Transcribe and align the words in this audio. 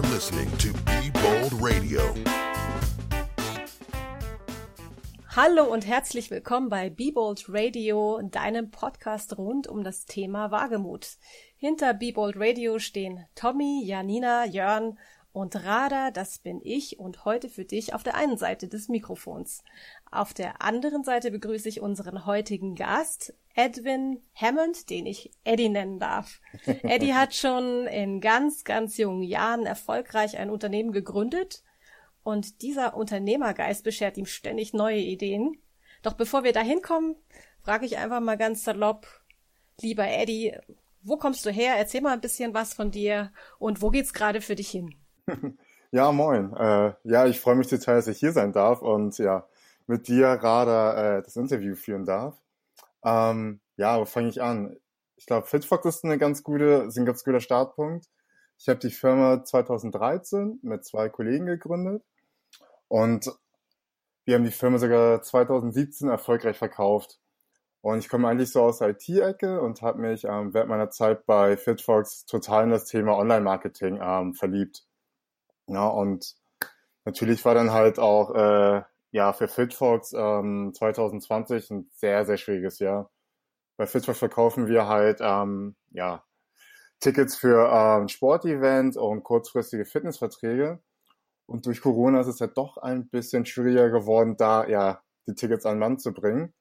You're 0.00 0.14
listening 0.14 0.48
to 0.56 0.68
Be 0.84 1.10
Bold 1.12 1.52
Radio. 1.60 2.00
Hallo 5.28 5.64
und 5.70 5.86
herzlich 5.86 6.30
willkommen 6.30 6.70
bei 6.70 6.88
Be 6.88 7.12
Bold 7.12 7.44
Radio, 7.48 8.18
deinem 8.22 8.70
Podcast 8.70 9.36
rund 9.36 9.66
um 9.66 9.84
das 9.84 10.06
Thema 10.06 10.50
Wagemut. 10.50 11.18
Hinter 11.58 11.92
Be 11.92 12.12
Bold 12.14 12.36
Radio 12.38 12.78
stehen 12.78 13.26
Tommy, 13.34 13.82
Janina, 13.84 14.46
Jörn 14.46 14.98
und 15.32 15.64
Rada, 15.66 16.10
das 16.10 16.38
bin 16.38 16.62
ich 16.64 16.98
und 16.98 17.26
heute 17.26 17.50
für 17.50 17.66
dich 17.66 17.92
auf 17.92 18.02
der 18.02 18.14
einen 18.14 18.38
Seite 18.38 18.68
des 18.68 18.88
Mikrofons. 18.88 19.62
Auf 20.10 20.32
der 20.32 20.62
anderen 20.62 21.04
Seite 21.04 21.30
begrüße 21.30 21.68
ich 21.68 21.82
unseren 21.82 22.24
heutigen 22.24 22.74
Gast, 22.74 23.34
Edwin 23.54 24.22
Hammond, 24.34 24.90
den 24.90 25.06
ich 25.06 25.30
Eddie 25.44 25.68
nennen 25.68 25.98
darf. 25.98 26.40
Eddie 26.82 27.14
hat 27.14 27.34
schon 27.34 27.86
in 27.86 28.20
ganz, 28.20 28.64
ganz 28.64 28.96
jungen 28.96 29.22
Jahren 29.22 29.66
erfolgreich 29.66 30.38
ein 30.38 30.50
Unternehmen 30.50 30.92
gegründet 30.92 31.62
und 32.22 32.62
dieser 32.62 32.96
Unternehmergeist 32.96 33.84
beschert 33.84 34.16
ihm 34.16 34.26
ständig 34.26 34.72
neue 34.72 34.98
Ideen. 34.98 35.56
Doch 36.02 36.14
bevor 36.14 36.44
wir 36.44 36.52
da 36.52 36.60
hinkommen, 36.60 37.16
frage 37.62 37.86
ich 37.86 37.98
einfach 37.98 38.20
mal 38.20 38.38
ganz 38.38 38.64
salopp, 38.64 39.06
lieber 39.80 40.06
Eddie, 40.06 40.56
wo 41.02 41.16
kommst 41.16 41.44
du 41.46 41.50
her? 41.50 41.74
Erzähl 41.76 42.00
mal 42.02 42.12
ein 42.12 42.20
bisschen 42.20 42.54
was 42.54 42.74
von 42.74 42.90
dir 42.90 43.32
und 43.58 43.82
wo 43.82 43.90
geht's 43.90 44.12
gerade 44.12 44.40
für 44.40 44.54
dich 44.54 44.70
hin? 44.70 44.94
Ja, 45.92 46.12
moin. 46.12 46.54
Äh, 46.54 46.92
ja, 47.02 47.26
ich 47.26 47.40
freue 47.40 47.56
mich 47.56 47.66
total, 47.66 47.96
dass 47.96 48.06
ich 48.06 48.18
hier 48.18 48.30
sein 48.30 48.52
darf 48.52 48.80
und 48.80 49.18
ja, 49.18 49.48
mit 49.88 50.06
dir 50.06 50.28
Rada 50.28 51.18
äh, 51.18 51.22
das 51.22 51.34
Interview 51.34 51.74
führen 51.74 52.04
darf. 52.04 52.40
Ähm, 53.04 53.60
ja, 53.76 53.98
wo 54.00 54.04
fange 54.04 54.28
ich 54.28 54.42
an? 54.42 54.76
Ich 55.16 55.26
glaube, 55.26 55.46
Fitfox 55.46 55.86
ist 55.86 56.04
eine 56.04 56.18
ganz 56.18 56.42
gute, 56.42 56.84
ist 56.88 56.96
ein 56.98 57.06
ganz 57.06 57.24
guter 57.24 57.40
Startpunkt. 57.40 58.06
Ich 58.58 58.68
habe 58.68 58.78
die 58.78 58.90
Firma 58.90 59.44
2013 59.44 60.60
mit 60.62 60.84
zwei 60.84 61.08
Kollegen 61.08 61.46
gegründet 61.46 62.02
und 62.88 63.30
wir 64.24 64.34
haben 64.34 64.44
die 64.44 64.50
Firma 64.50 64.78
sogar 64.78 65.22
2017 65.22 66.08
erfolgreich 66.08 66.58
verkauft. 66.58 67.18
Und 67.82 67.98
ich 67.98 68.08
komme 68.08 68.28
eigentlich 68.28 68.52
so 68.52 68.62
aus 68.62 68.78
der 68.78 68.90
IT-Ecke 68.90 69.60
und 69.60 69.80
habe 69.80 70.00
mich 70.00 70.24
ähm, 70.24 70.52
während 70.52 70.68
meiner 70.68 70.90
Zeit 70.90 71.24
bei 71.24 71.56
Fitfox 71.56 72.26
total 72.26 72.64
in 72.64 72.70
das 72.70 72.84
Thema 72.84 73.16
Online-Marketing 73.16 73.98
ähm, 74.02 74.34
verliebt. 74.34 74.84
Ja, 75.66 75.88
und 75.88 76.36
natürlich 77.04 77.44
war 77.44 77.54
dann 77.54 77.72
halt 77.72 77.98
auch 77.98 78.34
äh, 78.34 78.82
ja 79.12 79.32
für 79.32 79.48
Fitfox 79.48 80.12
ähm, 80.16 80.72
2020 80.74 81.70
ein 81.70 81.90
sehr, 81.94 82.24
sehr 82.26 82.36
schwieriges 82.36 82.78
Jahr. 82.78 83.10
Bei 83.76 83.86
Fitfox 83.86 84.18
verkaufen 84.18 84.68
wir 84.68 84.86
halt 84.86 85.20
ähm, 85.22 85.76
ja 85.90 86.24
Tickets 87.00 87.36
für 87.36 87.70
ähm, 87.72 88.08
Sportevents 88.08 88.96
und 88.96 89.24
kurzfristige 89.24 89.86
Fitnessverträge. 89.86 90.80
Und 91.46 91.66
durch 91.66 91.80
Corona 91.80 92.20
ist 92.20 92.28
es 92.28 92.38
ja 92.38 92.46
doch 92.46 92.76
ein 92.78 93.08
bisschen 93.08 93.46
schwieriger 93.46 93.90
geworden, 93.90 94.36
da 94.36 94.66
ja 94.68 95.02
die 95.26 95.34
Tickets 95.34 95.66
an 95.66 95.78
Mann 95.78 95.98
zu 95.98 96.12
bringen. 96.12 96.54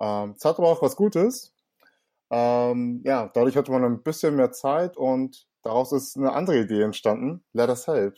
Ähm, 0.00 0.34
es 0.36 0.44
hat 0.44 0.58
aber 0.58 0.68
auch 0.68 0.82
was 0.82 0.96
Gutes. 0.96 1.54
Ähm, 2.30 3.02
ja, 3.04 3.30
dadurch 3.34 3.56
hatte 3.56 3.72
man 3.72 3.84
ein 3.84 4.02
bisschen 4.02 4.36
mehr 4.36 4.52
Zeit 4.52 4.96
und 4.96 5.46
daraus 5.62 5.92
ist 5.92 6.16
eine 6.16 6.32
andere 6.32 6.60
Idee 6.60 6.82
entstanden, 6.82 7.44
Let 7.52 7.68
Us 7.70 7.86
Help. 7.86 8.16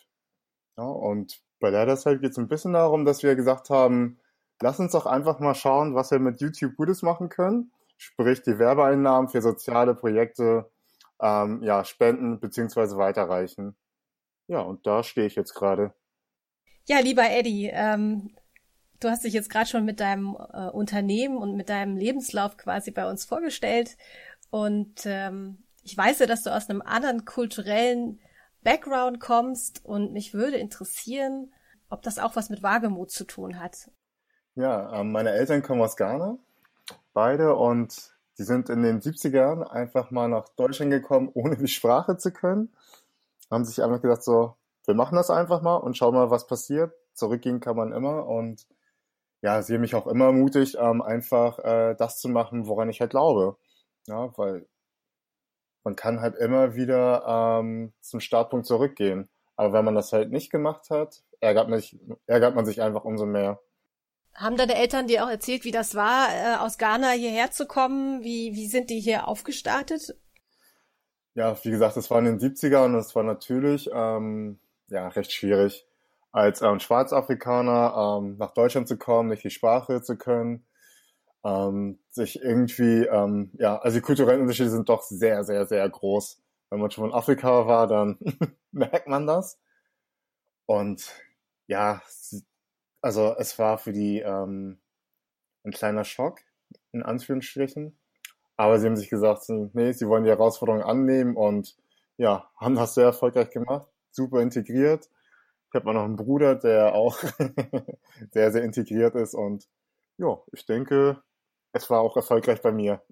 Ja, 0.76 0.84
und 0.84 1.40
bei 1.64 1.70
Leiders 1.70 2.04
halt 2.04 2.20
geht 2.20 2.32
es 2.32 2.36
ein 2.38 2.46
bisschen 2.46 2.74
darum, 2.74 3.06
dass 3.06 3.22
wir 3.22 3.34
gesagt 3.36 3.70
haben, 3.70 4.18
lass 4.60 4.78
uns 4.80 4.92
doch 4.92 5.06
einfach 5.06 5.40
mal 5.40 5.54
schauen, 5.54 5.94
was 5.94 6.10
wir 6.10 6.18
mit 6.18 6.42
YouTube 6.42 6.76
Gutes 6.76 7.00
machen 7.00 7.30
können. 7.30 7.72
Sprich, 7.96 8.42
die 8.42 8.58
Werbeeinnahmen 8.58 9.30
für 9.30 9.40
soziale 9.40 9.94
Projekte 9.94 10.70
ähm, 11.22 11.62
ja, 11.62 11.82
spenden 11.86 12.38
bzw. 12.38 12.98
weiterreichen. 12.98 13.74
Ja, 14.46 14.60
und 14.60 14.86
da 14.86 15.02
stehe 15.02 15.26
ich 15.26 15.36
jetzt 15.36 15.54
gerade. 15.54 15.94
Ja, 16.84 16.98
lieber 16.98 17.30
Eddie, 17.30 17.70
ähm, 17.72 18.36
du 19.00 19.08
hast 19.08 19.24
dich 19.24 19.32
jetzt 19.32 19.48
gerade 19.48 19.66
schon 19.66 19.86
mit 19.86 20.00
deinem 20.00 20.36
äh, 20.52 20.68
Unternehmen 20.68 21.38
und 21.38 21.56
mit 21.56 21.70
deinem 21.70 21.96
Lebenslauf 21.96 22.58
quasi 22.58 22.90
bei 22.90 23.08
uns 23.08 23.24
vorgestellt. 23.24 23.96
Und 24.50 25.06
ähm, 25.06 25.64
ich 25.82 25.96
weiß 25.96 26.18
ja, 26.18 26.26
dass 26.26 26.42
du 26.42 26.54
aus 26.54 26.68
einem 26.68 26.82
anderen 26.82 27.24
kulturellen 27.24 28.20
Background 28.64 29.20
kommst 29.20 29.84
und 29.84 30.12
mich 30.12 30.34
würde 30.34 30.56
interessieren, 30.56 31.52
ob 31.88 32.02
das 32.02 32.18
auch 32.18 32.34
was 32.34 32.50
mit 32.50 32.62
Wagemut 32.62 33.10
zu 33.10 33.24
tun 33.24 33.60
hat. 33.60 33.90
Ja, 34.56 35.00
ähm, 35.00 35.12
meine 35.12 35.30
Eltern 35.30 35.62
kommen 35.62 35.82
aus 35.82 35.96
Ghana, 35.96 36.38
beide, 37.12 37.54
und 37.54 38.14
die 38.38 38.42
sind 38.42 38.68
in 38.68 38.82
den 38.82 39.00
70ern 39.00 39.62
einfach 39.62 40.10
mal 40.10 40.28
nach 40.28 40.48
Deutschland 40.50 40.90
gekommen, 40.90 41.30
ohne 41.34 41.56
die 41.56 41.68
Sprache 41.68 42.16
zu 42.16 42.32
können. 42.32 42.74
Haben 43.50 43.64
sich 43.64 43.82
einfach 43.82 44.00
gedacht, 44.00 44.22
so, 44.22 44.56
wir 44.86 44.94
machen 44.94 45.16
das 45.16 45.30
einfach 45.30 45.62
mal 45.62 45.76
und 45.76 45.96
schauen 45.96 46.14
mal, 46.14 46.30
was 46.30 46.46
passiert. 46.46 46.92
Zurückgehen 47.14 47.60
kann 47.60 47.76
man 47.76 47.92
immer 47.92 48.26
und 48.26 48.66
ja, 49.40 49.62
sie 49.62 49.74
haben 49.74 49.82
mich 49.82 49.94
auch 49.94 50.06
immer 50.06 50.26
ermutigt, 50.26 50.76
ähm, 50.80 51.02
einfach 51.02 51.58
äh, 51.58 51.94
das 51.94 52.18
zu 52.18 52.28
machen, 52.28 52.66
woran 52.66 52.88
ich 52.88 53.00
halt 53.00 53.10
glaube. 53.10 53.56
Ja, 54.06 54.36
weil 54.38 54.66
man 55.84 55.96
kann 55.96 56.20
halt 56.20 56.34
immer 56.36 56.74
wieder 56.74 57.60
ähm, 57.60 57.92
zum 58.00 58.20
Startpunkt 58.20 58.66
zurückgehen. 58.66 59.28
Aber 59.56 59.72
wenn 59.72 59.84
man 59.84 59.94
das 59.94 60.12
halt 60.12 60.32
nicht 60.32 60.50
gemacht 60.50 60.90
hat, 60.90 61.22
ärgert, 61.40 61.68
mich, 61.68 61.96
ärgert 62.26 62.56
man 62.56 62.66
sich 62.66 62.82
einfach 62.82 63.04
umso 63.04 63.26
mehr. 63.26 63.60
Haben 64.34 64.56
deine 64.56 64.74
Eltern 64.74 65.06
dir 65.06 65.24
auch 65.24 65.30
erzählt, 65.30 65.64
wie 65.64 65.70
das 65.70 65.94
war, 65.94 66.28
äh, 66.30 66.56
aus 66.56 66.78
Ghana 66.78 67.10
hierher 67.10 67.52
zu 67.52 67.66
kommen? 67.66 68.24
Wie, 68.24 68.54
wie 68.54 68.66
sind 68.66 68.90
die 68.90 68.98
hier 68.98 69.28
aufgestartet? 69.28 70.16
Ja, 71.34 71.56
wie 71.62 71.70
gesagt, 71.70 71.96
es 71.96 72.10
war 72.10 72.18
in 72.18 72.24
den 72.24 72.40
70ern 72.40 72.86
und 72.86 72.96
es 72.96 73.14
war 73.14 73.22
natürlich 73.22 73.88
ähm, 73.92 74.58
ja, 74.88 75.06
recht 75.08 75.32
schwierig, 75.32 75.86
als 76.32 76.62
ähm, 76.62 76.80
Schwarzafrikaner 76.80 78.18
ähm, 78.18 78.36
nach 78.38 78.54
Deutschland 78.54 78.88
zu 78.88 78.96
kommen, 78.96 79.28
nicht 79.28 79.44
die 79.44 79.50
Sprache 79.50 80.02
zu 80.02 80.16
können 80.16 80.64
ähm, 81.44 81.98
sich 82.10 82.40
irgendwie, 82.42 83.04
ähm, 83.04 83.50
ja, 83.54 83.78
also 83.78 83.98
die 83.98 84.02
kulturellen 84.02 84.40
Unterschiede 84.40 84.70
sind 84.70 84.88
doch 84.88 85.02
sehr, 85.02 85.44
sehr, 85.44 85.66
sehr 85.66 85.88
groß. 85.88 86.42
Wenn 86.70 86.80
man 86.80 86.90
schon 86.90 87.06
in 87.06 87.12
Afrika 87.14 87.66
war, 87.66 87.86
dann 87.86 88.18
merkt 88.72 89.08
man 89.08 89.26
das. 89.26 89.60
Und 90.66 91.12
ja, 91.66 92.02
also 93.02 93.34
es 93.38 93.58
war 93.58 93.78
für 93.78 93.92
die 93.92 94.20
ähm, 94.20 94.80
ein 95.64 95.72
kleiner 95.72 96.04
Schock, 96.04 96.40
in 96.92 97.02
Anführungsstrichen. 97.02 97.98
Aber 98.56 98.78
sie 98.78 98.86
haben 98.86 98.96
sich 98.96 99.10
gesagt, 99.10 99.44
nee, 99.48 99.92
sie 99.92 100.08
wollen 100.08 100.24
die 100.24 100.30
Herausforderung 100.30 100.82
annehmen 100.82 101.36
und 101.36 101.76
ja, 102.16 102.48
haben 102.56 102.76
das 102.76 102.94
sehr 102.94 103.06
erfolgreich 103.06 103.50
gemacht, 103.50 103.88
super 104.10 104.40
integriert. 104.40 105.10
Ich 105.68 105.74
habe 105.74 105.90
auch 105.90 105.94
noch 105.94 106.04
einen 106.04 106.16
Bruder, 106.16 106.54
der 106.54 106.94
auch 106.94 107.18
sehr, 108.30 108.52
sehr 108.52 108.62
integriert 108.62 109.16
ist 109.16 109.34
und 109.34 109.68
ja, 110.18 110.38
ich 110.52 110.64
denke, 110.66 111.20
es 111.74 111.90
war 111.90 112.00
auch 112.00 112.16
erfolgreich 112.16 112.62
bei 112.62 112.72
mir. 112.72 113.02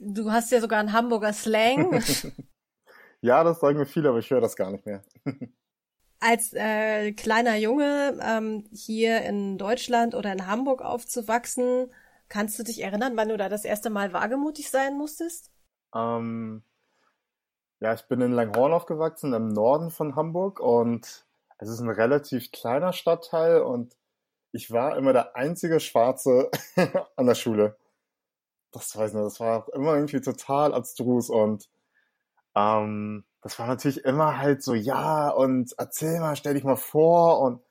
Du 0.00 0.32
hast 0.32 0.50
ja 0.50 0.60
sogar 0.60 0.80
einen 0.80 0.92
Hamburger 0.92 1.32
Slang. 1.32 2.02
ja, 3.20 3.44
das 3.44 3.60
sagen 3.60 3.78
mir 3.78 3.86
viele, 3.86 4.08
aber 4.08 4.18
ich 4.18 4.30
höre 4.30 4.40
das 4.40 4.56
gar 4.56 4.70
nicht 4.70 4.84
mehr. 4.86 5.04
Als 6.20 6.54
äh, 6.54 7.12
kleiner 7.12 7.56
Junge 7.56 8.18
ähm, 8.22 8.64
hier 8.72 9.22
in 9.22 9.58
Deutschland 9.58 10.14
oder 10.14 10.32
in 10.32 10.46
Hamburg 10.46 10.80
aufzuwachsen, 10.80 11.92
kannst 12.28 12.58
du 12.58 12.62
dich 12.62 12.82
erinnern, 12.82 13.12
wann 13.16 13.28
du 13.28 13.36
da 13.36 13.50
das 13.50 13.66
erste 13.66 13.90
Mal 13.90 14.14
wagemutig 14.14 14.70
sein 14.70 14.96
musstest? 14.96 15.52
Ähm, 15.94 16.62
ja, 17.80 17.92
ich 17.92 18.08
bin 18.08 18.22
in 18.22 18.32
Langhorn 18.32 18.72
aufgewachsen, 18.72 19.34
im 19.34 19.48
Norden 19.48 19.90
von 19.90 20.16
Hamburg 20.16 20.60
und 20.60 21.26
es 21.58 21.68
ist 21.68 21.80
ein 21.80 21.90
relativ 21.90 22.50
kleiner 22.52 22.94
Stadtteil 22.94 23.60
und 23.60 23.94
ich 24.54 24.70
war 24.70 24.96
immer 24.96 25.12
der 25.12 25.36
einzige 25.36 25.80
Schwarze 25.80 26.50
an 27.16 27.26
der 27.26 27.34
Schule. 27.34 27.76
Das 28.72 28.96
weiß 28.96 29.10
ich 29.10 29.16
nicht, 29.16 29.26
das 29.26 29.40
war 29.40 29.66
immer 29.74 29.94
irgendwie 29.94 30.20
total 30.20 30.74
abstrus 30.74 31.30
und 31.30 31.68
ähm, 32.56 33.24
das 33.42 33.58
war 33.58 33.66
natürlich 33.66 34.04
immer 34.04 34.38
halt 34.38 34.62
so, 34.62 34.74
ja, 34.74 35.30
und 35.30 35.74
erzähl 35.78 36.20
mal, 36.20 36.36
stell 36.36 36.54
dich 36.54 36.64
mal 36.64 36.76
vor 36.76 37.40
und 37.40 37.62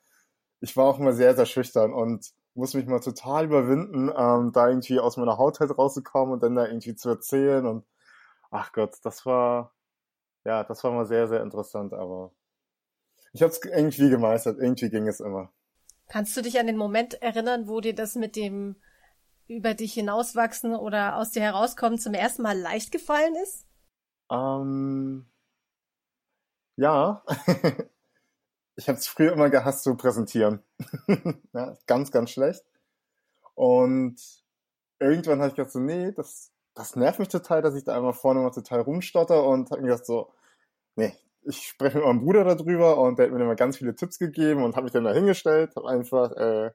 ich 0.60 0.76
war 0.76 0.86
auch 0.86 0.98
immer 1.00 1.14
sehr, 1.14 1.34
sehr 1.36 1.46
schüchtern 1.46 1.94
und 1.94 2.32
musste 2.54 2.78
mich 2.78 2.86
mal 2.86 3.00
total 3.00 3.46
überwinden, 3.46 4.10
ähm, 4.16 4.52
da 4.52 4.68
irgendwie 4.68 5.00
aus 5.00 5.16
meiner 5.16 5.38
Haut 5.38 5.60
halt 5.60 5.76
rauszukommen 5.78 6.34
und 6.34 6.42
dann 6.42 6.56
da 6.56 6.66
irgendwie 6.66 6.94
zu 6.96 7.10
erzählen 7.10 7.66
und 7.66 7.86
ach 8.50 8.72
Gott, 8.72 8.98
das 9.04 9.26
war, 9.26 9.72
ja, 10.44 10.64
das 10.64 10.84
war 10.84 10.92
mal 10.92 11.06
sehr, 11.06 11.28
sehr 11.28 11.42
interessant, 11.42 11.94
aber 11.94 12.32
ich 13.32 13.42
habe 13.42 13.52
es 13.52 13.62
irgendwie 13.64 14.10
gemeistert, 14.10 14.58
irgendwie 14.58 14.90
ging 14.90 15.08
es 15.08 15.20
immer. 15.20 15.52
Kannst 16.08 16.36
du 16.36 16.42
dich 16.42 16.58
an 16.58 16.66
den 16.66 16.76
Moment 16.76 17.20
erinnern, 17.22 17.66
wo 17.68 17.80
dir 17.80 17.94
das 17.94 18.14
mit 18.14 18.36
dem 18.36 18.76
über 19.46 19.74
dich 19.74 19.94
hinauswachsen 19.94 20.74
oder 20.74 21.16
aus 21.16 21.30
dir 21.30 21.42
herauskommen 21.42 21.98
zum 21.98 22.14
ersten 22.14 22.42
Mal 22.42 22.58
leicht 22.58 22.92
gefallen 22.92 23.34
ist? 23.42 23.66
Ähm, 24.30 25.26
ja. 26.76 27.22
ich 28.76 28.88
habe 28.88 28.98
es 28.98 29.06
früher 29.06 29.32
immer 29.32 29.50
gehasst 29.50 29.84
zu 29.84 29.96
präsentieren. 29.96 30.62
ja, 31.52 31.76
ganz, 31.86 32.10
ganz 32.10 32.30
schlecht. 32.30 32.64
Und 33.54 34.16
irgendwann 34.98 35.40
habe 35.40 35.48
ich 35.48 35.54
gedacht 35.54 35.72
so, 35.72 35.78
nee, 35.78 36.12
das, 36.12 36.52
das 36.74 36.96
nervt 36.96 37.18
mich 37.18 37.28
total, 37.28 37.62
dass 37.62 37.74
ich 37.74 37.84
da 37.84 37.96
einmal 37.96 38.14
vorne 38.14 38.40
mal 38.40 38.50
total 38.50 38.80
rumstotter 38.80 39.44
und 39.44 39.70
habe 39.70 39.82
mir 39.82 39.88
gedacht 39.88 40.06
so, 40.06 40.32
nee, 40.96 41.14
ich 41.46 41.68
spreche 41.68 41.98
mit 41.98 42.06
meinem 42.06 42.20
Bruder 42.20 42.44
darüber 42.44 42.98
und 42.98 43.18
der 43.18 43.26
hat 43.26 43.32
mir 43.32 43.42
immer 43.42 43.56
ganz 43.56 43.76
viele 43.76 43.94
Tipps 43.94 44.18
gegeben 44.18 44.62
und 44.62 44.76
habe 44.76 44.84
mich 44.84 44.92
dann 44.92 45.04
da 45.04 45.12
hingestellt, 45.12 45.76
habe 45.76 45.88
einfach 45.88 46.32
äh, 46.32 46.70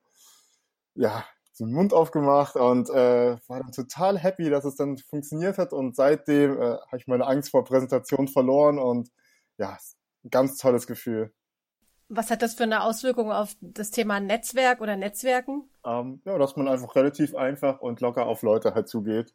ja 0.95 1.25
den 1.59 1.73
Mund 1.73 1.93
aufgemacht 1.93 2.55
und 2.55 2.89
äh, 2.89 3.37
war 3.47 3.59
dann 3.59 3.71
total 3.71 4.17
happy, 4.17 4.49
dass 4.49 4.65
es 4.65 4.75
dann 4.75 4.97
funktioniert 4.97 5.57
hat 5.57 5.73
und 5.73 5.95
seitdem 5.95 6.57
äh, 6.57 6.77
habe 6.77 6.97
ich 6.97 7.07
meine 7.07 7.27
Angst 7.27 7.51
vor 7.51 7.65
Präsentation 7.65 8.27
verloren 8.27 8.79
und 8.79 9.09
ja, 9.57 9.77
ganz 10.29 10.57
tolles 10.57 10.87
Gefühl. 10.87 11.33
Was 12.07 12.31
hat 12.31 12.41
das 12.41 12.55
für 12.55 12.63
eine 12.63 12.83
Auswirkung 12.83 13.31
auf 13.31 13.55
das 13.61 13.91
Thema 13.91 14.19
Netzwerk 14.19 14.81
oder 14.81 14.95
Netzwerken? 14.95 15.69
Ähm, 15.85 16.21
ja, 16.25 16.37
dass 16.37 16.55
man 16.55 16.67
einfach 16.67 16.95
relativ 16.95 17.35
einfach 17.35 17.81
und 17.81 18.01
locker 18.01 18.25
auf 18.25 18.41
Leute 18.41 18.73
halt 18.73 18.87
zugeht. 18.87 19.33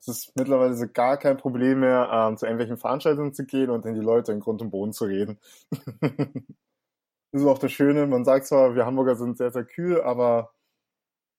Es 0.00 0.08
ist 0.08 0.32
mittlerweile 0.34 0.88
gar 0.88 1.18
kein 1.18 1.36
Problem 1.36 1.80
mehr, 1.80 2.08
ähm, 2.10 2.36
zu 2.36 2.46
irgendwelchen 2.46 2.78
Veranstaltungen 2.78 3.34
zu 3.34 3.44
gehen 3.44 3.68
und 3.70 3.84
in 3.84 3.94
die 3.94 4.00
Leute 4.00 4.32
in 4.32 4.40
Grund 4.40 4.62
und 4.62 4.70
Boden 4.70 4.92
zu 4.92 5.04
reden. 5.04 5.38
das 5.70 5.82
ist 7.32 7.46
auch 7.46 7.58
das 7.58 7.70
Schöne. 7.70 8.06
Man 8.06 8.24
sagt 8.24 8.46
zwar, 8.46 8.74
wir 8.74 8.86
Hamburger 8.86 9.16
sind 9.16 9.36
sehr, 9.36 9.50
sehr 9.50 9.64
kühl, 9.64 10.00
aber 10.00 10.54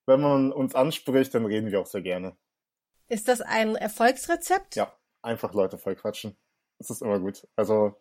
wenn 0.06 0.20
man 0.20 0.52
uns 0.52 0.74
anspricht, 0.74 1.34
dann 1.34 1.44
reden 1.44 1.70
wir 1.72 1.80
auch 1.80 1.86
sehr 1.86 2.02
gerne. 2.02 2.36
Ist 3.08 3.28
das 3.28 3.40
ein 3.40 3.74
Erfolgsrezept? 3.74 4.76
Ja, 4.76 4.92
einfach 5.22 5.52
Leute 5.54 5.76
voll 5.76 5.96
quatschen. 5.96 6.36
Das 6.78 6.90
ist 6.90 7.02
immer 7.02 7.18
gut. 7.18 7.46
Also 7.56 7.96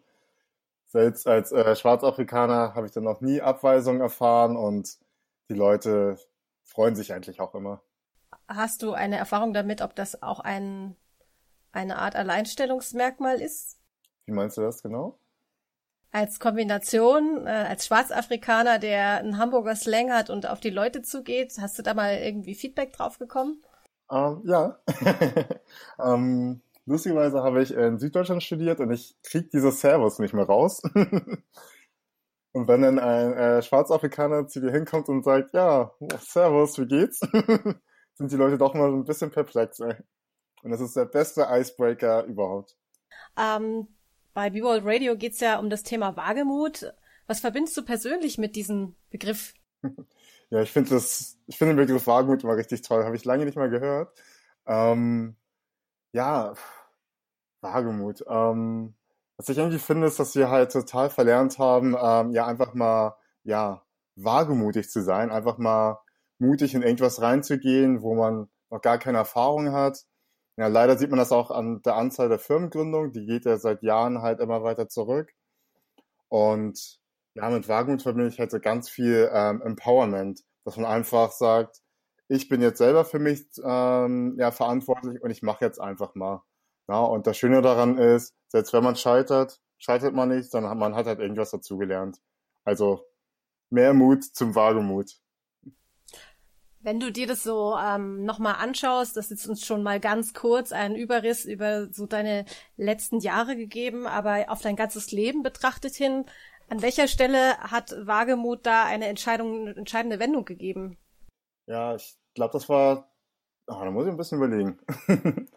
selbst 0.86 1.28
als 1.28 1.52
äh, 1.52 1.76
Schwarzafrikaner 1.76 2.76
habe 2.76 2.86
ich 2.86 2.92
dann 2.92 3.04
noch 3.04 3.22
nie 3.22 3.42
Abweisungen 3.42 4.02
erfahren 4.02 4.56
und 4.56 4.98
die 5.50 5.56
Leute 5.56 6.18
freuen 6.64 6.96
sich 6.96 7.14
eigentlich 7.14 7.40
auch 7.40 7.56
immer. 7.56 7.82
Hast 8.48 8.84
du 8.84 8.94
eine 8.94 9.18
Erfahrung 9.18 9.54
damit, 9.54 9.82
ob 9.82 9.96
das 9.96 10.22
auch 10.22 10.40
ein, 10.40 10.96
eine 11.72 11.98
Art 11.98 12.16
Alleinstellungsmerkmal 12.16 13.42
ist? 13.42 13.78
Wie 14.26 14.34
meinst 14.34 14.58
du 14.58 14.62
das 14.62 14.82
genau? 14.84 15.18
Als 16.12 16.40
Kombination, 16.40 17.48
äh, 17.48 17.50
als 17.50 17.86
Schwarzafrikaner, 17.86 18.80
der 18.80 19.20
einen 19.20 19.38
Hamburger 19.38 19.76
Slang 19.76 20.12
hat 20.12 20.30
und 20.30 20.48
auf 20.48 20.60
die 20.60 20.70
Leute 20.70 21.02
zugeht, 21.02 21.54
hast 21.60 21.80
du 21.80 21.84
da 21.84 21.94
mal 21.94 22.18
irgendwie 22.18 22.54
Feedback 22.54 22.92
drauf 22.92 23.18
bekommen? 23.18 23.64
Ähm, 24.12 24.42
ja. 24.44 24.78
ähm, 26.04 26.62
lustigerweise 26.86 27.42
habe 27.44 27.64
ich 27.64 27.74
in 27.74 27.98
Süddeutschland 27.98 28.44
studiert 28.44 28.82
und 28.82 28.92
ich 28.92 29.16
kriege 29.24 29.48
dieses 29.54 29.80
Servus 29.80 30.20
nicht 30.20 30.34
mehr 30.34 30.46
raus. 30.46 30.82
und 32.52 32.68
wenn 32.68 32.82
dann 32.82 33.00
ein 33.00 33.34
äh, 33.34 33.62
Schwarzafrikaner 33.62 34.48
zu 34.48 34.60
dir 34.60 34.72
hinkommt 34.72 35.08
und 35.08 35.24
sagt, 35.24 35.54
ja, 35.54 35.92
Servus, 36.20 36.78
wie 36.78 36.88
geht's? 36.88 37.22
sind 38.16 38.32
die 38.32 38.38
Leute 38.38 38.58
doch 38.58 38.74
mal 38.74 38.92
ein 38.92 39.06
bisschen 39.06 39.32
perplex. 39.32 39.80
Ey. 39.80 39.96
Und 40.64 40.72
das 40.72 40.82
ist 40.82 40.96
der 40.96 41.06
beste 41.06 41.48
Icebreaker 41.50 42.26
überhaupt. 42.26 42.76
Ähm, 43.38 43.88
bei 44.34 44.50
B-World 44.50 44.84
Radio 44.86 45.16
geht's 45.16 45.40
ja 45.40 45.60
um 45.60 45.70
das 45.70 45.84
Thema 45.84 46.16
Wagemut. 46.16 46.94
Was 47.28 47.40
verbindest 47.40 47.78
du 47.78 47.84
persönlich 47.84 48.38
mit 48.38 48.56
diesem 48.56 48.96
Begriff? 49.10 49.54
Ja, 50.54 50.62
ich 50.62 50.72
finde 50.74 50.90
das, 50.90 51.38
ich 51.48 51.58
finde 51.58 51.76
den 51.76 51.88
Begriff 51.88 52.08
Wagemut 52.08 52.44
immer 52.44 52.58
richtig 52.58 52.82
toll. 52.82 53.06
Habe 53.06 53.16
ich 53.16 53.24
lange 53.24 53.46
nicht 53.46 53.56
mal 53.56 53.70
gehört. 53.70 54.14
Ähm, 54.66 55.38
ja, 56.12 56.56
Wagemut. 57.62 58.26
Ähm, 58.28 58.94
was 59.38 59.48
ich 59.48 59.58
irgendwie 59.58 59.80
finde, 59.80 60.08
ist, 60.08 60.20
dass 60.20 60.36
wir 60.36 60.50
halt 60.50 60.74
total 60.74 61.10
verlernt 61.10 61.58
haben, 61.58 61.96
ähm, 61.98 62.32
ja 62.34 62.46
einfach 62.48 62.74
mal, 62.74 63.16
ja, 63.44 63.82
wagemutig 64.18 64.90
zu 64.90 65.02
sein, 65.02 65.32
einfach 65.32 65.58
mal 65.58 66.01
mutig 66.42 66.74
in 66.74 66.82
irgendwas 66.82 67.22
reinzugehen, 67.22 68.02
wo 68.02 68.16
man 68.16 68.50
noch 68.70 68.82
gar 68.82 68.98
keine 68.98 69.20
Erfahrung 69.20 69.72
hat. 69.72 70.06
Ja, 70.58 70.68
leider 70.68 70.98
sieht 70.98 71.10
man 71.10 71.20
das 71.20 71.32
auch 71.32 71.52
an 71.52 71.82
der 71.84 71.96
Anzahl 71.96 72.30
der 72.30 72.40
Firmengründungen. 72.40 73.14
Die 73.14 73.26
geht 73.26 73.46
ja 73.46 73.58
seit 73.58 73.84
Jahren 73.84 74.22
halt 74.22 74.40
immer 74.40 74.64
weiter 74.64 74.90
zurück. 74.90 75.32
Und 76.30 77.00
ja, 77.36 77.50
mit 77.50 77.68
Wagemut 77.70 78.02
verbinde 78.02 78.30
ich 78.30 78.40
halt 78.40 78.52
so 78.52 78.60
ganz 78.60 78.90
viel 78.90 79.30
ähm, 79.34 79.62
Empowerment, 79.62 80.42
dass 80.66 80.78
man 80.78 80.86
einfach 80.86 81.32
sagt, 81.32 81.82
ich 82.28 82.50
bin 82.50 82.62
jetzt 82.62 82.78
selber 82.78 83.06
für 83.06 83.20
mich 83.20 83.46
ähm, 83.64 84.36
ja, 84.38 84.52
verantwortlich 84.52 85.22
und 85.22 85.32
ich 85.32 85.42
mache 85.42 85.66
jetzt 85.66 85.80
einfach 85.80 86.16
mal. 86.16 86.44
Ja, 86.90 87.00
und 87.02 87.28
das 87.28 87.38
Schöne 87.38 87.62
daran 87.62 87.98
ist, 87.98 88.34
selbst 88.48 88.74
wenn 88.74 88.84
man 88.84 88.96
scheitert, 88.96 89.60
scheitert 89.78 90.14
man 90.14 90.30
nicht, 90.30 90.52
sondern 90.52 90.78
man 90.78 90.96
hat 90.96 91.06
halt 91.08 91.20
irgendwas 91.20 91.52
dazugelernt. 91.52 92.20
Also 92.64 93.06
mehr 93.70 93.94
Mut 93.94 94.24
zum 94.24 94.56
Wagemut. 94.56 95.20
Wenn 96.84 97.00
du 97.00 97.12
dir 97.12 97.28
das 97.28 97.44
so 97.44 97.78
ähm, 97.78 98.26
nochmal 98.26 98.56
anschaust, 98.60 99.16
das 99.16 99.30
ist 99.30 99.48
uns 99.48 99.66
schon 99.66 99.84
mal 99.84 100.00
ganz 100.00 100.34
kurz 100.34 100.72
einen 100.72 100.96
Überriss 100.96 101.46
über 101.46 101.88
so 101.92 102.08
deine 102.08 102.46
letzten 102.76 103.20
Jahre 103.20 103.56
gegeben, 103.56 104.08
aber 104.08 104.46
auf 104.48 104.62
dein 104.62 104.76
ganzes 104.76 105.12
Leben 105.12 105.44
betrachtet 105.44 105.94
hin, 105.94 106.26
an 106.70 106.82
welcher 106.82 107.08
Stelle 107.08 107.58
hat 107.60 107.94
Wagemut 108.08 108.66
da 108.66 108.86
eine 108.86 109.08
Entscheidung, 109.08 109.68
eine 109.68 109.76
entscheidende 109.76 110.20
Wendung 110.20 110.46
gegeben? 110.46 110.98
Ja, 111.68 111.96
ich 111.96 112.18
glaube, 112.34 112.54
das 112.54 112.68
war, 112.68 113.12
oh, 113.68 113.80
da 113.80 113.92
muss 113.92 114.06
ich 114.06 114.12
ein 114.12 114.18
bisschen 114.18 114.38
überlegen. 114.40 114.80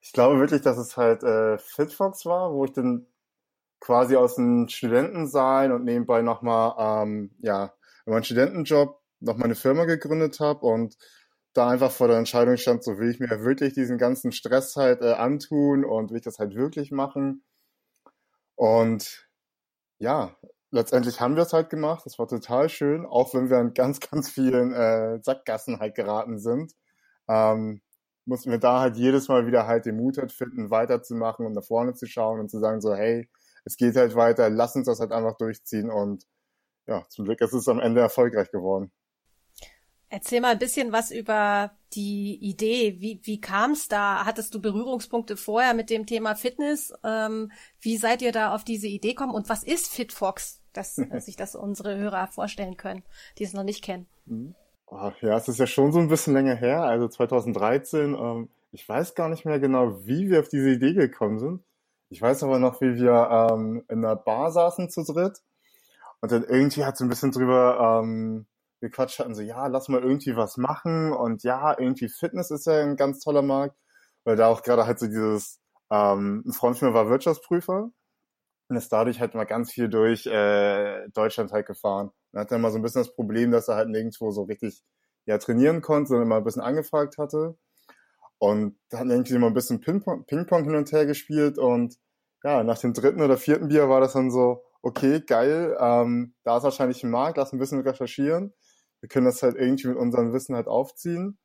ich 0.00 0.12
glaube 0.12 0.38
wirklich, 0.38 0.62
dass 0.62 0.78
es 0.78 0.96
halt 0.96 1.24
äh, 1.24 1.58
Fitfox 1.58 2.24
war, 2.26 2.52
wo 2.52 2.64
ich 2.64 2.72
dann 2.72 3.06
quasi 3.80 4.14
aus 4.14 4.36
dem 4.36 4.68
Studentensein 4.68 5.72
und 5.72 5.84
nebenbei 5.84 6.22
nochmal, 6.22 6.74
ähm, 6.78 7.30
ja, 7.40 7.72
meinen 8.06 8.24
Studentenjob 8.24 9.00
noch 9.20 9.36
meine 9.36 9.54
Firma 9.54 9.84
gegründet 9.84 10.40
habe 10.40 10.66
und 10.66 10.96
da 11.54 11.68
einfach 11.68 11.90
vor 11.90 12.08
der 12.08 12.18
Entscheidung 12.18 12.56
stand, 12.56 12.84
so 12.84 12.98
will 12.98 13.10
ich 13.10 13.20
mir 13.20 13.44
wirklich 13.44 13.74
diesen 13.74 13.98
ganzen 13.98 14.32
Stress 14.32 14.76
halt 14.76 15.02
äh, 15.02 15.12
antun 15.14 15.84
und 15.84 16.10
will 16.10 16.18
ich 16.18 16.24
das 16.24 16.38
halt 16.38 16.54
wirklich 16.54 16.92
machen. 16.92 17.42
Und 18.56 19.28
ja, 19.98 20.36
letztendlich 20.70 21.20
haben 21.20 21.36
wir 21.36 21.42
es 21.44 21.52
halt 21.52 21.70
gemacht. 21.70 22.04
Das 22.06 22.18
war 22.18 22.28
total 22.28 22.68
schön, 22.68 23.06
auch 23.06 23.34
wenn 23.34 23.50
wir 23.50 23.58
an 23.58 23.74
ganz, 23.74 24.00
ganz 24.10 24.30
vielen 24.30 24.72
äh, 24.72 25.20
Sackgassen 25.22 25.80
halt 25.80 25.94
geraten 25.94 26.38
sind. 26.38 26.72
Ähm, 27.28 27.82
mussten 28.26 28.50
wir 28.50 28.58
da 28.58 28.80
halt 28.80 28.96
jedes 28.96 29.28
Mal 29.28 29.46
wieder 29.46 29.66
halt 29.66 29.86
den 29.86 29.96
Mut 29.96 30.18
halt 30.18 30.32
finden, 30.32 30.70
weiterzumachen 30.70 31.46
und 31.46 31.54
nach 31.54 31.64
vorne 31.64 31.94
zu 31.94 32.06
schauen 32.06 32.40
und 32.40 32.50
zu 32.50 32.58
sagen 32.60 32.80
so, 32.80 32.94
hey, 32.94 33.28
es 33.64 33.76
geht 33.76 33.96
halt 33.96 34.14
weiter, 34.14 34.50
lass 34.50 34.76
uns 34.76 34.86
das 34.86 35.00
halt 35.00 35.12
einfach 35.12 35.36
durchziehen 35.38 35.90
und 35.90 36.24
ja, 36.86 37.04
zum 37.10 37.24
Glück 37.26 37.40
ist 37.40 37.52
es 37.54 37.68
am 37.68 37.80
Ende 37.80 38.00
erfolgreich 38.00 38.50
geworden. 38.50 38.92
Erzähl 40.10 40.40
mal 40.40 40.52
ein 40.52 40.58
bisschen 40.58 40.92
was 40.92 41.10
über 41.10 41.72
die 41.92 42.38
Idee. 42.40 42.96
Wie, 42.98 43.20
wie 43.24 43.40
kam 43.40 43.72
es 43.72 43.88
da? 43.88 44.24
Hattest 44.24 44.54
du 44.54 44.60
Berührungspunkte 44.60 45.36
vorher 45.36 45.74
mit 45.74 45.90
dem 45.90 46.06
Thema 46.06 46.34
Fitness? 46.34 46.92
Ähm, 47.04 47.52
wie 47.80 47.96
seid 47.96 48.22
ihr 48.22 48.32
da 48.32 48.54
auf 48.54 48.64
diese 48.64 48.86
Idee 48.86 49.10
gekommen? 49.10 49.34
Und 49.34 49.48
was 49.48 49.64
ist 49.64 49.92
FitFox, 49.92 50.62
dass, 50.72 50.96
dass 51.10 51.26
sich 51.26 51.36
das 51.36 51.54
unsere 51.54 51.96
Hörer 51.96 52.28
vorstellen 52.28 52.76
können, 52.76 53.02
die 53.38 53.44
es 53.44 53.52
noch 53.52 53.64
nicht 53.64 53.84
kennen? 53.84 54.06
Mhm. 54.26 54.54
Oh, 54.86 55.12
ja, 55.20 55.36
es 55.36 55.48
ist 55.48 55.58
ja 55.58 55.66
schon 55.66 55.92
so 55.92 55.98
ein 55.98 56.08
bisschen 56.08 56.32
länger 56.32 56.54
her, 56.54 56.82
also 56.82 57.08
2013. 57.08 58.14
Ähm, 58.14 58.48
ich 58.72 58.88
weiß 58.88 59.14
gar 59.14 59.28
nicht 59.28 59.44
mehr 59.44 59.60
genau, 59.60 60.06
wie 60.06 60.30
wir 60.30 60.40
auf 60.40 60.48
diese 60.48 60.70
Idee 60.70 60.94
gekommen 60.94 61.38
sind. 61.38 61.62
Ich 62.08 62.22
weiß 62.22 62.42
aber 62.42 62.58
noch, 62.58 62.80
wie 62.80 62.94
wir 62.94 63.50
ähm, 63.52 63.84
in 63.88 64.04
einer 64.04 64.16
Bar 64.16 64.50
saßen 64.50 64.88
zu 64.88 65.04
dritt 65.04 65.42
und 66.20 66.32
dann 66.32 66.44
irgendwie 66.44 66.84
hat 66.84 66.96
so 66.96 67.04
ein 67.04 67.10
bisschen 67.10 67.32
drüber 67.32 68.00
ähm, 68.02 68.46
gequatscht 68.80 69.18
hatten, 69.18 69.34
so, 69.34 69.42
ja, 69.42 69.66
lass 69.66 69.88
mal 69.88 70.02
irgendwie 70.02 70.36
was 70.36 70.56
machen 70.56 71.12
und 71.12 71.42
ja, 71.42 71.78
irgendwie 71.78 72.08
Fitness 72.08 72.50
ist 72.50 72.66
ja 72.66 72.82
ein 72.82 72.96
ganz 72.96 73.20
toller 73.20 73.42
Markt, 73.42 73.76
weil 74.24 74.36
da 74.36 74.48
auch 74.48 74.62
gerade 74.62 74.86
halt 74.86 74.98
so 74.98 75.06
dieses, 75.06 75.60
ähm, 75.90 76.44
ein 76.46 76.52
Freund 76.52 76.78
von 76.78 76.88
mir 76.88 76.94
war 76.94 77.08
Wirtschaftsprüfer 77.08 77.90
und 78.68 78.76
ist 78.76 78.92
dadurch 78.92 79.20
halt 79.20 79.34
mal 79.34 79.44
ganz 79.44 79.72
viel 79.72 79.88
durch 79.88 80.26
äh, 80.26 81.08
Deutschland 81.10 81.52
halt 81.52 81.66
gefahren. 81.66 82.10
Und 82.32 82.40
hatte 82.40 82.50
dann 82.50 82.60
mal 82.60 82.70
so 82.70 82.78
ein 82.78 82.82
bisschen 82.82 83.02
das 83.02 83.14
Problem, 83.14 83.50
dass 83.50 83.68
er 83.68 83.76
halt 83.76 83.88
nirgendwo 83.88 84.30
so 84.30 84.42
richtig 84.42 84.82
ja, 85.26 85.38
trainieren 85.38 85.82
konnte, 85.82 86.08
sondern 86.08 86.26
immer 86.26 86.36
ein 86.36 86.44
bisschen 86.44 86.62
angefragt 86.62 87.18
hatte. 87.18 87.56
Und 88.38 88.78
da 88.90 89.00
hat 89.00 89.08
irgendwie 89.08 89.34
immer 89.34 89.48
ein 89.48 89.54
bisschen 89.54 89.80
Ping-Pong 89.80 90.26
Ping 90.26 90.46
hin 90.46 90.76
und 90.76 90.92
her 90.92 91.06
gespielt 91.06 91.58
und 91.58 91.96
ja, 92.44 92.62
nach 92.62 92.78
dem 92.78 92.94
dritten 92.94 93.20
oder 93.20 93.36
vierten 93.36 93.68
Bier 93.68 93.88
war 93.88 94.00
das 94.00 94.12
dann 94.12 94.30
so, 94.30 94.62
okay, 94.80 95.20
geil, 95.26 95.76
ähm, 95.80 96.34
da 96.44 96.58
ist 96.58 96.62
wahrscheinlich 96.62 97.02
ein 97.02 97.10
Markt, 97.10 97.36
lass 97.36 97.52
ein 97.52 97.58
bisschen 97.58 97.80
recherchieren 97.80 98.54
wir 99.00 99.08
können 99.08 99.26
das 99.26 99.42
halt 99.42 99.56
irgendwie 99.56 99.88
mit 99.88 99.96
unserem 99.96 100.32
Wissen 100.32 100.54
halt 100.54 100.68
aufziehen. 100.68 101.38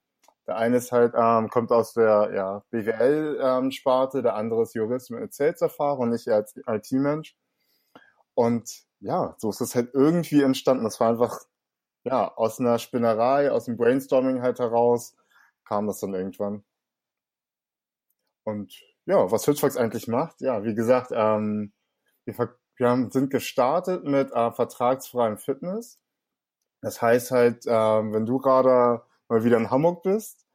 Der 0.47 0.57
eine 0.57 0.77
ist 0.77 0.91
halt, 0.91 1.13
ähm, 1.15 1.49
kommt 1.49 1.71
aus 1.71 1.93
der 1.93 2.31
ja, 2.33 2.63
BWL-Sparte, 2.71 4.17
ähm, 4.17 4.23
der 4.23 4.35
andere 4.35 4.63
ist 4.63 4.75
Jurist 4.75 5.11
mit 5.11 5.33
Sales-Erfahrung 5.33 6.09
und 6.09 6.15
ich 6.15 6.29
als 6.29 6.55
IT-Mensch. 6.67 7.37
Und 8.33 8.85
ja, 8.99 9.35
so 9.37 9.49
ist 9.49 9.61
es 9.61 9.75
halt 9.75 9.93
irgendwie 9.93 10.41
entstanden. 10.41 10.83
Das 10.83 10.99
war 10.99 11.09
einfach, 11.09 11.39
ja, 12.03 12.33
aus 12.35 12.59
einer 12.59 12.79
Spinnerei, 12.79 13.51
aus 13.51 13.65
dem 13.65 13.77
Brainstorming 13.77 14.41
halt 14.41 14.59
heraus, 14.59 15.15
kam 15.65 15.87
das 15.87 15.99
dann 15.99 16.13
irgendwann. 16.13 16.63
Und 18.43 18.73
ja, 19.05 19.31
was 19.31 19.45
Hitchfox 19.45 19.77
eigentlich 19.77 20.07
macht, 20.07 20.41
ja, 20.41 20.63
wie 20.63 20.75
gesagt, 20.75 21.11
ähm, 21.13 21.73
wir, 22.25 22.55
wir 22.77 22.89
haben, 22.89 23.11
sind 23.11 23.29
gestartet 23.29 24.03
mit 24.03 24.31
äh, 24.31 24.51
vertragsfreiem 24.51 25.37
Fitness. 25.37 25.99
Das 26.83 27.01
heißt 27.01 27.31
halt, 27.31 27.63
ähm, 27.65 28.13
wenn 28.13 28.25
du 28.25 28.39
gerade 28.39 29.01
mal 29.29 29.43
wieder 29.45 29.57
in 29.57 29.71
Hamburg 29.71 30.03
bist 30.03 30.45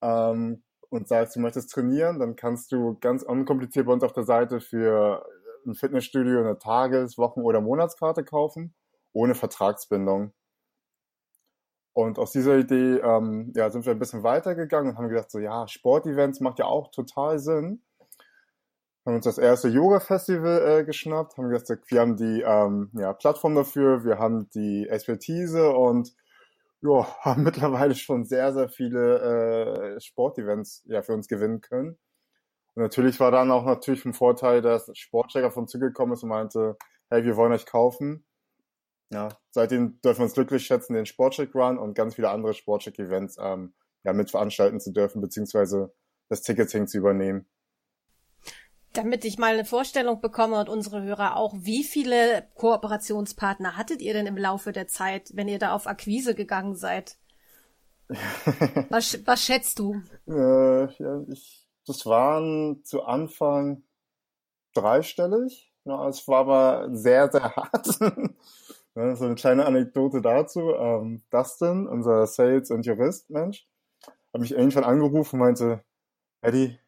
ähm, 0.00 0.62
und 0.90 1.08
sagst, 1.08 1.34
du 1.34 1.40
möchtest 1.40 1.72
trainieren, 1.72 2.20
dann 2.20 2.36
kannst 2.36 2.70
du 2.70 2.96
ganz 3.00 3.24
unkompliziert 3.24 3.86
bei 3.86 3.92
uns 3.92 4.04
auf 4.04 4.12
der 4.12 4.22
Seite 4.22 4.60
für 4.60 5.26
ein 5.66 5.74
Fitnessstudio 5.74 6.38
eine 6.38 6.58
Tages-, 6.58 7.18
Wochen- 7.18 7.40
oder 7.40 7.60
Monatskarte 7.60 8.22
kaufen, 8.22 8.76
ohne 9.12 9.34
Vertragsbindung. 9.34 10.32
Und 11.92 12.20
aus 12.20 12.30
dieser 12.30 12.58
Idee 12.58 12.98
ähm, 12.98 13.52
ja, 13.56 13.68
sind 13.70 13.86
wir 13.86 13.92
ein 13.92 13.98
bisschen 13.98 14.22
weitergegangen 14.22 14.92
und 14.92 14.98
haben 14.98 15.08
gedacht, 15.08 15.32
so 15.32 15.40
ja, 15.40 15.66
Sportevents 15.66 16.38
macht 16.38 16.60
ja 16.60 16.66
auch 16.66 16.92
total 16.92 17.40
Sinn. 17.40 17.82
Haben 19.06 19.14
uns 19.14 19.24
das 19.24 19.38
erste 19.38 19.68
Yoga-Festival 19.68 20.80
äh, 20.80 20.84
geschnappt, 20.84 21.38
haben 21.38 21.48
gesagt, 21.48 21.88
wir 21.92 22.00
haben 22.00 22.16
die 22.16 22.42
ähm, 22.44 22.90
ja, 22.94 23.12
Plattform 23.12 23.54
dafür, 23.54 24.04
wir 24.04 24.18
haben 24.18 24.50
die 24.50 24.88
Expertise 24.88 25.70
und 25.70 26.12
ja, 26.82 27.06
haben 27.20 27.44
mittlerweile 27.44 27.94
schon 27.94 28.24
sehr, 28.24 28.52
sehr 28.52 28.68
viele 28.68 29.94
äh, 29.94 30.00
Sportevents 30.00 30.82
ja, 30.86 31.02
für 31.02 31.14
uns 31.14 31.28
gewinnen 31.28 31.60
können. 31.60 31.98
Und 32.74 32.82
natürlich 32.82 33.20
war 33.20 33.30
dann 33.30 33.52
auch 33.52 33.64
natürlich 33.64 34.04
ein 34.04 34.12
Vorteil, 34.12 34.60
dass 34.60 34.90
Sportchecker 34.92 35.52
von 35.52 35.68
zugekommen 35.68 36.14
ist 36.14 36.24
und 36.24 36.30
meinte, 36.30 36.76
hey, 37.08 37.24
wir 37.24 37.36
wollen 37.36 37.52
euch 37.52 37.64
kaufen. 37.64 38.26
Ja, 39.10 39.28
seitdem 39.50 40.00
dürfen 40.00 40.18
wir 40.18 40.24
uns 40.24 40.34
glücklich 40.34 40.66
schätzen, 40.66 40.94
den 40.94 41.06
Sportcheck 41.06 41.54
Run 41.54 41.78
und 41.78 41.94
ganz 41.94 42.16
viele 42.16 42.30
andere 42.30 42.54
Sportcheck-Events 42.54 43.36
ähm, 43.40 43.72
ja, 44.02 44.12
mit 44.12 44.32
veranstalten 44.32 44.80
zu 44.80 44.92
dürfen, 44.92 45.20
beziehungsweise 45.20 45.94
das 46.28 46.42
Ticketing 46.42 46.88
zu 46.88 46.98
übernehmen. 46.98 47.46
Damit 48.96 49.26
ich 49.26 49.36
mal 49.36 49.52
eine 49.52 49.66
Vorstellung 49.66 50.22
bekomme 50.22 50.58
und 50.58 50.70
unsere 50.70 51.02
Hörer 51.02 51.36
auch, 51.36 51.54
wie 51.54 51.84
viele 51.84 52.48
Kooperationspartner 52.54 53.76
hattet 53.76 54.00
ihr 54.00 54.14
denn 54.14 54.26
im 54.26 54.38
Laufe 54.38 54.72
der 54.72 54.88
Zeit, 54.88 55.32
wenn 55.34 55.48
ihr 55.48 55.58
da 55.58 55.74
auf 55.74 55.86
Akquise 55.86 56.34
gegangen 56.34 56.74
seid? 56.74 57.18
was, 58.88 59.26
was 59.26 59.44
schätzt 59.44 59.80
du? 59.80 60.00
Äh, 60.26 60.86
ja, 60.86 61.22
ich, 61.28 61.68
das 61.86 62.06
waren 62.06 62.82
zu 62.84 63.02
Anfang 63.02 63.82
dreistellig. 64.72 65.74
Ja, 65.84 66.08
es 66.08 66.26
war 66.26 66.40
aber 66.40 66.88
sehr, 66.92 67.30
sehr 67.30 67.54
hart. 67.56 67.86
So 67.86 69.24
eine 69.26 69.34
kleine 69.34 69.66
Anekdote 69.66 70.22
dazu. 70.22 70.72
Ähm, 70.72 71.22
Dustin, 71.30 71.86
unser 71.86 72.26
Sales- 72.26 72.70
und 72.70 72.86
Jurist-Mensch, 72.86 73.68
hat 74.32 74.40
mich 74.40 74.52
irgendwann 74.52 74.84
angerufen 74.84 75.36
und 75.36 75.40
meinte, 75.40 75.84
Eddie, 76.40 76.78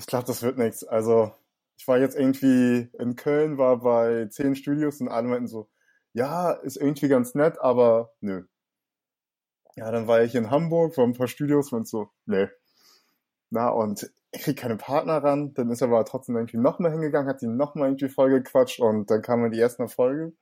ich 0.00 0.06
glaube, 0.06 0.24
das 0.24 0.42
wird 0.42 0.56
nichts. 0.56 0.82
Also 0.82 1.32
ich 1.76 1.86
war 1.86 1.98
jetzt 1.98 2.16
irgendwie 2.16 2.88
in 2.98 3.16
Köln, 3.16 3.58
war 3.58 3.80
bei 3.80 4.26
zehn 4.30 4.56
Studios 4.56 5.00
und 5.02 5.08
alle 5.08 5.28
meinten 5.28 5.46
so, 5.46 5.68
ja, 6.14 6.52
ist 6.52 6.76
irgendwie 6.78 7.08
ganz 7.08 7.34
nett, 7.34 7.60
aber 7.60 8.12
nö. 8.20 8.44
Ja, 9.76 9.90
dann 9.90 10.06
war 10.06 10.22
ich 10.22 10.34
in 10.34 10.50
Hamburg, 10.50 10.96
war 10.96 11.04
ein 11.04 11.12
paar 11.12 11.28
Studios 11.28 11.70
und 11.72 11.86
so, 11.86 12.08
nö. 12.24 12.48
Na, 13.50 13.68
und 13.68 14.10
ich 14.32 14.42
krieg 14.42 14.56
keine 14.56 14.76
Partner 14.76 15.22
ran, 15.22 15.52
dann 15.54 15.70
ist 15.70 15.82
er 15.82 15.88
aber 15.88 16.04
trotzdem 16.06 16.36
irgendwie 16.36 16.56
nochmal 16.56 16.92
hingegangen, 16.92 17.28
hat 17.28 17.42
ihn 17.42 17.56
nochmal 17.56 17.88
irgendwie 17.88 18.08
vollgequatscht 18.08 18.80
und 18.80 19.10
dann 19.10 19.20
kamen 19.20 19.50
die 19.50 19.60
ersten 19.60 19.82
Erfolge. 19.82 20.32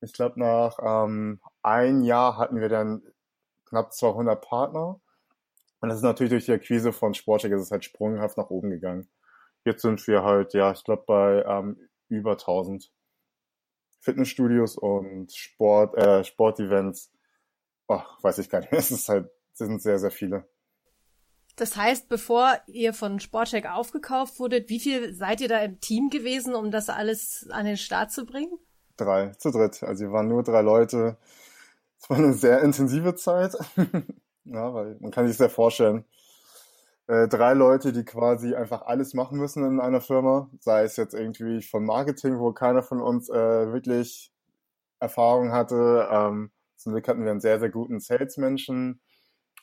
Ich 0.00 0.12
glaube, 0.12 0.40
nach 0.40 0.78
ähm, 0.82 1.40
ein 1.62 2.02
Jahr 2.02 2.38
hatten 2.38 2.60
wir 2.60 2.68
dann 2.68 3.02
knapp 3.66 3.92
200 3.92 4.40
Partner. 4.42 5.00
Und 5.84 5.90
das 5.90 5.98
ist 5.98 6.04
natürlich 6.04 6.30
durch 6.30 6.46
die 6.46 6.52
Akquise 6.52 6.94
von 6.94 7.12
Sportcheck 7.12 7.52
ist 7.52 7.60
es 7.60 7.70
halt 7.70 7.84
sprunghaft 7.84 8.38
nach 8.38 8.48
oben 8.48 8.70
gegangen. 8.70 9.06
Jetzt 9.66 9.82
sind 9.82 10.06
wir 10.06 10.24
halt, 10.24 10.54
ja, 10.54 10.72
ich 10.72 10.82
glaube, 10.82 11.04
bei 11.06 11.44
ähm, 11.46 11.76
über 12.08 12.32
1000 12.32 12.90
Fitnessstudios 14.00 14.78
und 14.78 15.30
Sport, 15.30 15.94
äh, 15.98 16.24
Sportevents. 16.24 17.12
Ach, 17.86 18.16
weiß 18.22 18.38
ich 18.38 18.48
gar 18.48 18.60
nicht. 18.60 18.72
Es 18.72 18.90
ist 18.90 19.10
halt, 19.10 19.28
es 19.52 19.58
sind 19.58 19.82
sehr, 19.82 19.98
sehr 19.98 20.10
viele. 20.10 20.48
Das 21.56 21.76
heißt, 21.76 22.08
bevor 22.08 22.58
ihr 22.66 22.94
von 22.94 23.20
Sportcheck 23.20 23.66
aufgekauft 23.66 24.38
wurdet, 24.38 24.70
wie 24.70 24.80
viel 24.80 25.12
seid 25.12 25.42
ihr 25.42 25.48
da 25.48 25.58
im 25.58 25.80
Team 25.80 26.08
gewesen, 26.08 26.54
um 26.54 26.70
das 26.70 26.88
alles 26.88 27.46
an 27.50 27.66
den 27.66 27.76
Start 27.76 28.10
zu 28.10 28.24
bringen? 28.24 28.58
drei, 28.96 29.32
zu 29.32 29.50
dritt. 29.50 29.82
Also 29.82 30.04
wir 30.04 30.12
waren 30.12 30.28
nur 30.28 30.42
drei 30.42 30.62
Leute. 30.62 31.18
Es 32.00 32.08
war 32.08 32.16
eine 32.16 32.32
sehr 32.32 32.62
intensive 32.62 33.16
Zeit. 33.16 33.54
ja, 34.44 34.74
weil 34.74 34.96
man 35.00 35.10
kann 35.10 35.26
sich 35.26 35.36
sehr 35.36 35.50
vorstellen. 35.50 36.04
Äh, 37.06 37.28
drei 37.28 37.52
Leute, 37.52 37.92
die 37.92 38.04
quasi 38.04 38.54
einfach 38.54 38.82
alles 38.82 39.12
machen 39.12 39.38
müssen 39.38 39.64
in 39.64 39.80
einer 39.80 40.00
Firma, 40.00 40.48
sei 40.60 40.84
es 40.84 40.96
jetzt 40.96 41.14
irgendwie 41.14 41.60
von 41.60 41.84
Marketing, 41.84 42.38
wo 42.38 42.52
keiner 42.52 42.82
von 42.82 43.02
uns 43.02 43.28
äh, 43.28 43.72
wirklich 43.72 44.32
Erfahrung 45.00 45.52
hatte. 45.52 46.08
Ähm, 46.10 46.50
zum 46.76 46.92
Glück 46.92 47.06
hatten 47.06 47.24
wir 47.24 47.30
einen 47.30 47.40
sehr, 47.40 47.60
sehr 47.60 47.70
guten 47.70 48.00
Salesmenschen. 48.00 49.00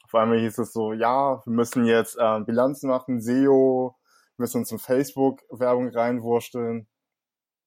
Auf 0.03 0.15
einmal 0.15 0.39
hieß 0.39 0.59
es 0.59 0.71
so, 0.71 0.93
ja, 0.93 1.41
wir 1.43 1.53
müssen 1.53 1.85
jetzt 1.85 2.17
äh, 2.19 2.39
Bilanzen 2.41 2.89
machen, 2.89 3.21
SEO, 3.21 3.95
müssen 4.37 4.57
uns 4.59 4.71
in 4.71 4.79
Facebook 4.79 5.41
Werbung 5.49 5.89
reinwursteln. 5.89 6.87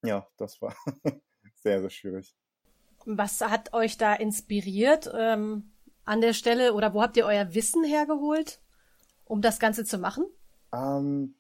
Ja, 0.02 0.26
das 0.36 0.60
war 0.62 0.74
sehr, 1.56 1.80
sehr 1.80 1.90
schwierig. 1.90 2.36
Was 3.06 3.40
hat 3.40 3.72
euch 3.74 3.98
da 3.98 4.14
inspiriert 4.14 5.10
ähm, 5.16 5.73
an 6.04 6.20
der 6.20 6.32
Stelle 6.32 6.74
oder 6.74 6.94
wo 6.94 7.02
habt 7.02 7.16
ihr 7.16 7.26
euer 7.26 7.54
Wissen 7.54 7.84
hergeholt, 7.84 8.60
um 9.24 9.40
das 9.40 9.58
Ganze 9.58 9.84
zu 9.84 9.98
machen? 9.98 10.26
Ähm, 10.72 11.34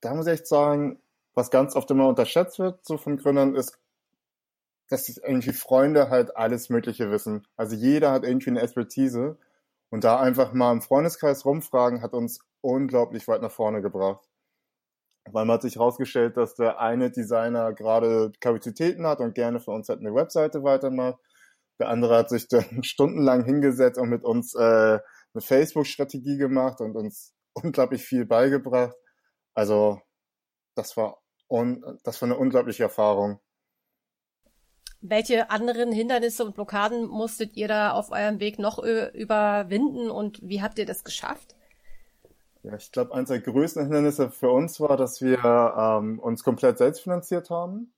da 0.00 0.14
muss 0.14 0.26
ich 0.26 0.34
echt 0.34 0.46
sagen, 0.46 1.00
was 1.34 1.50
ganz 1.50 1.76
oft 1.76 1.90
immer 1.90 2.08
unterschätzt 2.08 2.58
wird, 2.58 2.84
so 2.84 2.96
von 2.96 3.16
Gründern, 3.16 3.54
ist, 3.54 3.78
dass 4.88 5.08
irgendwie 5.08 5.52
Freunde 5.52 6.10
halt 6.10 6.36
alles 6.36 6.68
Mögliche 6.68 7.10
wissen. 7.10 7.46
Also 7.56 7.76
jeder 7.76 8.10
hat 8.10 8.24
irgendwie 8.24 8.50
eine 8.50 8.62
Expertise 8.62 9.38
und 9.90 10.04
da 10.04 10.18
einfach 10.20 10.52
mal 10.52 10.72
im 10.72 10.82
Freundeskreis 10.82 11.44
rumfragen, 11.44 12.02
hat 12.02 12.14
uns 12.14 12.40
unglaublich 12.60 13.28
weit 13.28 13.42
nach 13.42 13.52
vorne 13.52 13.82
gebracht 13.82 14.28
weil 15.32 15.44
man 15.44 15.54
hat 15.54 15.62
sich 15.62 15.76
herausgestellt, 15.76 16.36
dass 16.36 16.54
der 16.54 16.80
eine 16.80 17.10
Designer 17.10 17.72
gerade 17.72 18.32
Kapazitäten 18.40 19.06
hat 19.06 19.20
und 19.20 19.34
gerne 19.34 19.60
für 19.60 19.70
uns 19.70 19.88
halt 19.88 20.00
eine 20.00 20.14
Webseite 20.14 20.62
weitermacht. 20.62 21.18
Der 21.78 21.88
andere 21.88 22.16
hat 22.16 22.28
sich 22.28 22.48
dann 22.48 22.64
stundenlang 22.82 23.44
hingesetzt 23.44 23.98
und 23.98 24.08
mit 24.08 24.24
uns 24.24 24.54
äh, 24.54 24.58
eine 24.58 25.40
Facebook-Strategie 25.40 26.36
gemacht 26.36 26.80
und 26.80 26.96
uns 26.96 27.34
unglaublich 27.54 28.02
viel 28.02 28.26
beigebracht. 28.26 28.96
Also 29.54 30.00
das 30.74 30.96
war 30.96 31.18
un 31.48 31.98
das 32.04 32.20
war 32.22 32.28
eine 32.28 32.38
unglaubliche 32.38 32.84
Erfahrung. 32.84 33.40
Welche 35.00 35.50
anderen 35.50 35.92
Hindernisse 35.92 36.44
und 36.44 36.56
Blockaden 36.56 37.06
musstet 37.06 37.56
ihr 37.56 37.68
da 37.68 37.92
auf 37.92 38.10
eurem 38.10 38.40
Weg 38.40 38.58
noch 38.58 38.78
überwinden 38.80 40.10
und 40.10 40.40
wie 40.42 40.60
habt 40.60 40.78
ihr 40.78 40.86
das 40.86 41.04
geschafft? 41.04 41.54
Ja, 42.64 42.74
ich 42.74 42.90
glaube, 42.90 43.14
eines 43.14 43.28
der 43.28 43.40
größten 43.40 43.84
Hindernisse 43.84 44.30
für 44.30 44.50
uns 44.50 44.80
war, 44.80 44.96
dass 44.96 45.22
wir 45.22 45.38
ähm, 45.44 46.18
uns 46.18 46.42
komplett 46.42 46.78
selbst 46.78 47.00
finanziert 47.00 47.48
haben. 47.48 47.92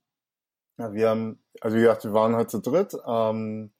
Ja, 0.80 0.94
wir 0.94 1.10
haben, 1.10 1.38
also 1.60 1.76
wie 1.76 1.82
gesagt, 1.82 2.04
wir 2.04 2.14
waren 2.14 2.34
halt 2.34 2.50
zu 2.50 2.58
dritt. 2.58 2.96
Ähm, 3.06 3.70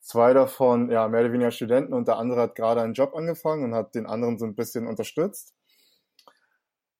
zwei 0.00 0.32
davon, 0.32 0.90
ja, 0.92 1.08
mehr 1.08 1.22
oder 1.22 1.32
weniger 1.32 1.50
Studenten 1.50 1.92
und 1.92 2.06
der 2.06 2.18
andere 2.18 2.42
hat 2.42 2.54
gerade 2.54 2.82
einen 2.82 2.94
Job 2.94 3.16
angefangen 3.16 3.64
und 3.64 3.74
hat 3.74 3.96
den 3.96 4.06
anderen 4.06 4.38
so 4.38 4.46
ein 4.46 4.54
bisschen 4.54 4.86
unterstützt. 4.86 5.54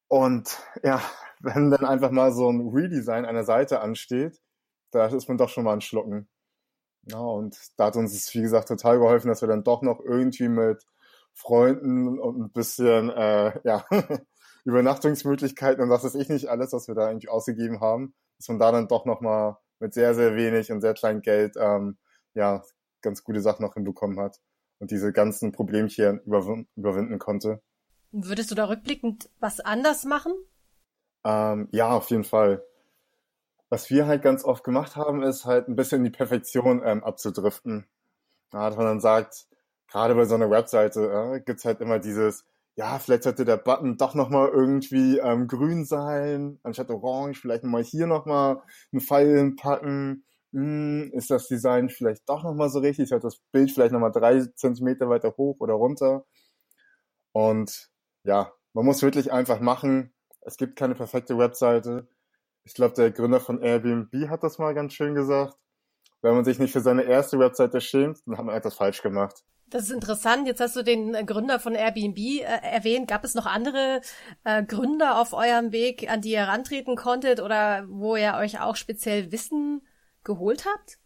Und 0.09 0.59
ja, 0.83 1.01
wenn 1.41 1.71
dann 1.71 1.85
einfach 1.85 2.11
mal 2.11 2.33
so 2.33 2.51
ein 2.51 2.69
Redesign 2.75 3.25
einer 3.25 3.45
Seite 3.45 3.81
ansteht, 3.81 4.41
da 4.91 5.07
ist 5.07 5.29
man 5.29 5.39
doch 5.39 5.49
schon 5.49 5.65
mal 5.65 5.75
ein 5.75 5.81
Schlucken. 5.81 6.29
Ja, 7.05 7.19
und 7.21 7.57
da 7.77 7.87
hat 7.87 7.97
uns 7.97 8.15
es, 8.15 8.35
wie 8.35 8.43
gesagt, 8.43 8.69
total 8.69 8.99
geholfen, 8.99 9.29
dass 9.29 9.43
wir 9.43 9.49
dann 9.49 9.63
doch 9.63 9.83
noch 9.83 10.01
irgendwie 10.01 10.49
mit 10.49 10.85
Freunden 11.35 12.19
und 12.19 12.41
ein 12.41 12.53
bisschen 12.53 13.11
äh, 13.11 13.61
ja, 13.65 13.85
Übernachtungsmöglichkeiten 14.65 15.85
und 15.85 15.91
was 15.91 16.03
weiß 16.05 16.17
ich 16.17 16.29
nicht 16.29 16.49
alles, 16.49 16.73
was 16.73 16.89
wir 16.89 16.97
da 16.97 17.07
eigentlich 17.07 17.31
ausgegeben 17.31 17.81
haben, 17.81 18.15
dass 18.39 18.49
man 18.49 18.59
da 18.59 18.73
dann 18.73 18.89
doch 18.89 19.05
nochmal 19.05 19.57
mit 19.79 19.95
sehr, 19.95 20.15
sehr 20.15 20.35
wenig 20.37 20.73
und 20.73 20.81
sehr 20.81 20.95
klein 20.95 21.21
Geld 21.21 21.57
ähm, 21.57 21.99
ja, 22.35 22.63
ganz 23.03 23.25
gute 23.25 23.41
Sachen 23.41 23.65
noch 23.65 23.75
hinbekommen 23.75 24.19
hat 24.19 24.41
und 24.79 24.91
diese 24.91 25.13
ganzen 25.13 25.53
Problemchen 25.53 26.21
überw 26.21 26.65
überwinden 26.77 27.19
konnte. 27.19 27.63
Würdest 28.13 28.51
du 28.51 28.55
da 28.55 28.69
rückblickend 28.69 29.29
was 29.41 29.61
anders 29.61 30.05
machen? 30.05 30.33
Ähm, 31.25 31.69
ja, 31.73 31.91
auf 31.91 32.11
jeden 32.11 32.25
Fall. 32.25 32.65
Was 33.69 33.91
wir 33.91 34.07
halt 34.07 34.23
ganz 34.23 34.45
oft 34.45 34.63
gemacht 34.65 34.97
haben, 34.97 35.23
ist 35.23 35.45
halt 35.45 35.69
ein 35.69 35.77
bisschen 35.77 35.99
in 35.99 36.05
die 36.05 36.17
Perfektion 36.17 36.83
ähm, 36.85 37.03
abzudriften. 37.03 37.87
Ja, 38.53 38.69
dass 38.69 38.77
man 38.77 38.87
dann 38.87 39.01
sagt, 39.01 39.47
gerade 39.89 40.15
bei 40.15 40.25
so 40.25 40.37
einer 40.37 40.51
Webseite 40.51 41.35
äh, 41.35 41.41
gibt's 41.41 41.65
halt 41.65 41.81
immer 41.81 41.99
dieses, 41.99 42.45
ja, 42.77 42.99
vielleicht 42.99 43.23
sollte 43.23 43.45
der 43.47 43.57
Button 43.57 43.97
doch 43.97 44.15
nochmal 44.15 44.49
irgendwie 44.51 45.19
ähm, 45.19 45.49
grün 45.49 45.87
sein, 45.87 46.59
anstatt 46.63 46.91
orange, 46.91 47.41
vielleicht 47.41 47.65
nochmal 47.65 47.83
hier 47.83 48.07
nochmal 48.07 48.63
einen 48.93 49.01
Pfeil 49.01 49.37
hinpacken. 49.39 50.25
Hm, 50.53 51.11
ist 51.15 51.31
das 51.31 51.49
Design 51.49 51.89
vielleicht 51.89 52.29
doch 52.29 52.43
nochmal 52.45 52.69
so 52.69 52.81
richtig? 52.81 53.13
Hat 53.13 53.25
das 53.25 53.39
Bild 53.53 53.71
vielleicht 53.73 53.93
nochmal 53.93 54.13
drei 54.13 54.45
Zentimeter 54.57 55.09
weiter 55.09 55.35
hoch 55.39 55.57
oder 55.61 55.75
runter? 55.75 56.27
Und 57.33 57.91
ja, 58.25 58.53
man 58.75 58.85
muss 58.85 59.03
wirklich 59.03 59.33
einfach 59.33 59.61
machen. 59.61 60.15
Es 60.43 60.57
gibt 60.59 60.77
keine 60.77 60.95
perfekte 60.95 61.39
Webseite. 61.39 62.09
Ich 62.65 62.75
glaube, 62.75 62.95
der 62.95 63.11
Gründer 63.11 63.41
von 63.41 63.63
Airbnb 63.63 64.13
hat 64.29 64.43
das 64.43 64.59
mal 64.59 64.75
ganz 64.75 64.93
schön 64.95 65.15
gesagt. 65.15 65.55
Wenn 66.23 66.35
man 66.35 66.45
sich 66.45 66.59
nicht 66.59 66.73
für 66.73 66.81
seine 66.81 67.05
erste 67.05 67.39
Webseite 67.39 67.81
schämt, 67.81 68.19
dann 68.27 68.39
hat 68.39 68.45
man 68.45 68.55
etwas 68.57 68.75
falsch 68.75 69.03
gemacht. 69.03 69.45
Das 69.69 69.83
ist 69.85 69.91
interessant. 69.91 70.47
Jetzt 70.47 70.61
hast 70.61 70.77
du 70.77 70.83
den 70.83 71.13
Gründer 71.27 71.59
von 71.59 71.75
Airbnb 71.75 72.19
äh, 72.19 72.43
erwähnt. 72.43 73.09
Gab 73.09 73.25
es 73.25 73.35
noch 73.35 73.47
andere 73.47 74.01
äh, 74.45 74.63
Gründer 74.63 75.21
auf 75.21 75.33
eurem 75.33 75.73
Weg, 75.73 76.11
an 76.11 76.21
die 76.21 76.31
ihr 76.31 76.47
herantreten 76.47 76.95
konntet 76.95 77.41
oder 77.41 77.85
wo 77.89 78.15
ihr 78.17 78.35
euch 78.35 78.61
auch 78.61 78.77
speziell 78.77 79.33
Wissen 79.33 79.83
geholt 80.23 80.67
habt? 80.67 80.99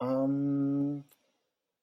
Ähm, 0.00 1.04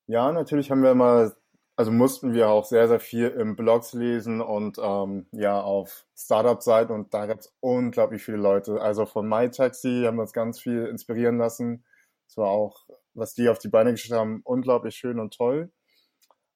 ja, 0.07 0.31
natürlich 0.31 0.71
haben 0.71 0.83
wir 0.83 0.95
mal, 0.95 1.35
also 1.75 1.91
mussten 1.91 2.33
wir 2.33 2.49
auch 2.49 2.65
sehr, 2.65 2.87
sehr 2.87 3.01
viel 3.01 3.27
im 3.27 3.57
Blogs 3.57 3.93
lesen 3.93 4.39
und 4.39 4.77
ähm, 4.77 5.25
ja 5.31 5.59
auf 5.61 6.05
Startup-Seiten 6.15 6.93
und 6.93 7.13
da 7.13 7.25
gab 7.25 7.39
es 7.39 7.53
unglaublich 7.59 8.23
viele 8.23 8.37
Leute. 8.37 8.79
Also 8.81 9.05
von 9.05 9.27
MyTaxi 9.27 10.03
haben 10.05 10.17
wir 10.17 10.21
uns 10.21 10.33
ganz 10.33 10.59
viel 10.61 10.85
inspirieren 10.85 11.37
lassen. 11.37 11.83
Es 12.27 12.37
war 12.37 12.47
auch 12.47 12.85
was 13.13 13.33
die 13.33 13.49
auf 13.49 13.59
die 13.59 13.69
Beine 13.69 13.91
gestellt 13.91 14.19
haben, 14.19 14.41
unglaublich 14.43 14.95
schön 14.95 15.19
und 15.19 15.33
toll. 15.33 15.71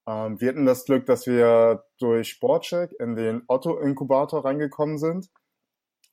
Ähm, 0.07 0.39
wir 0.39 0.49
hatten 0.49 0.65
das 0.65 0.85
Glück, 0.85 1.05
dass 1.05 1.27
wir 1.27 1.83
durch 1.99 2.29
Sportcheck 2.29 2.93
in 2.99 3.15
den 3.15 3.43
Otto-Inkubator 3.47 4.45
reingekommen 4.45 4.97
sind. 4.97 5.29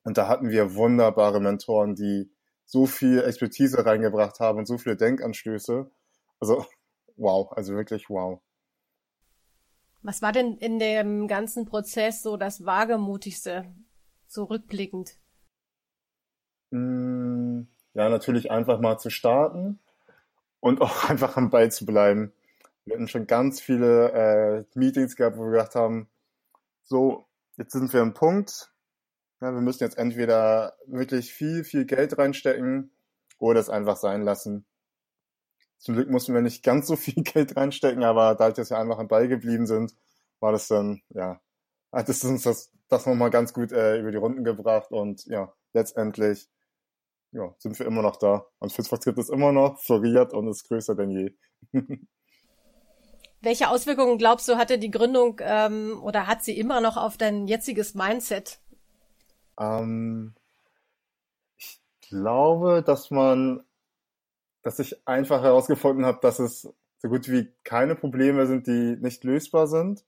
Und 0.03 0.19
da 0.19 0.29
hatten 0.29 0.51
wir 0.51 0.75
wunderbare 0.75 1.41
Mentoren, 1.41 1.95
die 1.95 2.31
so 2.67 2.87
viel 2.87 3.23
Expertise 3.23 3.87
reingebracht 3.87 4.41
haben 4.41 4.59
und 4.59 4.67
so 4.67 4.79
viele 4.79 4.97
Denkanstöße. 4.97 5.91
Also, 6.41 6.67
wow, 7.17 7.51
also 7.53 7.75
wirklich 7.75 8.11
wow. 8.11 8.41
Was 10.03 10.21
war 10.21 10.33
denn 10.33 10.59
in 10.59 10.79
dem 10.79 11.29
ganzen 11.29 11.65
Prozess 11.65 12.23
so 12.23 12.37
das 12.37 12.67
Wagemutigste, 12.67 13.73
so 14.27 14.45
rückblickend? 14.45 15.17
Mm, 16.71 17.63
ja, 17.95 18.09
natürlich 18.11 18.51
einfach 18.51 18.81
mal 18.81 18.99
zu 18.99 19.09
starten 19.09 19.79
und 20.64 20.80
auch 20.80 21.04
einfach 21.11 21.37
am 21.37 21.50
Ball 21.50 21.71
zu 21.71 21.85
bleiben. 21.85 22.33
Wir 22.87 22.94
hatten 22.94 23.09
schon 23.09 23.26
ganz 23.26 23.61
viele 23.61 24.12
äh, 24.12 24.64
Meetings 24.75 25.14
gehabt, 25.14 25.37
wo 25.37 25.44
wir 25.44 25.52
gedacht 25.52 25.75
haben, 25.75 26.09
so, 26.83 27.26
jetzt 27.56 27.73
sind 27.73 27.92
wir 27.92 28.00
am 28.00 28.14
Punkt, 28.14 28.73
ja, 29.42 29.52
wir 29.52 29.61
müssen 29.61 29.85
jetzt 29.85 29.99
entweder 29.99 30.75
wirklich 30.87 31.33
viel, 31.35 31.64
viel 31.64 31.85
Geld 31.85 32.16
reinstecken 32.16 32.97
oder 33.38 33.61
es 33.61 33.68
einfach 33.68 33.97
sein 33.97 34.23
lassen. 34.23 34.64
Zum 35.78 35.97
Glück 35.97 36.09
mussten 36.09 36.33
wir 36.33 36.40
nicht 36.40 36.62
ganz 36.64 36.87
so 36.87 36.97
viel 36.97 37.23
Geld 37.25 37.56
reinstecken, 37.56 38.02
aber 38.02 38.35
dadurch, 38.35 38.54
dass 38.54 38.71
wir 38.71 38.78
einfach 38.78 38.99
am 38.99 39.09
Ball 39.09 39.28
geblieben 39.28 39.66
sind, 39.66 39.94
war 40.40 40.52
das 40.52 40.68
dann, 40.68 41.02
ja, 41.11 41.42
hat 41.92 42.09
es 42.09 42.25
uns 42.25 42.42
das, 42.42 42.73
das 42.88 43.04
nochmal 43.04 43.30
ganz 43.30 43.52
gut 43.52 43.71
äh, 43.71 43.99
über 44.00 44.11
die 44.11 44.16
Runden 44.16 44.44
gebracht 44.44 44.92
und 44.92 45.26
ja, 45.26 45.52
letztendlich 45.75 46.49
ja, 47.35 47.55
sind 47.59 47.79
wir 47.79 47.87
immer 47.87 48.03
noch 48.03 48.17
da. 48.17 48.47
Und 48.61 48.73
Fitzpatrick 48.73 49.19
ist 49.19 49.29
immer 49.29 49.53
noch 49.53 49.81
floriert 49.81 50.33
und 50.33 50.49
ist 50.49 50.69
größer 50.69 50.95
denn 50.95 51.11
je. 51.11 51.35
Welche 53.43 53.69
Auswirkungen 53.69 54.17
glaubst 54.17 54.49
du, 54.49 54.57
hatte 54.57 54.79
die 54.79 54.91
Gründung 54.91 55.41
ähm, 55.43 56.00
oder 56.03 56.26
hat 56.26 56.43
sie 56.43 56.59
immer 56.59 56.81
noch 56.81 56.97
auf 56.97 57.19
dein 57.19 57.47
jetziges 57.47 57.95
Mindset? 57.95 58.59
Ähm, 59.59 60.35
ich 61.59 61.83
glaube, 62.09 62.83
dass 62.87 63.11
man, 63.11 63.62
dass 64.62 64.79
ich 64.79 65.07
einfach 65.07 65.43
herausgefunden 65.43 66.07
habe, 66.07 66.21
dass 66.23 66.38
es 66.38 66.73
so 66.99 67.09
gut 67.09 67.29
wie 67.29 67.53
keine 67.64 67.97
Probleme 67.97 68.47
sind, 68.47 68.67
die 68.67 68.97
nicht 68.99 69.25
lösbar 69.25 69.67
sind. 69.67 70.07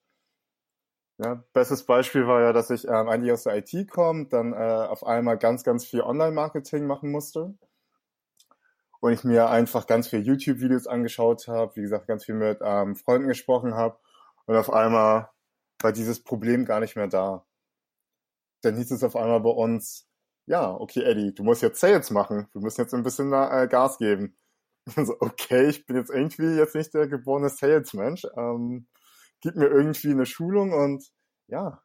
Ja, 1.19 1.43
bestes 1.55 1.85
Beispiel 1.85 2.27
war 2.27 2.43
ja, 2.43 2.53
dass 2.53 2.69
ich 2.69 2.87
ähm, 2.87 3.09
eigentlich 3.09 3.33
aus 3.33 3.45
der 3.45 3.57
IT 3.57 3.91
komme, 3.91 4.27
dann 4.27 4.53
äh, 4.53 4.57
auf 4.57 5.07
einmal 5.07 5.39
ganz, 5.39 5.65
ganz 5.65 5.87
viel 5.87 6.03
Online-Marketing 6.03 6.87
machen 6.87 7.11
musste. 7.11 7.55
Und 9.01 9.13
ich 9.13 9.25
mir 9.25 9.49
einfach 9.49 9.87
ganz 9.87 10.09
viel 10.09 10.21
YouTube-Videos 10.21 10.87
angeschaut 10.87 11.49
habe, 11.49 11.77
wie 11.77 11.83
gesagt, 11.83 12.07
ganz 12.07 12.25
viel 12.25 12.35
mit 12.35 12.59
ähm, 12.63 12.97
Freunden 12.97 13.29
gesprochen 13.29 13.75
habe. 13.75 13.99
Und 14.47 14.57
auf 14.57 14.71
einmal 14.71 15.31
war 15.81 15.93
dieses 15.93 16.23
Problem 16.23 16.65
gar 16.67 16.81
nicht 16.81 16.97
mehr 16.97 17.09
da. 17.09 17.47
Dann 18.63 18.77
hieß 18.77 18.91
es 18.91 19.05
auf 19.05 19.17
einmal 19.17 19.41
bei 19.41 19.51
uns, 19.51 20.09
ja, 20.47 20.71
okay, 20.75 21.03
Eddie, 21.03 21.35
du 21.35 21.45
musst 21.45 21.63
jetzt 21.63 21.81
Sales 21.81 22.11
machen. 22.11 22.49
Wir 22.53 22.61
müssen 22.63 22.81
jetzt 22.83 22.95
ein 22.95 23.03
bisschen 23.03 23.33
äh, 23.33 23.69
Gas 23.71 23.99
geben. 23.99 24.37
Und 24.97 25.07
so, 25.07 25.17
okay, 25.21 25.69
ich 25.69 25.87
bin 25.87 25.97
jetzt 25.97 26.11
irgendwie 26.11 26.57
jetzt 26.57 26.75
nicht 26.75 26.93
der 26.95 27.09
geborene 27.09 27.49
Salesmensch. 27.49 28.27
Ähm, 28.37 28.87
gib 29.47 29.55
mir 29.55 29.69
irgendwie 29.69 30.11
eine 30.11 30.27
Schulung 30.27 30.73
und 30.73 31.09
ja, 31.47 31.81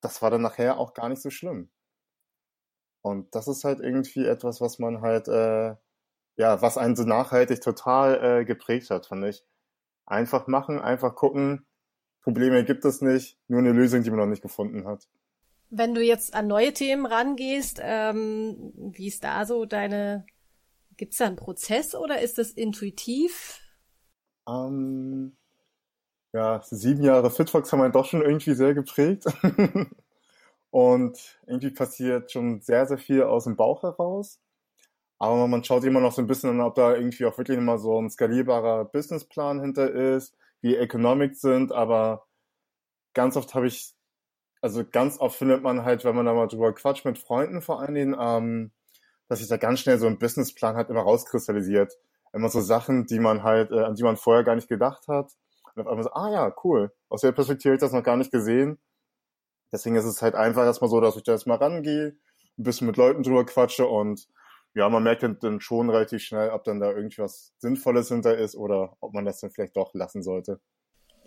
das 0.00 0.22
war 0.22 0.30
dann 0.32 0.42
nachher 0.42 0.76
auch 0.76 0.92
gar 0.92 1.08
nicht 1.08 1.22
so 1.22 1.30
schlimm. 1.30 1.70
Und 3.00 3.32
das 3.36 3.46
ist 3.46 3.62
halt 3.62 3.78
irgendwie 3.78 4.26
etwas, 4.26 4.60
was 4.60 4.80
man 4.80 5.00
halt, 5.00 5.28
äh, 5.28 5.76
ja, 6.34 6.62
was 6.62 6.76
einen 6.76 6.96
so 6.96 7.04
nachhaltig 7.04 7.60
total 7.60 8.40
äh, 8.40 8.44
geprägt 8.44 8.90
hat, 8.90 9.06
fand 9.06 9.24
ich. 9.24 9.44
Einfach 10.04 10.48
machen, 10.48 10.80
einfach 10.80 11.14
gucken, 11.14 11.64
Probleme 12.22 12.64
gibt 12.64 12.84
es 12.84 13.00
nicht, 13.00 13.38
nur 13.46 13.60
eine 13.60 13.70
Lösung, 13.70 14.02
die 14.02 14.10
man 14.10 14.18
noch 14.18 14.26
nicht 14.26 14.42
gefunden 14.42 14.84
hat. 14.84 15.08
Wenn 15.70 15.94
du 15.94 16.02
jetzt 16.02 16.34
an 16.34 16.48
neue 16.48 16.72
Themen 16.72 17.06
rangehst, 17.06 17.78
ähm, 17.80 18.72
wie 18.74 19.06
ist 19.06 19.22
da 19.22 19.46
so 19.46 19.64
deine, 19.64 20.26
gibt's 20.96 21.18
da 21.18 21.26
einen 21.26 21.36
Prozess 21.36 21.94
oder 21.94 22.20
ist 22.20 22.38
das 22.38 22.50
intuitiv? 22.50 23.60
Ähm, 24.48 25.36
ja, 26.34 26.60
sieben 26.64 27.04
Jahre 27.04 27.30
Fitfox 27.30 27.72
haben 27.72 27.80
einen 27.82 27.92
doch 27.92 28.06
schon 28.06 28.20
irgendwie 28.20 28.54
sehr 28.54 28.74
geprägt. 28.74 29.24
und 30.70 31.38
irgendwie 31.46 31.70
passiert 31.70 32.32
schon 32.32 32.60
sehr, 32.60 32.86
sehr 32.86 32.98
viel 32.98 33.22
aus 33.22 33.44
dem 33.44 33.56
Bauch 33.56 33.84
heraus. 33.84 34.40
Aber 35.20 35.46
man 35.46 35.62
schaut 35.62 35.84
immer 35.84 36.00
noch 36.00 36.12
so 36.12 36.20
ein 36.22 36.26
bisschen 36.26 36.50
an, 36.50 36.60
ob 36.60 36.74
da 36.74 36.94
irgendwie 36.96 37.26
auch 37.26 37.38
wirklich 37.38 37.56
immer 37.56 37.78
so 37.78 38.00
ein 38.00 38.10
skalierbarer 38.10 38.84
Businessplan 38.86 39.60
hinter 39.60 39.90
ist, 39.92 40.36
wie 40.60 40.74
Economics 40.76 41.40
sind. 41.40 41.72
Aber 41.72 42.26
ganz 43.14 43.36
oft 43.36 43.54
habe 43.54 43.68
ich, 43.68 43.94
also 44.60 44.84
ganz 44.84 45.20
oft 45.20 45.36
findet 45.38 45.62
man 45.62 45.84
halt, 45.84 46.04
wenn 46.04 46.16
man 46.16 46.26
da 46.26 46.34
mal 46.34 46.48
drüber 46.48 46.74
quatscht 46.74 47.04
mit 47.04 47.18
Freunden 47.18 47.62
vor 47.62 47.80
allen 47.80 47.94
Dingen, 47.94 48.16
ähm, 48.18 48.72
dass 49.28 49.38
sich 49.38 49.48
da 49.48 49.56
ganz 49.56 49.80
schnell 49.80 49.98
so 49.98 50.08
ein 50.08 50.18
Businessplan 50.18 50.74
halt 50.76 50.90
immer 50.90 51.02
rauskristallisiert. 51.02 51.96
Immer 52.32 52.48
so 52.48 52.60
Sachen, 52.60 53.06
die 53.06 53.20
man 53.20 53.44
halt, 53.44 53.70
äh, 53.70 53.84
an 53.84 53.94
die 53.94 54.02
man 54.02 54.16
vorher 54.16 54.42
gar 54.42 54.56
nicht 54.56 54.68
gedacht 54.68 55.06
hat 55.06 55.30
und 55.74 55.82
auf 55.82 55.88
einmal 55.88 56.04
so, 56.04 56.12
ah 56.12 56.30
ja, 56.30 56.54
cool. 56.64 56.92
Aus 57.08 57.22
der 57.22 57.32
Perspektive 57.32 57.70
habe 57.70 57.76
ich 57.76 57.80
das 57.80 57.92
noch 57.92 58.02
gar 58.02 58.16
nicht 58.16 58.30
gesehen. 58.30 58.78
Deswegen 59.72 59.96
ist 59.96 60.04
es 60.04 60.22
halt 60.22 60.34
einfach 60.34 60.64
erstmal 60.64 60.90
so, 60.90 61.00
dass 61.00 61.16
ich 61.16 61.24
da 61.24 61.32
erstmal 61.32 61.58
rangehe, 61.58 62.16
ein 62.58 62.62
bisschen 62.62 62.86
mit 62.86 62.96
Leuten 62.96 63.22
drüber 63.22 63.44
quatsche 63.44 63.86
und 63.86 64.28
ja, 64.74 64.88
man 64.88 65.02
merkt 65.02 65.22
dann 65.22 65.60
schon 65.60 65.90
relativ 65.90 66.22
schnell, 66.22 66.50
ob 66.50 66.64
dann 66.64 66.80
da 66.80 66.92
irgendwas 66.92 67.52
Sinnvolles 67.58 68.08
hinter 68.08 68.36
ist 68.36 68.56
oder 68.56 68.96
ob 69.00 69.14
man 69.14 69.24
das 69.24 69.40
dann 69.40 69.50
vielleicht 69.50 69.76
doch 69.76 69.94
lassen 69.94 70.22
sollte. 70.22 70.60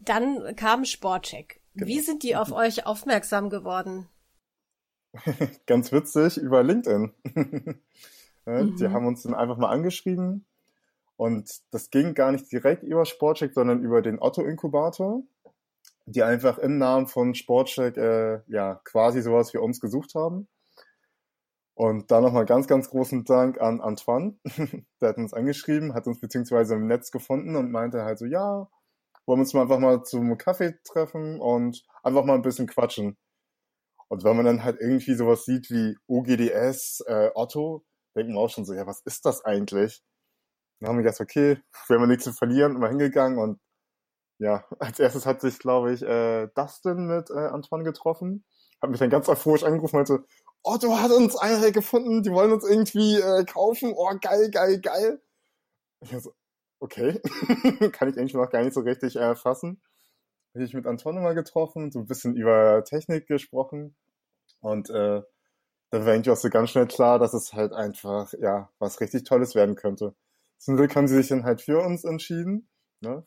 Dann 0.01 0.55
kam 0.55 0.85
Sportcheck. 0.85 1.61
Genau. 1.73 1.87
Wie 1.87 1.99
sind 1.99 2.23
die 2.23 2.35
auf 2.35 2.51
euch 2.53 2.85
aufmerksam 2.85 3.49
geworden? 3.49 4.09
Ganz 5.65 5.91
witzig, 5.91 6.37
über 6.37 6.63
LinkedIn. 6.63 7.13
mhm. 8.45 8.75
Die 8.77 8.87
haben 8.87 9.07
uns 9.07 9.23
dann 9.23 9.33
einfach 9.33 9.57
mal 9.57 9.69
angeschrieben 9.69 10.46
und 11.17 11.51
das 11.71 11.89
ging 11.89 12.13
gar 12.13 12.31
nicht 12.31 12.51
direkt 12.51 12.83
über 12.83 13.05
Sportcheck, 13.05 13.53
sondern 13.53 13.81
über 13.81 14.01
den 14.01 14.19
Otto-Inkubator, 14.21 15.23
die 16.05 16.23
einfach 16.23 16.59
im 16.59 16.77
Namen 16.77 17.07
von 17.07 17.35
Sportcheck 17.35 17.97
äh, 17.97 18.41
ja 18.47 18.79
quasi 18.85 19.21
sowas 19.21 19.53
wie 19.53 19.57
uns 19.57 19.79
gesucht 19.79 20.13
haben. 20.15 20.47
Und 21.73 22.09
da 22.09 22.21
nochmal 22.21 22.45
ganz, 22.45 22.67
ganz 22.67 22.89
großen 22.89 23.23
Dank 23.23 23.59
an 23.61 23.81
Antoine. 23.81 24.35
Der 25.01 25.09
hat 25.09 25.17
uns 25.17 25.33
angeschrieben, 25.33 25.93
hat 25.93 26.07
uns 26.07 26.19
beziehungsweise 26.19 26.75
im 26.75 26.87
Netz 26.87 27.11
gefunden 27.11 27.55
und 27.55 27.71
meinte 27.71 28.03
halt 28.03 28.19
so, 28.19 28.25
ja, 28.25 28.67
wollen 29.25 29.39
wir 29.39 29.41
uns 29.41 29.53
mal 29.53 29.63
einfach 29.63 29.79
mal 29.79 30.03
zum 30.03 30.37
Kaffee 30.37 30.79
treffen 30.83 31.39
und 31.39 31.83
einfach 32.03 32.25
mal 32.25 32.35
ein 32.35 32.41
bisschen 32.41 32.67
quatschen. 32.67 33.17
Und 34.07 34.23
wenn 34.23 34.35
man 34.37 34.45
dann 34.45 34.63
halt 34.63 34.79
irgendwie 34.79 35.13
sowas 35.15 35.45
sieht 35.45 35.69
wie 35.69 35.97
OGDS, 36.07 37.01
äh, 37.07 37.29
Otto, 37.35 37.85
denkt 38.15 38.33
man 38.33 38.43
auch 38.43 38.49
schon 38.49 38.65
so, 38.65 38.73
ja, 38.73 38.87
was 38.87 39.01
ist 39.01 39.25
das 39.25 39.43
eigentlich? 39.45 40.01
Dann 40.79 40.89
haben 40.89 40.97
wir 40.97 41.03
gedacht, 41.03 41.21
okay, 41.21 41.59
wir 41.87 41.99
haben 41.99 42.07
nichts 42.07 42.25
zu 42.25 42.33
verlieren, 42.33 42.79
mal 42.79 42.89
hingegangen 42.89 43.39
und 43.39 43.59
ja, 44.39 44.65
als 44.79 44.99
erstes 44.99 45.25
hat 45.25 45.41
sich, 45.41 45.59
glaube 45.59 45.93
ich, 45.93 46.01
äh, 46.01 46.47
Dustin 46.55 47.07
mit 47.07 47.29
äh, 47.29 47.47
Antoine 47.47 47.83
getroffen, 47.83 48.45
hat 48.81 48.89
mich 48.89 48.99
dann 48.99 49.09
ganz 49.09 49.27
euphorisch 49.29 49.63
angerufen 49.63 49.97
und 49.97 50.09
meinte, 50.09 50.25
oh, 50.63 50.77
du 50.79 50.95
hast 50.97 51.11
uns 51.11 51.35
eine 51.35 51.71
gefunden, 51.71 52.23
die 52.23 52.31
wollen 52.31 52.51
uns 52.51 52.67
irgendwie 52.67 53.15
äh, 53.19 53.45
kaufen, 53.45 53.93
oh, 53.95 54.11
geil, 54.21 54.51
geil, 54.51 54.79
geil. 54.81 55.21
Ich 56.01 56.11
so, 56.11 56.33
okay, 56.79 57.19
kann 57.91 58.09
ich 58.09 58.17
eigentlich 58.17 58.33
noch 58.33 58.49
gar 58.49 58.63
nicht 58.63 58.73
so 58.73 58.81
richtig 58.81 59.15
äh, 59.15 59.35
fassen. 59.35 59.81
Habe 60.53 60.63
ich 60.63 60.73
mit 60.73 60.85
Antoine 60.87 61.21
mal 61.21 61.35
getroffen, 61.35 61.91
so 61.91 61.99
ein 61.99 62.07
bisschen 62.07 62.35
über 62.35 62.83
Technik 62.83 63.27
gesprochen 63.27 63.95
und 64.59 64.89
äh, 64.89 65.21
dann 65.89 66.05
war 66.05 66.13
eigentlich 66.13 66.29
auch 66.31 66.37
so 66.37 66.49
ganz 66.49 66.71
schnell 66.71 66.87
klar, 66.87 67.17
dass 67.19 67.33
es 67.33 67.53
halt 67.53 67.73
einfach, 67.73 68.33
ja, 68.39 68.69
was 68.79 68.99
richtig 68.99 69.23
Tolles 69.23 69.55
werden 69.55 69.75
könnte. 69.75 70.15
Zum 70.57 70.75
Glück 70.75 70.95
haben 70.95 71.07
sie 71.07 71.15
sich 71.15 71.27
dann 71.27 71.43
halt 71.43 71.61
für 71.61 71.79
uns 71.79 72.03
entschieden. 72.03 72.69
Ne? 73.01 73.25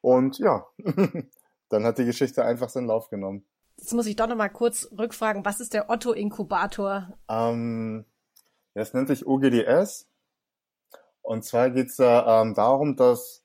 Und 0.00 0.38
ja, 0.38 0.66
dann 1.68 1.84
hat 1.84 1.98
die 1.98 2.04
Geschichte 2.04 2.44
einfach 2.44 2.68
seinen 2.68 2.86
Lauf 2.86 3.08
genommen. 3.08 3.46
Jetzt 3.76 3.94
muss 3.94 4.06
ich 4.06 4.16
doch 4.16 4.26
noch 4.26 4.36
mal 4.36 4.50
kurz 4.50 4.90
rückfragen, 4.96 5.44
was 5.44 5.60
ist 5.60 5.72
der 5.72 5.88
Otto-Inkubator? 5.88 7.18
Ähm, 7.28 8.04
das 8.74 8.92
nennt 8.92 9.08
sich 9.08 9.26
OGDS. 9.26 10.06
Und 11.22 11.44
zwar 11.44 11.70
geht 11.70 11.88
es 11.88 11.96
da 11.96 12.42
ähm, 12.42 12.54
darum, 12.54 12.96
dass 12.96 13.44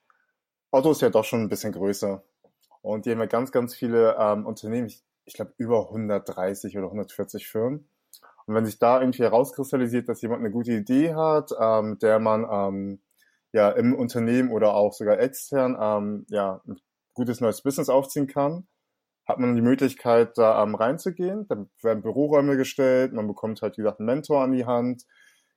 Otto 0.72 0.92
ist 0.92 1.02
ja 1.02 1.10
doch 1.10 1.24
schon 1.24 1.42
ein 1.42 1.50
bisschen 1.50 1.72
größer. 1.72 2.24
Und 2.82 3.06
die 3.06 3.12
haben 3.12 3.20
ja 3.20 3.26
ganz, 3.26 3.52
ganz 3.52 3.74
viele 3.74 4.16
ähm, 4.20 4.46
Unternehmen, 4.46 4.88
ich, 4.88 5.04
ich 5.26 5.34
glaube 5.34 5.54
über 5.58 5.88
130 5.88 6.78
oder 6.78 6.88
140 6.88 7.48
Firmen. 7.48 7.88
Und 8.46 8.56
wenn 8.56 8.66
sich 8.66 8.80
da 8.80 9.00
irgendwie 9.02 9.24
herauskristallisiert, 9.24 10.08
dass 10.08 10.22
jemand 10.22 10.42
eine 10.42 10.52
gute 10.52 10.72
Idee 10.74 11.16
hat, 11.16 11.52
ähm, 11.60 11.98
der 12.00 12.20
man 12.20 12.46
ähm, 12.50 13.02
ja 13.52 13.70
im 13.72 13.96
Unternehmen 13.96 14.52
oder 14.52 14.76
auch 14.76 14.94
sogar 14.94 15.20
extern 15.20 15.78
ähm, 15.80 16.26
ja 16.30 16.62
ein 16.68 16.80
gutes 17.14 17.42
neues 17.42 17.64
Business 17.64 17.90
aufziehen 17.90 18.28
kann, 18.28 18.68
hat 19.28 19.40
man 19.40 19.56
die 19.56 19.62
Möglichkeit, 19.62 20.38
da 20.38 20.62
ähm, 20.62 20.76
reinzugehen. 20.76 21.48
Da 21.48 21.66
werden 21.82 22.04
Büroräume 22.04 22.58
gestellt, 22.58 23.14
man 23.14 23.28
bekommt 23.28 23.62
halt, 23.62 23.78
wie 23.78 23.82
gesagt, 23.82 24.00
einen 24.00 24.08
Mentor 24.08 24.44
an 24.44 24.52
die 24.52 24.66
Hand, 24.66 25.04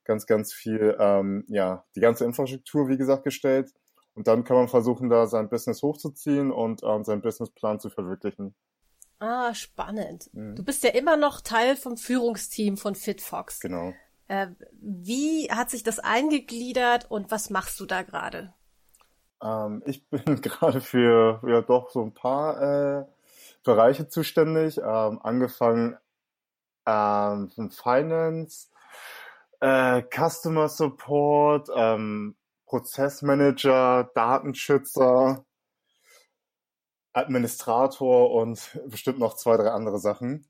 ganz, 0.05 0.27
ganz 0.27 0.55
viel, 0.55 0.96
ähm, 0.98 1.44
ja, 1.48 1.85
die 1.94 2.01
ganze 2.01 2.24
Infrastruktur, 2.24 2.88
wie 2.88 2.96
gesagt, 2.96 3.24
gestellt. 3.24 3.70
Und 4.14 4.27
dann 4.27 4.44
kann 4.44 4.57
man 4.57 4.68
versuchen, 4.68 5.11
da 5.11 5.27
sein 5.27 5.51
Business 5.51 5.83
hochzuziehen 5.83 6.51
und 6.51 6.83
ähm, 6.83 7.05
seinen 7.05 7.20
Businessplan 7.22 7.79
zu 7.79 7.90
verwirklichen. 7.90 8.55
Ah, 9.21 9.53
spannend. 9.55 10.31
Mhm. 10.33 10.55
Du 10.55 10.65
bist 10.65 10.85
ja 10.85 10.91
immer 10.91 11.17
noch 11.17 11.41
Teil 11.41 11.77
vom 11.77 11.97
Führungsteam 11.97 12.77
von 12.77 12.95
FitFox. 12.95 13.61
Genau. 13.61 13.93
Äh, 14.29 14.49
wie 14.73 15.51
hat 15.51 15.71
sich 15.71 15.83
das 15.83 15.99
eingegliedert 15.99 17.11
und 17.11 17.31
was 17.31 17.51
machst 17.51 17.81
du 17.81 17.87
da 17.87 18.03
gerade? 18.03 18.53
Ähm, 19.43 19.83
ich 19.87 20.07
bin 20.11 20.41
gerade 20.41 20.81
für 20.81 21.41
ja 21.47 21.63
doch 21.63 21.91
so 21.91 22.03
ein 22.03 22.15
paar 22.15 23.01
äh, 23.01 23.05
Bereiche 23.65 24.09
zuständig, 24.09 24.79
ähm, 24.79 25.21
angefangen 25.23 25.97
ähm, 26.87 27.51
von 27.51 27.71
Finance, 27.71 28.69
äh, 29.61 30.03
Customer 30.03 30.69
Support, 30.69 31.69
ähm, 31.75 32.37
Prozessmanager, 32.67 34.11
Datenschützer, 34.15 35.45
Administrator 37.12 38.31
und 38.33 38.79
bestimmt 38.87 39.18
noch 39.18 39.35
zwei, 39.35 39.57
drei 39.57 39.71
andere 39.71 39.99
Sachen. 39.99 40.47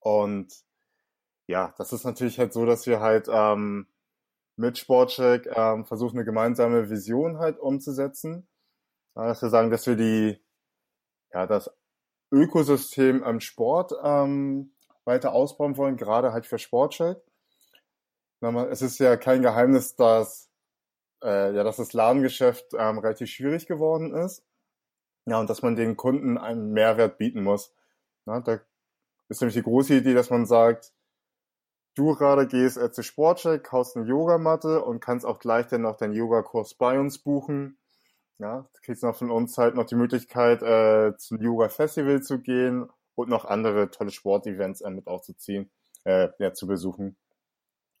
Und 0.00 0.52
ja, 1.46 1.74
das 1.78 1.92
ist 1.92 2.04
natürlich 2.04 2.38
halt 2.38 2.52
so, 2.52 2.66
dass 2.66 2.86
wir 2.86 3.00
halt 3.00 3.28
ähm, 3.30 3.86
mit 4.56 4.78
Sportcheck 4.78 5.46
ähm, 5.54 5.84
versuchen, 5.84 6.16
eine 6.16 6.24
gemeinsame 6.24 6.90
Vision 6.90 7.38
halt 7.38 7.58
umzusetzen. 7.58 8.48
Dass 9.14 9.42
wir 9.42 9.50
sagen, 9.50 9.70
dass 9.70 9.86
wir 9.86 9.96
die, 9.96 10.42
ja, 11.32 11.46
das 11.46 11.70
Ökosystem 12.30 13.22
am 13.22 13.40
Sport 13.40 13.92
ähm, 14.02 14.72
weiter 15.04 15.32
ausbauen 15.32 15.76
wollen, 15.76 15.96
gerade 15.96 16.32
halt 16.32 16.46
für 16.46 16.58
Sportcheck. 16.58 17.18
Es 18.70 18.82
ist 18.82 18.98
ja 18.98 19.16
kein 19.16 19.42
Geheimnis, 19.42 19.94
dass, 19.94 20.50
äh, 21.22 21.54
ja, 21.54 21.62
dass 21.62 21.76
das 21.76 21.92
Ladengeschäft 21.92 22.74
ähm, 22.76 22.98
relativ 22.98 23.30
schwierig 23.30 23.66
geworden 23.66 24.14
ist. 24.14 24.44
Ja, 25.26 25.38
und 25.38 25.48
dass 25.48 25.62
man 25.62 25.76
den 25.76 25.96
Kunden 25.96 26.38
einen 26.38 26.72
Mehrwert 26.72 27.18
bieten 27.18 27.42
muss. 27.42 27.72
Ja, 28.26 28.40
da 28.40 28.60
ist 29.28 29.40
nämlich 29.40 29.54
die 29.54 29.62
große 29.62 29.94
Idee, 29.94 30.14
dass 30.14 30.30
man 30.30 30.46
sagt, 30.46 30.92
du 31.94 32.14
gerade 32.14 32.46
gehst 32.46 32.76
äh, 32.76 32.90
zu 32.92 33.02
Sportcheck, 33.02 33.64
kaufst 33.64 33.96
eine 33.96 34.06
Yogamatte 34.06 34.84
und 34.84 35.00
kannst 35.00 35.26
auch 35.26 35.38
gleich 35.38 35.66
dann 35.68 35.82
noch 35.82 35.96
deinen 35.96 36.14
Yogakurs 36.14 36.74
bei 36.74 36.98
uns 36.98 37.18
buchen. 37.18 37.78
Ja, 38.38 38.68
du 38.74 38.80
kriegst 38.82 39.02
noch 39.04 39.14
von 39.16 39.30
uns 39.30 39.56
halt 39.58 39.74
noch 39.76 39.86
die 39.86 39.94
Möglichkeit, 39.94 40.62
äh, 40.62 41.16
zum 41.16 41.40
Yoga-Festival 41.40 42.22
zu 42.22 42.40
gehen 42.40 42.88
und 43.14 43.28
noch 43.28 43.44
andere 43.44 43.90
tolle 43.90 44.10
Sportevents 44.10 44.80
äh, 44.80 44.90
mit 44.90 45.06
aufzuziehen, 45.06 45.70
äh, 46.04 46.30
ja, 46.38 46.52
zu 46.52 46.66
besuchen. 46.66 47.16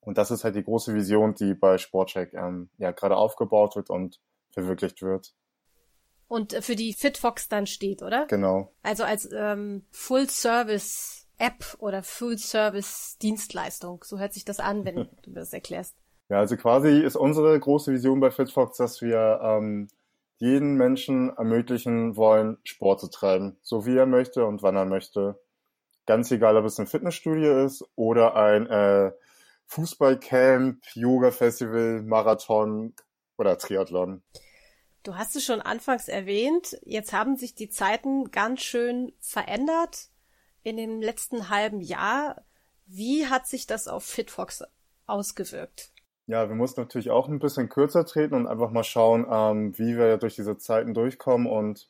Und 0.00 0.18
das 0.18 0.32
ist 0.32 0.42
halt 0.42 0.56
die 0.56 0.64
große 0.64 0.94
Vision, 0.94 1.34
die 1.34 1.54
bei 1.54 1.78
Sportcheck 1.78 2.34
ähm, 2.34 2.70
ja 2.78 2.90
gerade 2.90 3.16
aufgebaut 3.16 3.76
wird 3.76 3.88
und 3.88 4.20
verwirklicht 4.50 5.00
wird. 5.02 5.32
Und 6.32 6.54
für 6.64 6.76
die 6.76 6.94
FitFox 6.94 7.50
dann 7.50 7.66
steht, 7.66 8.00
oder? 8.00 8.24
Genau. 8.26 8.72
Also 8.82 9.04
als 9.04 9.28
ähm, 9.36 9.84
Full-Service 9.90 11.28
App 11.36 11.76
oder 11.76 12.02
Full-Service 12.02 13.18
Dienstleistung. 13.20 14.02
So 14.02 14.18
hört 14.18 14.32
sich 14.32 14.46
das 14.46 14.58
an, 14.58 14.86
wenn 14.86 15.10
du 15.24 15.30
das 15.30 15.52
erklärst. 15.52 15.94
Ja, 16.30 16.38
also 16.38 16.56
quasi 16.56 17.00
ist 17.00 17.16
unsere 17.16 17.60
große 17.60 17.92
Vision 17.92 18.20
bei 18.20 18.30
FitFox, 18.30 18.78
dass 18.78 19.02
wir 19.02 19.40
ähm, 19.42 19.88
jeden 20.38 20.76
Menschen 20.76 21.36
ermöglichen 21.36 22.16
wollen, 22.16 22.56
Sport 22.64 23.00
zu 23.00 23.10
treiben, 23.10 23.58
so 23.60 23.84
wie 23.84 23.98
er 23.98 24.06
möchte 24.06 24.46
und 24.46 24.62
wann 24.62 24.76
er 24.76 24.86
möchte. 24.86 25.38
Ganz 26.06 26.30
egal, 26.30 26.56
ob 26.56 26.64
es 26.64 26.80
ein 26.80 26.86
Fitnessstudio 26.86 27.62
ist 27.62 27.84
oder 27.94 28.36
ein 28.36 28.66
äh, 28.68 29.12
Fußballcamp, 29.66 30.82
Yoga-Festival, 30.94 32.00
Marathon 32.00 32.94
oder 33.36 33.58
Triathlon. 33.58 34.22
Du 35.02 35.16
hast 35.16 35.34
es 35.34 35.44
schon 35.44 35.60
anfangs 35.60 36.06
erwähnt, 36.06 36.78
jetzt 36.84 37.12
haben 37.12 37.36
sich 37.36 37.56
die 37.56 37.68
Zeiten 37.68 38.30
ganz 38.30 38.60
schön 38.60 39.12
verändert 39.18 40.10
in 40.62 40.76
dem 40.76 41.00
letzten 41.00 41.48
halben 41.48 41.80
Jahr. 41.80 42.42
Wie 42.86 43.26
hat 43.26 43.48
sich 43.48 43.66
das 43.66 43.88
auf 43.88 44.04
Fitfox 44.04 44.62
ausgewirkt? 45.06 45.92
Ja, 46.26 46.48
wir 46.48 46.54
mussten 46.54 46.80
natürlich 46.80 47.10
auch 47.10 47.28
ein 47.28 47.40
bisschen 47.40 47.68
kürzer 47.68 48.06
treten 48.06 48.34
und 48.34 48.46
einfach 48.46 48.70
mal 48.70 48.84
schauen, 48.84 49.26
ähm, 49.28 49.76
wie 49.76 49.96
wir 49.96 50.18
durch 50.18 50.36
diese 50.36 50.56
Zeiten 50.56 50.94
durchkommen 50.94 51.48
und 51.48 51.88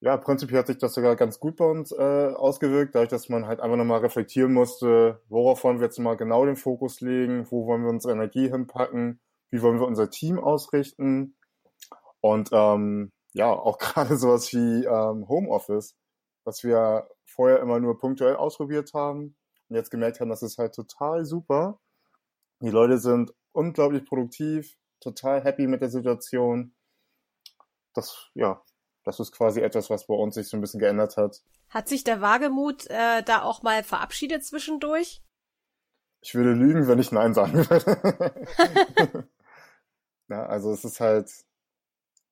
ja, 0.00 0.16
prinzipiell 0.16 0.58
hat 0.58 0.66
sich 0.66 0.78
das 0.78 0.92
sogar 0.92 1.14
ganz 1.14 1.38
gut 1.38 1.56
bei 1.56 1.64
uns 1.64 1.92
äh, 1.92 2.32
ausgewirkt, 2.34 2.94
dadurch, 2.96 3.08
dass 3.08 3.28
man 3.28 3.46
halt 3.46 3.60
einfach 3.60 3.76
nochmal 3.76 4.00
reflektieren 4.00 4.52
musste, 4.52 5.20
worauf 5.28 5.62
wollen 5.62 5.78
wir 5.78 5.86
jetzt 5.86 5.98
mal 6.00 6.16
genau 6.16 6.44
den 6.44 6.56
Fokus 6.56 7.00
legen, 7.00 7.46
wo 7.50 7.66
wollen 7.66 7.82
wir 7.82 7.90
unsere 7.90 8.12
Energie 8.12 8.50
hinpacken, 8.50 9.20
wie 9.50 9.62
wollen 9.62 9.78
wir 9.78 9.86
unser 9.86 10.10
Team 10.10 10.38
ausrichten 10.38 11.35
und 12.20 12.50
ähm, 12.52 13.12
ja, 13.32 13.52
auch 13.52 13.78
gerade 13.78 14.16
sowas 14.16 14.52
wie 14.52 14.84
ähm, 14.84 15.28
Homeoffice, 15.28 15.96
was 16.44 16.64
wir 16.64 17.08
vorher 17.24 17.60
immer 17.60 17.80
nur 17.80 17.98
punktuell 17.98 18.36
ausprobiert 18.36 18.92
haben 18.94 19.36
und 19.68 19.76
jetzt 19.76 19.90
gemerkt 19.90 20.20
haben, 20.20 20.30
das 20.30 20.42
ist 20.42 20.58
halt 20.58 20.74
total 20.74 21.24
super. 21.24 21.80
Die 22.60 22.70
Leute 22.70 22.98
sind 22.98 23.34
unglaublich 23.52 24.04
produktiv, 24.06 24.76
total 25.00 25.42
happy 25.44 25.66
mit 25.66 25.82
der 25.82 25.90
Situation. 25.90 26.74
Das, 27.94 28.30
ja, 28.34 28.62
das 29.04 29.20
ist 29.20 29.32
quasi 29.32 29.60
etwas, 29.60 29.90
was 29.90 30.06
bei 30.06 30.14
uns 30.14 30.34
sich 30.34 30.48
so 30.48 30.56
ein 30.56 30.60
bisschen 30.60 30.80
geändert 30.80 31.16
hat. 31.16 31.42
Hat 31.68 31.88
sich 31.88 32.04
der 32.04 32.20
Wagemut 32.20 32.86
äh, 32.88 33.22
da 33.22 33.42
auch 33.42 33.62
mal 33.62 33.82
verabschiedet 33.82 34.44
zwischendurch? 34.44 35.22
Ich 36.20 36.34
würde 36.34 36.52
lügen, 36.52 36.88
wenn 36.88 36.98
ich 36.98 37.12
Nein 37.12 37.34
sagen 37.34 37.54
würde. 37.54 39.28
ja, 40.28 40.46
also 40.46 40.72
es 40.72 40.84
ist 40.84 41.00
halt, 41.00 41.30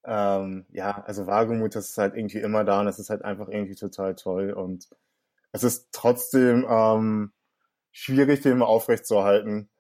ähm, 0.07 0.67
ja, 0.71 1.03
also 1.07 1.27
Wagemut, 1.27 1.75
das 1.75 1.91
ist 1.91 1.99
halt 1.99 2.15
irgendwie 2.17 2.39
immer 2.41 2.65
da 2.65 2.81
und 2.81 2.89
es 2.89 2.99
ist 2.99 3.11
halt 3.11 3.23
einfach 3.23 3.49
irgendwie 3.49 3.75
total 3.77 4.15
toll 4.15 4.53
und 4.53 4.89
es 5.53 5.65
ist 5.65 5.89
trotzdem 5.93 6.67
ähm, 6.69 7.33
schwierig, 7.93 8.43
den 8.43 8.53
immer 8.53 8.69
aufrechtzuerhalten. 8.69 9.71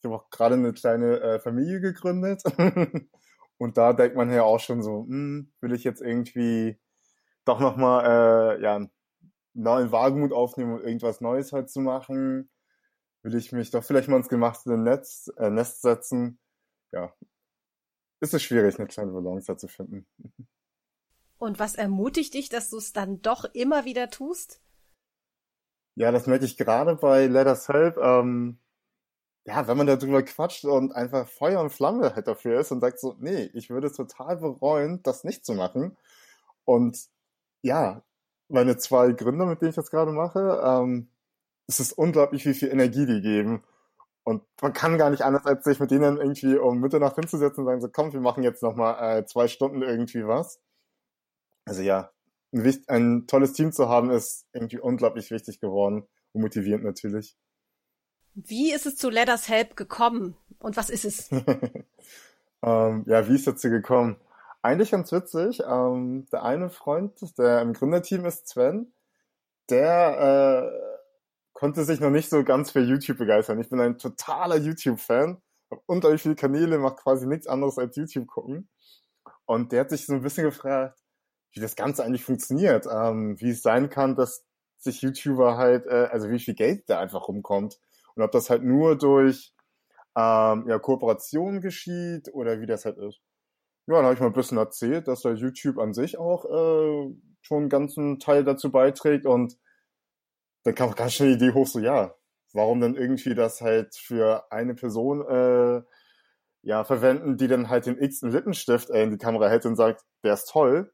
Ich 0.00 0.06
habe 0.06 0.16
auch 0.16 0.30
gerade 0.30 0.54
eine 0.56 0.72
kleine 0.72 1.20
äh, 1.20 1.40
Familie 1.40 1.80
gegründet 1.80 2.42
Und 3.58 3.76
da 3.76 3.92
denkt 3.92 4.16
man 4.16 4.30
ja 4.32 4.44
auch 4.44 4.60
schon 4.60 4.82
so, 4.82 5.04
hm, 5.08 5.52
will 5.60 5.72
ich 5.72 5.84
jetzt 5.84 6.00
irgendwie 6.00 6.78
doch 7.44 7.60
nochmal 7.60 8.58
äh, 8.58 8.62
ja, 8.62 8.76
einen 8.76 8.90
neuen 9.54 9.92
Wagemut 9.92 10.32
aufnehmen, 10.32 10.74
um 10.74 10.82
irgendwas 10.82 11.20
Neues 11.20 11.52
halt 11.52 11.70
zu 11.70 11.80
machen? 11.80 12.50
Will 13.22 13.34
ich 13.34 13.52
mich 13.52 13.70
doch 13.70 13.84
vielleicht 13.84 14.08
mal 14.08 14.18
ins 14.18 14.28
gemachte 14.28 14.78
Netz, 14.78 15.30
äh, 15.38 15.50
Nest 15.50 15.82
setzen? 15.82 16.38
Ja, 16.92 17.12
ist 18.20 18.34
es 18.34 18.42
schwierig, 18.42 18.78
eine 18.78 18.88
kleine 18.88 19.12
Balance 19.12 19.46
da 19.46 19.56
zu 19.56 19.68
finden. 19.68 20.06
Und 21.38 21.58
was 21.58 21.76
ermutigt 21.76 22.34
dich, 22.34 22.48
dass 22.48 22.70
du 22.70 22.78
es 22.78 22.92
dann 22.92 23.22
doch 23.22 23.44
immer 23.54 23.84
wieder 23.84 24.10
tust? 24.10 24.60
Ja, 25.94 26.12
das 26.12 26.26
merke 26.26 26.44
ich 26.44 26.56
gerade 26.56 26.96
bei 26.96 27.26
Let 27.26 27.46
Us 27.46 27.68
Help. 27.68 27.96
Ähm, 27.96 28.58
ja, 29.44 29.66
wenn 29.66 29.78
man 29.78 29.86
darüber 29.86 30.22
quatscht 30.22 30.64
und 30.64 30.92
einfach 30.92 31.26
Feuer 31.26 31.60
und 31.60 31.70
Flamme 31.70 32.14
halt 32.14 32.26
dafür 32.26 32.60
ist 32.60 32.70
und 32.70 32.80
sagt 32.80 33.00
so, 33.00 33.16
nee, 33.18 33.50
ich 33.54 33.70
würde 33.70 33.86
es 33.86 33.94
total 33.94 34.36
bereuen, 34.36 35.02
das 35.02 35.24
nicht 35.24 35.46
zu 35.46 35.54
machen. 35.54 35.96
Und 36.64 37.08
ja, 37.62 38.02
meine 38.48 38.76
zwei 38.76 39.12
Gründer, 39.12 39.46
mit 39.46 39.60
denen 39.60 39.70
ich 39.70 39.76
das 39.76 39.90
gerade 39.90 40.12
mache, 40.12 40.60
ähm, 40.64 41.08
es 41.66 41.80
ist 41.80 41.92
unglaublich, 41.92 42.44
wie 42.46 42.54
viel 42.54 42.68
Energie 42.70 43.06
die 43.06 43.20
geben. 43.20 43.62
Und 44.28 44.42
man 44.60 44.74
kann 44.74 44.98
gar 44.98 45.08
nicht 45.08 45.22
anders, 45.22 45.46
als 45.46 45.64
sich 45.64 45.80
mit 45.80 45.90
denen 45.90 46.18
irgendwie 46.18 46.58
um 46.58 46.80
Mitternacht 46.80 47.14
hinzusetzen 47.14 47.60
und 47.60 47.66
sagen 47.66 47.80
so, 47.80 47.88
komm, 47.88 48.12
wir 48.12 48.20
machen 48.20 48.42
jetzt 48.42 48.62
nochmal 48.62 49.20
äh, 49.20 49.24
zwei 49.24 49.48
Stunden 49.48 49.80
irgendwie 49.80 50.26
was. 50.26 50.60
Also 51.64 51.80
ja, 51.80 52.10
ein, 52.52 52.84
ein 52.88 53.26
tolles 53.26 53.54
Team 53.54 53.72
zu 53.72 53.88
haben, 53.88 54.10
ist 54.10 54.46
irgendwie 54.52 54.80
unglaublich 54.80 55.30
wichtig 55.30 55.60
geworden 55.60 56.06
und 56.34 56.42
motivierend 56.42 56.84
natürlich. 56.84 57.38
Wie 58.34 58.70
ist 58.70 58.84
es 58.84 58.96
zu 58.96 59.08
Let 59.08 59.30
Us 59.30 59.48
Help 59.48 59.76
gekommen 59.76 60.36
und 60.58 60.76
was 60.76 60.90
ist 60.90 61.06
es? 61.06 61.30
ähm, 62.62 63.04
ja, 63.06 63.26
wie 63.28 63.34
ist 63.34 63.46
es 63.48 63.54
dazu 63.54 63.70
gekommen? 63.70 64.16
Eigentlich 64.60 64.90
ganz 64.90 65.10
witzig. 65.10 65.62
Ähm, 65.66 66.26
der 66.30 66.42
eine 66.42 66.68
Freund, 66.68 67.14
der 67.38 67.62
im 67.62 67.72
Gründerteam 67.72 68.26
ist, 68.26 68.46
Sven, 68.46 68.92
der 69.70 70.68
äh, 70.74 70.97
konnte 71.58 71.82
sich 71.82 71.98
noch 71.98 72.10
nicht 72.10 72.30
so 72.30 72.44
ganz 72.44 72.70
für 72.70 72.78
YouTube 72.78 73.18
begeistern. 73.18 73.60
Ich 73.60 73.68
bin 73.68 73.80
ein 73.80 73.98
totaler 73.98 74.58
YouTube-Fan, 74.58 75.42
habe 75.72 75.82
unglaublich 75.86 76.22
viele 76.22 76.36
Kanäle, 76.36 76.78
mache 76.78 76.94
quasi 76.94 77.26
nichts 77.26 77.48
anderes 77.48 77.78
als 77.78 77.96
YouTube 77.96 78.28
gucken. 78.28 78.68
Und 79.44 79.72
der 79.72 79.80
hat 79.80 79.90
sich 79.90 80.06
so 80.06 80.12
ein 80.12 80.22
bisschen 80.22 80.44
gefragt, 80.44 81.00
wie 81.50 81.58
das 81.58 81.74
Ganze 81.74 82.04
eigentlich 82.04 82.24
funktioniert, 82.24 82.86
ähm, 82.88 83.40
wie 83.40 83.50
es 83.50 83.62
sein 83.62 83.90
kann, 83.90 84.14
dass 84.14 84.44
sich 84.76 85.02
YouTuber 85.02 85.56
halt, 85.56 85.86
äh, 85.86 86.06
also 86.12 86.30
wie 86.30 86.38
viel 86.38 86.54
Geld 86.54 86.88
da 86.88 87.00
einfach 87.00 87.26
rumkommt 87.26 87.80
und 88.14 88.22
ob 88.22 88.30
das 88.30 88.50
halt 88.50 88.62
nur 88.62 88.96
durch 88.96 89.52
ähm, 90.16 90.64
ja, 90.68 90.78
Kooperation 90.78 91.60
geschieht 91.60 92.32
oder 92.32 92.60
wie 92.60 92.66
das 92.66 92.84
halt 92.84 92.98
ist. 92.98 93.20
Ja, 93.88 93.96
dann 93.96 94.04
habe 94.04 94.14
ich 94.14 94.20
mal 94.20 94.26
ein 94.26 94.32
bisschen 94.32 94.58
erzählt, 94.58 95.08
dass 95.08 95.22
da 95.22 95.32
YouTube 95.32 95.78
an 95.78 95.92
sich 95.92 96.18
auch 96.18 96.44
äh, 96.44 97.12
schon 97.42 97.58
einen 97.62 97.68
ganzen 97.68 98.20
Teil 98.20 98.44
dazu 98.44 98.70
beiträgt 98.70 99.26
und 99.26 99.58
dann 100.68 100.74
kam 100.74 100.90
auch 100.90 100.96
ganz 100.96 101.14
schnell 101.14 101.30
die 101.30 101.46
Idee 101.46 101.54
hoch, 101.54 101.66
so 101.66 101.78
ja, 101.78 102.14
warum 102.52 102.82
dann 102.82 102.94
irgendwie 102.94 103.34
das 103.34 103.62
halt 103.62 103.96
für 103.96 104.52
eine 104.52 104.74
Person 104.74 105.26
äh, 105.26 105.82
ja 106.60 106.84
verwenden, 106.84 107.38
die 107.38 107.48
dann 107.48 107.70
halt 107.70 107.86
den 107.86 107.98
x 107.98 108.20
Lippenstift 108.20 108.90
äh, 108.90 109.02
in 109.02 109.10
die 109.10 109.16
Kamera 109.16 109.48
hält 109.48 109.64
und 109.64 109.76
sagt, 109.76 110.04
der 110.22 110.34
ist 110.34 110.50
toll. 110.50 110.92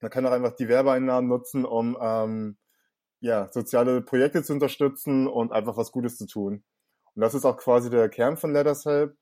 Man 0.00 0.10
kann 0.10 0.24
auch 0.24 0.30
einfach 0.30 0.56
die 0.56 0.68
Werbeeinnahmen 0.68 1.28
nutzen, 1.28 1.66
um 1.66 1.98
ähm, 2.00 2.56
ja, 3.20 3.48
soziale 3.52 4.00
Projekte 4.00 4.42
zu 4.42 4.54
unterstützen 4.54 5.26
und 5.26 5.52
einfach 5.52 5.76
was 5.76 5.92
Gutes 5.92 6.16
zu 6.16 6.26
tun. 6.26 6.64
Und 7.14 7.20
das 7.20 7.34
ist 7.34 7.44
auch 7.44 7.58
quasi 7.58 7.90
der 7.90 8.08
Kern 8.08 8.38
von 8.38 8.54
Letters 8.54 8.86
Help. 8.86 9.18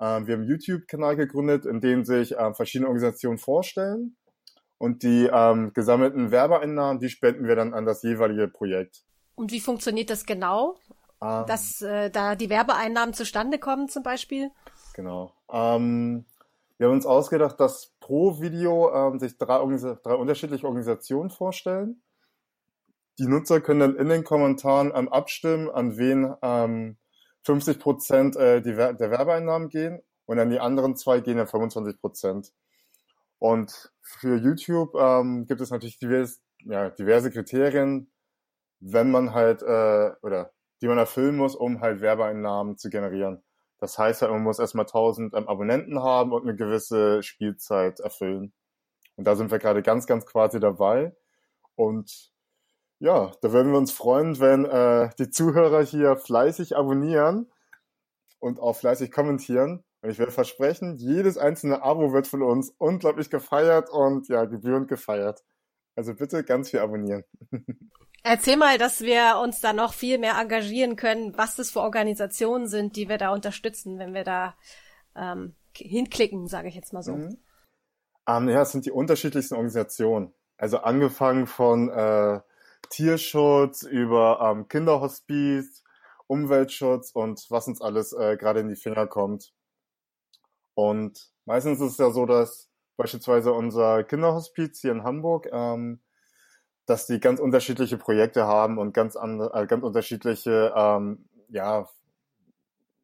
Ähm, 0.00 0.26
wir 0.26 0.34
haben 0.34 0.42
einen 0.42 0.50
YouTube-Kanal 0.50 1.16
gegründet, 1.16 1.64
in 1.64 1.80
dem 1.80 2.04
sich 2.04 2.34
ähm, 2.38 2.54
verschiedene 2.54 2.88
Organisationen 2.88 3.38
vorstellen 3.38 4.16
und 4.76 5.02
die 5.02 5.30
ähm, 5.32 5.72
gesammelten 5.72 6.30
Werbeeinnahmen, 6.30 7.00
die 7.00 7.08
spenden 7.08 7.46
wir 7.46 7.56
dann 7.56 7.72
an 7.72 7.86
das 7.86 8.02
jeweilige 8.02 8.48
Projekt. 8.48 9.02
Und 9.34 9.52
wie 9.52 9.60
funktioniert 9.60 10.10
das 10.10 10.26
genau? 10.26 10.76
Ähm, 11.22 11.44
dass 11.46 11.80
äh, 11.82 12.10
da 12.10 12.34
die 12.34 12.50
Werbeeinnahmen 12.50 13.14
zustande 13.14 13.58
kommen 13.58 13.88
zum 13.88 14.02
Beispiel? 14.02 14.50
Genau. 14.94 15.32
Ähm, 15.50 16.24
wir 16.76 16.88
haben 16.88 16.94
uns 16.94 17.06
ausgedacht, 17.06 17.58
dass 17.60 17.92
pro 18.00 18.40
Video 18.40 18.92
ähm, 18.92 19.18
sich 19.18 19.38
drei, 19.38 19.58
drei 20.02 20.14
unterschiedliche 20.14 20.66
Organisationen 20.66 21.30
vorstellen. 21.30 22.02
Die 23.18 23.26
Nutzer 23.26 23.60
können 23.60 23.80
dann 23.80 23.96
in 23.96 24.08
den 24.08 24.24
Kommentaren 24.24 24.92
ähm, 24.94 25.08
abstimmen, 25.08 25.70
an 25.70 25.96
wen 25.96 26.34
ähm, 26.42 26.96
50 27.44 27.78
Prozent 27.78 28.36
äh, 28.36 28.60
die, 28.60 28.72
der 28.72 29.10
Werbeeinnahmen 29.10 29.68
gehen 29.68 30.02
und 30.26 30.38
an 30.38 30.50
die 30.50 30.60
anderen 30.60 30.96
zwei 30.96 31.20
gehen 31.20 31.36
dann 31.36 31.46
25 31.46 32.00
Prozent. 32.00 32.52
Und 33.38 33.92
für 34.02 34.36
YouTube 34.36 34.94
ähm, 34.96 35.46
gibt 35.46 35.60
es 35.60 35.70
natürlich 35.70 35.98
divers, 35.98 36.40
ja, 36.64 36.90
diverse 36.90 37.30
Kriterien, 37.30 38.10
wenn 38.84 39.10
man 39.10 39.32
halt, 39.32 39.62
äh, 39.62 40.12
oder 40.22 40.52
die 40.82 40.88
man 40.88 40.98
erfüllen 40.98 41.36
muss, 41.36 41.56
um 41.56 41.80
halt 41.80 42.00
Werbeeinnahmen 42.02 42.76
zu 42.76 42.90
generieren. 42.90 43.42
Das 43.78 43.98
heißt 43.98 44.22
halt, 44.22 44.30
man 44.30 44.42
muss 44.42 44.58
erstmal 44.58 44.84
1000 44.84 45.34
ähm, 45.34 45.48
Abonnenten 45.48 46.02
haben 46.02 46.32
und 46.32 46.42
eine 46.42 46.54
gewisse 46.54 47.22
Spielzeit 47.22 48.00
erfüllen. 48.00 48.52
Und 49.16 49.26
da 49.26 49.36
sind 49.36 49.50
wir 49.50 49.58
gerade 49.58 49.82
ganz, 49.82 50.06
ganz 50.06 50.26
quasi 50.26 50.60
dabei. 50.60 51.16
Und 51.76 52.32
ja, 52.98 53.32
da 53.40 53.52
würden 53.52 53.72
wir 53.72 53.78
uns 53.78 53.92
freuen, 53.92 54.38
wenn 54.40 54.66
äh, 54.66 55.10
die 55.18 55.30
Zuhörer 55.30 55.82
hier 55.82 56.16
fleißig 56.16 56.76
abonnieren 56.76 57.50
und 58.38 58.60
auch 58.60 58.76
fleißig 58.76 59.10
kommentieren. 59.10 59.82
Und 60.02 60.10
ich 60.10 60.18
werde 60.18 60.32
versprechen, 60.32 60.96
jedes 60.96 61.38
einzelne 61.38 61.82
Abo 61.82 62.12
wird 62.12 62.26
von 62.26 62.42
uns 62.42 62.74
unglaublich 62.78 63.30
gefeiert 63.30 63.88
und 63.90 64.28
ja, 64.28 64.44
gebührend 64.44 64.88
gefeiert. 64.88 65.42
Also 65.96 66.14
bitte 66.14 66.44
ganz 66.44 66.70
viel 66.70 66.80
abonnieren. 66.80 67.24
Erzähl 68.26 68.56
mal, 68.56 68.78
dass 68.78 69.02
wir 69.02 69.38
uns 69.42 69.60
da 69.60 69.74
noch 69.74 69.92
viel 69.92 70.16
mehr 70.16 70.38
engagieren 70.38 70.96
können, 70.96 71.36
was 71.36 71.56
das 71.56 71.70
für 71.70 71.80
Organisationen 71.80 72.66
sind, 72.66 72.96
die 72.96 73.10
wir 73.10 73.18
da 73.18 73.34
unterstützen, 73.34 73.98
wenn 73.98 74.14
wir 74.14 74.24
da 74.24 74.54
ähm, 75.14 75.54
hinklicken, 75.76 76.48
sage 76.48 76.68
ich 76.68 76.74
jetzt 76.74 76.94
mal 76.94 77.02
so. 77.02 77.12
Mhm. 77.12 77.36
Um, 78.26 78.48
ähm, 78.48 78.48
ja, 78.48 78.62
es 78.62 78.72
sind 78.72 78.86
die 78.86 78.90
unterschiedlichsten 78.90 79.54
Organisationen. 79.54 80.32
Also 80.56 80.78
angefangen 80.78 81.46
von 81.46 81.90
äh, 81.90 82.40
Tierschutz 82.88 83.82
über 83.82 84.40
ähm, 84.40 84.68
Kinderhospiz, 84.68 85.84
Umweltschutz 86.26 87.10
und 87.10 87.44
was 87.50 87.68
uns 87.68 87.82
alles 87.82 88.14
äh, 88.14 88.38
gerade 88.38 88.60
in 88.60 88.68
die 88.70 88.76
Finger 88.76 89.06
kommt. 89.06 89.52
Und 90.72 91.30
meistens 91.44 91.78
ist 91.82 91.92
es 91.92 91.98
ja 91.98 92.10
so, 92.10 92.24
dass 92.24 92.70
beispielsweise 92.96 93.52
unser 93.52 94.02
Kinderhospiz 94.02 94.80
hier 94.80 94.92
in 94.92 95.04
Hamburg, 95.04 95.46
ähm, 95.52 96.00
dass 96.86 97.06
die 97.06 97.20
ganz 97.20 97.40
unterschiedliche 97.40 97.98
Projekte 97.98 98.46
haben 98.46 98.78
und 98.78 98.92
ganz 98.94 99.16
andere, 99.16 99.52
äh, 99.54 99.66
ganz 99.66 99.84
unterschiedliche, 99.84 100.72
ähm, 100.76 101.28
ja, 101.48 101.88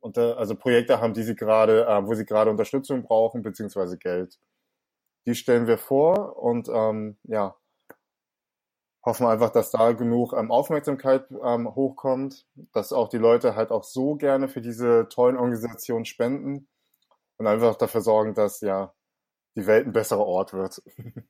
unter, 0.01 0.39
also 0.39 0.55
Projekte 0.57 1.01
haben, 1.01 1.15
die 1.15 1.23
sie 1.23 1.35
gerade, 1.37 1.87
äh, 1.87 2.07
wo 2.07 2.15
sie 2.15 2.25
gerade 2.25 2.51
Unterstützung 2.51 3.03
brauchen 3.03 3.43
beziehungsweise 3.43 3.99
Geld. 3.99 4.39
Die 5.27 5.35
stellen 5.35 5.67
wir 5.67 5.79
vor 5.79 6.39
und 6.43 6.69
ähm, 6.69 7.19
ja, 7.25 7.57
hoffen 9.05 9.27
einfach, 9.27 9.51
dass 9.51 9.71
da 9.71 9.93
genug 9.93 10.33
ähm, 10.35 10.51
Aufmerksamkeit 10.51 11.27
ähm, 11.43 11.75
hochkommt, 11.75 12.47
dass 12.73 12.93
auch 12.93 13.09
die 13.09 13.19
Leute 13.19 13.55
halt 13.57 13.71
auch 13.71 13.85
so 13.85 14.17
gerne 14.17 14.49
für 14.49 14.61
diese 14.61 15.09
tollen 15.09 15.37
Organisationen 15.37 16.05
spenden 16.05 16.69
und 17.39 17.47
einfach 17.47 17.77
dafür 17.77 18.03
sorgen, 18.03 18.35
dass 18.35 18.61
ja 18.61 18.95
die 19.57 19.67
Welt 19.67 19.87
ein 19.87 19.93
besserer 19.93 20.27
Ort 20.27 20.53
wird. 20.53 20.83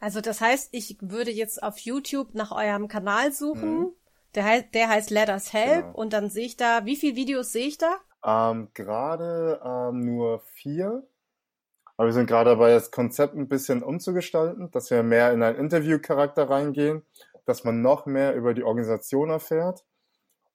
Also 0.00 0.20
das 0.20 0.40
heißt, 0.40 0.68
ich 0.72 0.96
würde 1.00 1.30
jetzt 1.30 1.62
auf 1.62 1.78
YouTube 1.78 2.34
nach 2.34 2.52
eurem 2.52 2.88
Kanal 2.88 3.32
suchen. 3.32 3.78
Mhm. 3.78 3.92
Der, 4.34 4.44
heißt, 4.44 4.66
der 4.74 4.88
heißt 4.88 5.10
Let 5.10 5.28
Us 5.30 5.52
Help 5.52 5.86
genau. 5.86 5.98
und 5.98 6.12
dann 6.12 6.30
sehe 6.30 6.46
ich 6.46 6.56
da, 6.56 6.84
wie 6.84 6.96
viele 6.96 7.16
Videos 7.16 7.52
sehe 7.52 7.66
ich 7.66 7.78
da? 7.78 7.96
Ähm, 8.24 8.68
gerade 8.74 9.60
ähm, 9.64 10.00
nur 10.00 10.40
vier. 10.40 11.06
Aber 11.96 12.06
wir 12.06 12.12
sind 12.12 12.26
gerade 12.26 12.50
dabei, 12.50 12.70
das 12.70 12.90
Konzept 12.90 13.34
ein 13.34 13.48
bisschen 13.48 13.82
umzugestalten, 13.82 14.70
dass 14.70 14.90
wir 14.90 15.02
mehr 15.02 15.32
in 15.32 15.42
einen 15.42 15.58
Interviewcharakter 15.58 16.48
reingehen, 16.48 17.02
dass 17.44 17.64
man 17.64 17.82
noch 17.82 18.06
mehr 18.06 18.34
über 18.36 18.54
die 18.54 18.62
Organisation 18.62 19.30
erfährt 19.30 19.84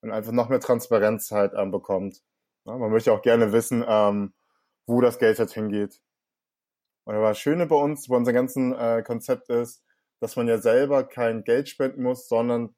und 0.01 0.11
einfach 0.11 0.31
noch 0.31 0.49
mehr 0.49 0.61
Transparenz 0.61 1.31
halt 1.31 1.53
ähm, 1.55 1.71
bekommt. 1.71 2.21
Ja, 2.65 2.77
man 2.77 2.91
möchte 2.91 3.11
auch 3.11 3.21
gerne 3.21 3.51
wissen, 3.51 3.83
ähm, 3.85 4.33
wo 4.85 5.01
das 5.01 5.19
Geld 5.19 5.39
jetzt 5.39 5.53
hingeht. 5.53 5.99
Und 7.05 7.15
das 7.15 7.39
Schöne 7.39 7.65
bei 7.65 7.75
uns, 7.75 8.07
bei 8.07 8.15
unserem 8.15 8.35
ganzen 8.35 8.73
äh, 8.73 9.03
Konzept 9.05 9.49
ist, 9.49 9.83
dass 10.19 10.35
man 10.35 10.47
ja 10.47 10.57
selber 10.57 11.03
kein 11.03 11.43
Geld 11.43 11.67
spenden 11.67 12.03
muss, 12.03 12.27
sondern 12.27 12.75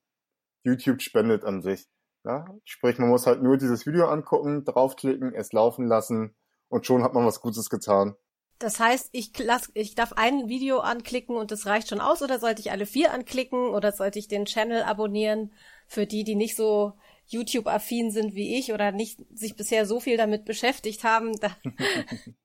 YouTube 0.64 1.02
spendet 1.02 1.44
an 1.44 1.62
sich. 1.62 1.88
Ja? 2.24 2.46
Sprich, 2.64 2.98
man 2.98 3.10
muss 3.10 3.28
halt 3.28 3.44
nur 3.44 3.58
dieses 3.58 3.86
Video 3.86 4.08
angucken, 4.08 4.66
draufklicken, 4.66 5.34
es 5.36 5.54
laufen 5.54 5.86
lassen 5.86 6.36
und 6.70 6.86
schon 6.86 7.04
hat 7.04 7.14
man 7.14 7.26
was 7.26 7.42
Gutes 7.42 7.70
getan. 7.70 8.16
Das 8.58 8.80
heißt, 8.80 9.10
ich, 9.12 9.38
lass, 9.38 9.70
ich 9.74 9.96
darf 9.96 10.14
ein 10.14 10.48
Video 10.48 10.80
anklicken 10.80 11.36
und 11.36 11.52
das 11.52 11.66
reicht 11.66 11.90
schon 11.90 12.00
aus 12.00 12.22
oder 12.22 12.40
sollte 12.40 12.62
ich 12.62 12.72
alle 12.72 12.86
vier 12.86 13.14
anklicken 13.14 13.70
oder 13.70 13.92
sollte 13.92 14.18
ich 14.18 14.28
den 14.28 14.46
Channel 14.46 14.82
abonnieren 14.84 15.54
für 15.88 16.08
die, 16.08 16.24
die 16.24 16.36
nicht 16.36 16.56
so 16.56 16.94
YouTube-affin 17.28 18.12
sind 18.12 18.34
wie 18.34 18.58
ich 18.58 18.72
oder 18.72 18.92
nicht 18.92 19.20
sich 19.34 19.56
bisher 19.56 19.86
so 19.86 20.00
viel 20.00 20.16
damit 20.18 20.46
beschäftigt 20.46 21.04
haben? 21.04 21.34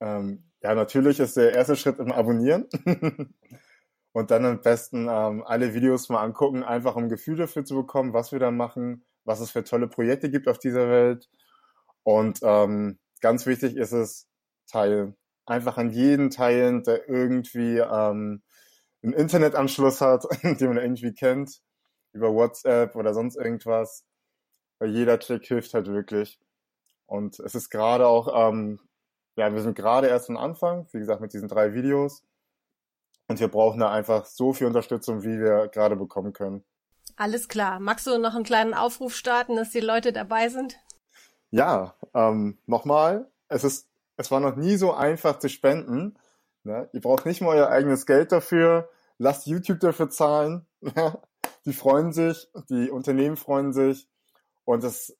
ähm, 0.00 0.50
ja, 0.62 0.74
natürlich 0.74 1.20
ist 1.20 1.36
der 1.36 1.54
erste 1.54 1.76
Schritt 1.76 1.98
im 1.98 2.12
Abonnieren 2.12 2.66
und 4.12 4.30
dann 4.30 4.44
am 4.44 4.60
besten 4.60 5.08
ähm, 5.08 5.42
alle 5.44 5.74
Videos 5.74 6.08
mal 6.08 6.22
angucken, 6.22 6.62
einfach 6.62 6.96
um 6.96 7.08
Gefühl 7.08 7.36
dafür 7.36 7.64
zu 7.64 7.74
bekommen, 7.74 8.12
was 8.12 8.32
wir 8.32 8.38
da 8.38 8.50
machen, 8.50 9.04
was 9.24 9.40
es 9.40 9.50
für 9.50 9.64
tolle 9.64 9.88
Projekte 9.88 10.30
gibt 10.30 10.48
auf 10.48 10.58
dieser 10.58 10.88
Welt 10.88 11.28
und 12.02 12.40
ähm, 12.42 12.98
ganz 13.20 13.46
wichtig 13.46 13.76
ist 13.76 13.92
es, 13.92 14.28
teilen 14.70 15.16
einfach 15.46 15.78
an 15.78 15.90
jeden 15.90 16.30
teilen, 16.30 16.82
der 16.82 17.08
irgendwie 17.08 17.78
ähm, 17.78 18.42
einen 19.02 19.12
Internetanschluss 19.14 20.00
hat, 20.00 20.24
den 20.42 20.68
man 20.68 20.78
irgendwie 20.78 21.14
kennt, 21.14 21.60
über 22.12 22.34
WhatsApp 22.34 22.96
oder 22.96 23.14
sonst 23.14 23.36
irgendwas. 23.36 24.04
Weil 24.78 24.90
jeder 24.90 25.16
Klick 25.18 25.46
hilft 25.46 25.72
halt 25.74 25.86
wirklich. 25.86 26.38
Und 27.06 27.38
es 27.40 27.54
ist 27.54 27.70
gerade 27.70 28.06
auch, 28.06 28.50
ähm, 28.50 28.80
ja, 29.36 29.52
wir 29.52 29.62
sind 29.62 29.76
gerade 29.76 30.08
erst 30.08 30.30
am 30.30 30.36
Anfang, 30.36 30.86
wie 30.92 30.98
gesagt, 30.98 31.20
mit 31.20 31.32
diesen 31.32 31.48
drei 31.48 31.74
Videos. 31.74 32.24
Und 33.28 33.40
wir 33.40 33.48
brauchen 33.48 33.80
da 33.80 33.90
einfach 33.90 34.24
so 34.24 34.52
viel 34.52 34.66
Unterstützung, 34.66 35.22
wie 35.22 35.38
wir 35.38 35.68
gerade 35.68 35.96
bekommen 35.96 36.32
können. 36.32 36.64
Alles 37.16 37.48
klar. 37.48 37.80
Magst 37.80 38.06
du 38.06 38.18
noch 38.18 38.34
einen 38.34 38.44
kleinen 38.44 38.74
Aufruf 38.74 39.14
starten, 39.14 39.56
dass 39.56 39.70
die 39.70 39.80
Leute 39.80 40.12
dabei 40.12 40.48
sind? 40.48 40.76
Ja, 41.50 41.94
ähm, 42.14 42.58
nochmal. 42.66 43.30
Es 43.48 43.64
ist 43.64 43.88
es 44.16 44.30
war 44.30 44.40
noch 44.40 44.56
nie 44.56 44.76
so 44.76 44.92
einfach 44.92 45.38
zu 45.38 45.48
spenden. 45.48 46.18
Ne? 46.64 46.88
Ihr 46.92 47.00
braucht 47.00 47.26
nicht 47.26 47.40
mal 47.40 47.56
euer 47.56 47.68
eigenes 47.68 48.06
Geld 48.06 48.32
dafür. 48.32 48.88
Lasst 49.18 49.46
YouTube 49.46 49.80
dafür 49.80 50.10
zahlen. 50.10 50.66
die 51.64 51.72
freuen 51.72 52.12
sich, 52.12 52.48
die 52.68 52.90
Unternehmen 52.90 53.36
freuen 53.36 53.72
sich. 53.72 54.08
Und 54.64 54.82
das, 54.82 55.16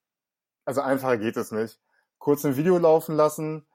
also 0.65 0.81
einfacher 0.81 1.19
geht 1.19 1.37
es 1.37 1.53
nicht. 1.53 1.79
Kurz 2.19 2.45
ein 2.45 2.57
Video 2.57 2.79
laufen 2.79 3.15
lassen. 3.15 3.67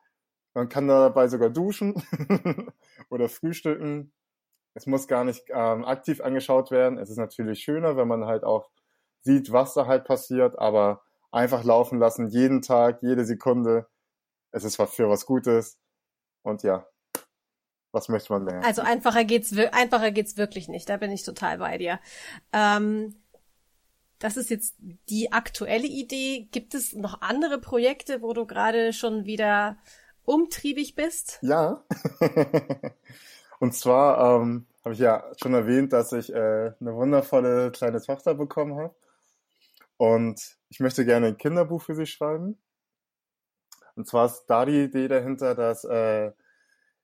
Man 0.54 0.70
kann 0.70 0.88
dabei 0.88 1.28
sogar 1.28 1.50
duschen 1.50 2.02
oder 3.10 3.30
frühstücken. 3.30 4.14
Es 4.74 4.86
muss 4.86 5.08
gar 5.08 5.24
nicht 5.24 5.44
ähm, 5.50 5.86
aktiv 5.86 6.22
angeschaut 6.22 6.72
werden. 6.72 6.98
Es 6.98 7.10
ist 7.10 7.18
natürlich 7.18 7.62
schöner, 7.62 7.98
wenn 7.98 8.08
man 8.08 8.26
halt 8.26 8.44
auch 8.44 8.70
sieht, 9.22 9.52
was 9.52 9.74
da 9.74 9.86
halt 9.86 10.06
passiert, 10.06 10.58
aber 10.58 11.04
einfach 11.32 11.64
laufen 11.64 12.00
lassen, 12.00 12.28
jeden 12.28 12.62
Tag, 12.62 13.02
jede 13.02 13.26
Sekunde 13.26 13.88
es 14.52 14.64
ist 14.64 14.76
für 14.76 15.10
was 15.10 15.26
Gutes 15.26 15.80
Und 16.44 16.64
ja, 16.64 16.86
was 17.92 18.10
möchte 18.10 18.34
man 18.34 18.46
lernen? 18.46 18.64
Also 18.64 18.82
einfacher 18.82 19.24
geht's, 19.24 19.56
einfacher 19.72 20.12
geht's 20.12 20.38
wirklich 20.38 20.68
nicht. 20.68 20.90
Da 20.90 20.98
bin 20.98 21.12
ich 21.12 21.24
total 21.24 21.58
bei 21.58 21.78
dir. 21.78 22.00
Ähm, 22.52 23.16
das 24.20 24.38
ist 24.38 24.50
jetzt 24.50 24.76
die 25.10 25.32
aktuelle 25.32 25.88
Idee. 25.88 26.48
Gibt 26.52 26.74
es 26.74 26.94
noch 26.94 27.22
andere 27.22 27.60
Projekte, 27.60 28.22
wo 28.22 28.34
du 28.34 28.46
gerade 28.46 28.94
schon 28.94 29.26
wieder 29.26 29.78
umtriebig 30.26 30.96
bist? 30.96 31.40
Ja. 31.42 31.84
Und 33.60 33.76
zwar 33.76 34.42
ähm, 34.42 34.66
habe 34.84 34.94
ich 34.94 35.00
ja 35.00 35.24
schon 35.42 35.54
erwähnt, 35.54 35.94
dass 35.94 36.12
ich 36.14 36.34
äh, 36.34 36.74
eine 36.80 36.96
wundervolle 36.96 37.72
kleine 37.72 38.02
Tochter 38.02 38.34
bekommen 38.34 38.76
habe. 38.76 38.96
Und 39.98 40.58
ich 40.70 40.80
möchte 40.80 41.06
gerne 41.06 41.28
ein 41.28 41.38
Kinderbuch 41.38 41.82
für 41.82 41.96
sie 41.96 42.08
schreiben. 42.08 42.58
Und 43.96 44.08
zwar 44.08 44.26
ist 44.26 44.46
da 44.48 44.66
die 44.66 44.84
Idee 44.84 45.08
dahinter, 45.08 45.54
dass 45.54 45.84
äh, 45.84 46.32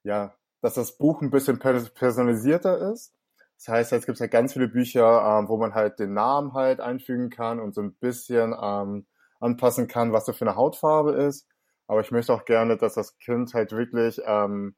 ja, 0.02 0.34
dass 0.60 0.74
das 0.74 0.96
Buch 0.96 1.22
ein 1.22 1.30
bisschen 1.30 1.58
personalisierter 1.58 2.92
ist. 2.92 3.14
Das 3.56 3.68
heißt, 3.68 3.92
es 3.92 4.06
gibt 4.06 4.20
halt 4.20 4.30
ganz 4.30 4.52
viele 4.52 4.68
Bücher, 4.68 5.38
ähm, 5.38 5.48
wo 5.48 5.56
man 5.56 5.74
halt 5.74 5.98
den 5.98 6.14
Namen 6.14 6.54
halt 6.54 6.80
einfügen 6.80 7.30
kann 7.30 7.60
und 7.60 7.74
so 7.74 7.82
ein 7.82 7.94
bisschen 7.94 8.54
ähm, 8.60 9.06
anpassen 9.40 9.88
kann, 9.88 10.12
was 10.12 10.26
so 10.26 10.32
für 10.32 10.46
eine 10.46 10.56
Hautfarbe 10.56 11.12
ist. 11.12 11.46
Aber 11.88 12.00
ich 12.02 12.12
möchte 12.12 12.32
auch 12.32 12.44
gerne, 12.44 12.76
dass 12.76 12.94
das 12.94 13.18
Kind 13.18 13.54
halt 13.54 13.72
wirklich 13.72 14.20
ähm, 14.24 14.76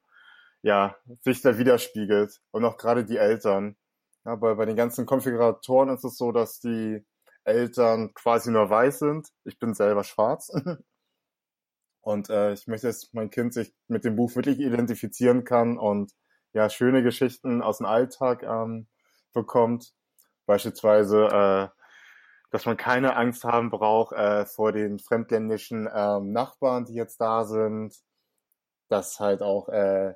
ja 0.63 0.97
sich 1.23 1.43
da 1.43 1.59
widerspiegelt 1.59 2.41
und 2.53 2.65
auch 2.65 2.79
gerade 2.79 3.05
die 3.05 3.19
Eltern. 3.19 3.77
Ja, 4.25 4.37
bei, 4.37 4.55
bei 4.55 4.67
den 4.67 4.77
ganzen 4.77 5.07
Konfiguratoren 5.07 5.91
ist 5.91 6.05
es 6.05 6.17
so, 6.17 6.33
dass 6.33 6.61
die 6.61 7.05
Eltern 7.45 8.15
quasi 8.15 8.51
nur 8.51 8.71
weiß 8.71 9.01
sind. 9.01 9.29
Ich 9.45 9.59
bin 9.59 9.75
selber 9.75 10.05
schwarz. 10.05 10.51
Und 12.03 12.31
äh, 12.31 12.53
ich 12.55 12.67
möchte, 12.67 12.87
dass 12.87 13.13
mein 13.13 13.31
Kind 13.31 13.53
sich 13.55 13.75
mit 13.89 14.05
dem 14.05 14.17
Buch 14.17 14.35
wirklich 14.35 14.59
identifizieren 14.59 15.45
kann 15.45 15.79
und 15.79 16.13
ja, 16.53 16.71
schöne 16.71 17.03
Geschichten 17.03 17.63
aus 17.63 17.79
dem 17.79 17.87
Alltag 17.87 18.43
ähm, 18.43 18.89
bekommt. 19.33 19.93
Beispielsweise, 20.47 21.27
äh, 21.27 21.80
dass 22.51 22.67
man 22.67 22.77
keine 22.77 23.17
Angst 23.17 23.45
haben 23.45 23.71
braucht 23.71 24.13
äh, 24.13 24.45
vor 24.45 24.73
den 24.73 24.99
fremdländischen 24.99 25.89
ähm, 25.93 26.33
Nachbarn, 26.33 26.85
die 26.85 26.95
jetzt 26.95 27.21
da 27.21 27.45
sind. 27.45 27.95
Dass 28.89 29.21
halt 29.21 29.41
auch 29.41 29.69
äh, 29.69 30.15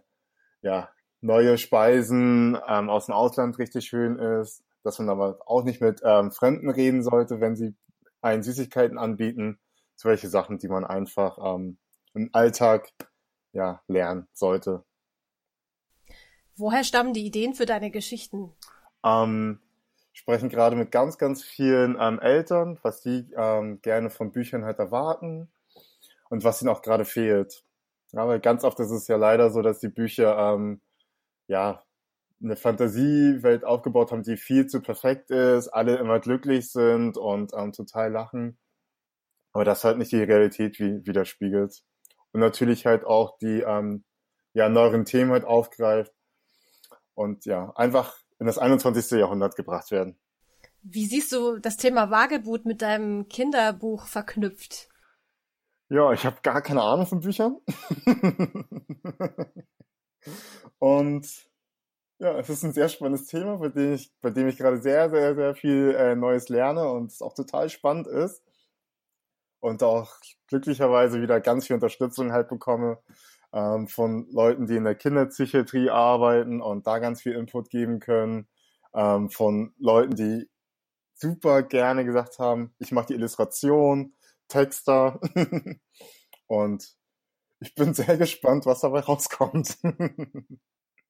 ja, 0.62 0.90
neue 1.20 1.58
Speisen 1.58 2.58
ähm, 2.68 2.90
aus 2.90 3.06
dem 3.06 3.14
Ausland 3.14 3.58
richtig 3.58 3.86
schön 3.86 4.18
ist. 4.18 4.64
Dass 4.82 4.98
man 4.98 5.08
aber 5.08 5.38
auch 5.46 5.62
nicht 5.62 5.80
mit 5.80 6.00
ähm, 6.04 6.32
Fremden 6.32 6.68
reden 6.68 7.02
sollte, 7.02 7.40
wenn 7.40 7.56
sie 7.56 7.74
einen 8.20 8.42
Süßigkeiten 8.42 8.98
anbieten 8.98 9.58
solche 9.96 10.28
Sachen, 10.28 10.58
die 10.58 10.68
man 10.68 10.84
einfach 10.84 11.38
ähm, 11.38 11.78
im 12.14 12.30
Alltag 12.32 12.90
ja, 13.52 13.82
lernen 13.86 14.26
sollte. 14.32 14.84
Woher 16.56 16.84
stammen 16.84 17.14
die 17.14 17.26
Ideen 17.26 17.54
für 17.54 17.66
deine 17.66 17.90
Geschichten? 17.90 18.52
Ähm, 19.04 19.60
sprechen 20.14 20.48
gerade 20.48 20.76
mit 20.76 20.90
ganz, 20.90 21.18
ganz 21.18 21.44
vielen 21.44 21.98
ähm, 22.00 22.18
Eltern, 22.20 22.78
was 22.82 23.02
die 23.02 23.30
ähm, 23.36 23.82
gerne 23.82 24.08
von 24.10 24.32
Büchern 24.32 24.64
halt 24.64 24.78
erwarten 24.78 25.50
und 26.30 26.44
was 26.44 26.62
ihnen 26.62 26.70
auch 26.70 26.82
gerade 26.82 27.04
fehlt. 27.04 27.64
Ja, 28.12 28.26
weil 28.26 28.40
ganz 28.40 28.64
oft 28.64 28.80
ist 28.80 28.90
es 28.90 29.08
ja 29.08 29.16
leider 29.16 29.50
so, 29.50 29.60
dass 29.60 29.80
die 29.80 29.88
Bücher 29.88 30.38
ähm, 30.38 30.80
ja 31.48 31.82
eine 32.42 32.56
Fantasiewelt 32.56 33.64
aufgebaut 33.64 34.12
haben, 34.12 34.22
die 34.22 34.38
viel 34.38 34.66
zu 34.66 34.80
perfekt 34.80 35.30
ist, 35.30 35.68
alle 35.68 35.96
immer 35.96 36.20
glücklich 36.20 36.72
sind 36.72 37.18
und 37.18 37.52
ähm, 37.54 37.72
total 37.72 38.10
lachen 38.12 38.58
aber 39.54 39.64
das 39.64 39.84
halt 39.84 39.98
nicht 39.98 40.12
die 40.12 40.22
Realität 40.22 40.78
wie, 40.80 41.06
widerspiegelt. 41.06 41.82
Und 42.32 42.40
natürlich 42.40 42.86
halt 42.86 43.04
auch 43.04 43.38
die 43.38 43.60
ähm, 43.60 44.04
ja, 44.52 44.68
neueren 44.68 45.04
Themen 45.04 45.30
halt 45.30 45.44
aufgreift 45.44 46.12
und 47.14 47.46
ja, 47.46 47.72
einfach 47.76 48.18
in 48.44 48.46
das 48.46 48.58
21. 48.58 49.18
Jahrhundert 49.18 49.56
gebracht 49.56 49.90
werden. 49.90 50.18
Wie 50.82 51.06
siehst 51.06 51.32
du 51.32 51.56
das 51.56 51.78
Thema 51.78 52.10
Wagebut 52.10 52.66
mit 52.66 52.82
deinem 52.82 53.26
Kinderbuch 53.28 54.06
verknüpft? 54.06 54.90
Ja, 55.88 56.12
ich 56.12 56.26
habe 56.26 56.36
gar 56.42 56.60
keine 56.60 56.82
Ahnung 56.82 57.06
von 57.06 57.20
Büchern. 57.20 57.56
und 60.78 61.26
ja, 62.18 62.38
es 62.38 62.50
ist 62.50 62.64
ein 62.64 62.74
sehr 62.74 62.90
spannendes 62.90 63.28
Thema, 63.28 63.56
bei 63.56 63.70
dem 63.70 63.94
ich, 63.94 64.12
bei 64.20 64.28
dem 64.28 64.46
ich 64.46 64.58
gerade 64.58 64.76
sehr, 64.76 65.08
sehr, 65.08 65.34
sehr 65.34 65.54
viel 65.54 65.94
äh, 65.96 66.14
Neues 66.14 66.50
lerne 66.50 66.86
und 66.90 67.12
es 67.12 67.22
auch 67.22 67.32
total 67.32 67.70
spannend 67.70 68.06
ist 68.06 68.42
und 69.60 69.82
auch 69.82 70.18
glücklicherweise 70.48 71.22
wieder 71.22 71.40
ganz 71.40 71.66
viel 71.66 71.74
Unterstützung 71.74 72.30
halt 72.30 72.48
bekomme 72.48 72.98
ähm, 73.54 73.86
von 73.86 74.28
Leuten, 74.32 74.66
die 74.66 74.76
in 74.76 74.84
der 74.84 74.96
Kinderpsychiatrie 74.96 75.88
arbeiten 75.88 76.60
und 76.60 76.86
da 76.86 76.98
ganz 76.98 77.22
viel 77.22 77.32
Input 77.32 77.70
geben 77.70 78.00
können, 78.00 78.48
ähm, 78.92 79.30
von 79.30 79.72
Leuten, 79.78 80.16
die 80.16 80.50
super 81.14 81.62
gerne 81.62 82.04
gesagt 82.04 82.40
haben, 82.40 82.74
ich 82.78 82.90
mache 82.90 83.06
die 83.06 83.14
Illustration, 83.14 84.14
Texter 84.48 85.20
und 86.46 86.96
ich 87.60 87.74
bin 87.76 87.94
sehr 87.94 88.18
gespannt, 88.18 88.66
was 88.66 88.80
dabei 88.80 89.00
rauskommt. 89.00 89.78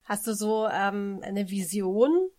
Hast 0.05 0.27
du 0.27 0.35
so 0.35 0.69
ähm, 0.69 1.21
eine 1.23 1.49
Vision 1.49 2.31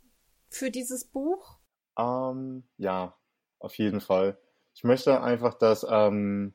für 0.50 0.70
dieses 0.70 1.06
Buch? 1.06 1.58
Ähm, 1.98 2.68
ja, 2.78 3.18
auf 3.58 3.76
jeden 3.80 4.02
Fall. 4.02 4.38
Ich 4.76 4.84
möchte 4.84 5.22
einfach, 5.22 5.56
dass, 5.56 5.86
ähm, 5.90 6.54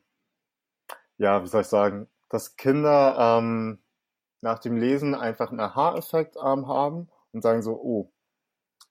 ja, 1.19 1.43
wie 1.43 1.49
soll 1.49 1.63
ich 1.63 1.67
sagen, 1.67 2.09
dass 2.31 2.57
Kinder 2.57 3.17
ähm, 3.19 3.81
nach 4.41 4.59
dem 4.59 4.77
Lesen 4.77 5.15
einfach 5.15 5.51
einen 5.51 5.61
Aha-Effekt 5.61 6.37
ähm, 6.37 6.67
haben 6.67 7.09
und 7.33 7.43
sagen 7.43 7.63
so, 7.63 7.73
oh, 7.73 8.13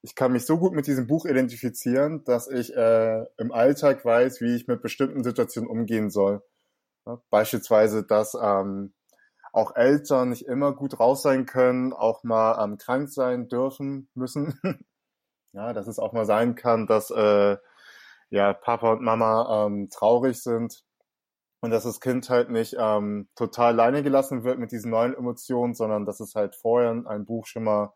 ich 0.02 0.15
kann 0.15 0.32
mich 0.32 0.45
so 0.45 0.58
gut 0.58 0.73
mit 0.73 0.88
diesem 0.88 1.08
Buch 1.08 1.25
identifizieren, 1.25 2.23
dass 2.23 2.47
ich 2.47 2.75
äh, 2.75 3.25
im 3.38 3.52
Alltag 3.52 4.06
weiß, 4.06 4.39
wie 4.41 4.56
ich 4.56 4.67
mit 4.67 4.82
bestimmten 4.82 5.23
Situationen 5.23 5.69
umgehen 5.69 6.10
soll. 6.10 6.41
Ja, 7.06 7.21
beispielsweise, 7.30 8.06
dass 8.06 8.36
ähm, 8.41 8.93
auch 9.52 9.75
Eltern 9.75 10.30
nicht 10.30 10.45
immer 10.45 10.73
gut 10.73 10.99
raus 10.99 11.23
sein 11.23 11.45
können, 11.45 11.91
auch 11.91 12.23
mal 12.23 12.63
ähm, 12.63 12.78
krank 12.78 13.10
sein 13.10 13.47
dürfen 13.47 14.10
müssen. 14.13 14.60
ja, 15.54 15.73
dass 15.73 15.88
es 15.88 15.99
auch 15.99 16.13
mal 16.13 16.25
sein 16.25 16.56
kann, 16.56 16.88
dass 16.88 17.10
äh, 17.12 17.58
ja, 18.30 18.54
Papa 18.54 18.93
und 18.93 19.02
Mama 19.02 19.65
ähm, 19.65 19.89
traurig 19.89 20.41
sind 20.41 20.84
und 21.62 21.72
dass 21.72 21.84
das 21.84 22.00
Kind 22.00 22.30
halt 22.30 22.50
nicht 22.50 22.76
ähm, 22.78 23.30
total 23.36 23.74
alleine 23.74 24.04
gelassen 24.04 24.43
wird 24.43 24.60
mit 24.60 24.72
diesen 24.72 24.91
neuen 24.91 25.13
Emotionen, 25.13 25.74
sondern 25.74 26.06
dass 26.06 26.19
es 26.19 26.36
halt 26.36 26.56
vorher 26.56 26.91
in 26.91 27.08
einem 27.08 27.26
Buch 27.26 27.45
schon 27.45 27.63
mal 27.63 27.93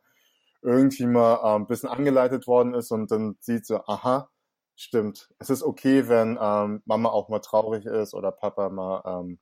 irgendwie 0.62 1.06
mal 1.06 1.40
ähm, 1.44 1.64
ein 1.64 1.68
bisschen 1.68 1.90
angeleitet 1.90 2.48
worden 2.48 2.74
ist 2.74 2.92
und 2.92 3.12
dann 3.12 3.38
sieht 3.40 3.66
so, 3.66 3.84
aha, 3.86 4.30
stimmt, 4.76 5.30
es 5.40 5.50
ist 5.50 5.64
okay, 5.64 6.08
wenn 6.08 6.38
ähm, 6.42 6.82
Mama 6.86 7.10
auch 7.10 7.30
mal 7.30 7.40
traurig 7.40 7.86
ist 7.86 8.14
oder 8.14 8.32
Papa 8.32 8.70
mal 8.70 9.02
ähm, 9.06 9.40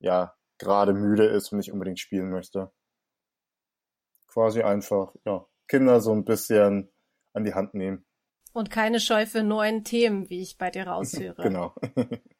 ja 0.00 0.34
gerade 0.58 0.92
müde 0.92 1.26
ist 1.26 1.52
und 1.52 1.58
nicht 1.58 1.72
unbedingt 1.72 2.00
spielen 2.00 2.30
möchte. 2.30 2.72
Quasi 4.28 4.62
einfach, 4.62 5.14
ja, 5.24 5.46
Kinder 5.68 6.00
so 6.00 6.12
ein 6.12 6.24
bisschen 6.24 6.90
an 7.32 7.44
die 7.44 7.54
Hand 7.54 7.74
nehmen. 7.74 8.04
Und 8.52 8.70
keine 8.70 9.00
Scheu 9.00 9.26
für 9.26 9.42
neuen 9.42 9.84
Themen, 9.84 10.30
wie 10.30 10.40
ich 10.40 10.56
bei 10.56 10.70
dir 10.70 10.86
raushöre. 10.86 11.36
genau. 11.42 11.74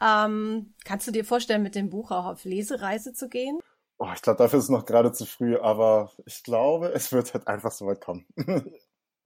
ähm, 0.00 0.74
kannst 0.84 1.06
du 1.06 1.12
dir 1.12 1.24
vorstellen, 1.24 1.62
mit 1.62 1.74
dem 1.74 1.90
Buch 1.90 2.10
auch 2.10 2.26
auf 2.26 2.44
Lesereise 2.44 3.12
zu 3.12 3.28
gehen? 3.28 3.58
Oh, 3.98 4.08
ich 4.14 4.22
glaube, 4.22 4.38
dafür 4.38 4.60
ist 4.60 4.66
es 4.66 4.70
noch 4.70 4.86
gerade 4.86 5.12
zu 5.12 5.26
früh, 5.26 5.56
aber 5.56 6.12
ich 6.24 6.44
glaube, 6.44 6.92
es 6.92 7.12
wird 7.12 7.34
halt 7.34 7.48
einfach 7.48 7.72
so 7.72 7.86
weit 7.86 8.00
kommen. 8.00 8.26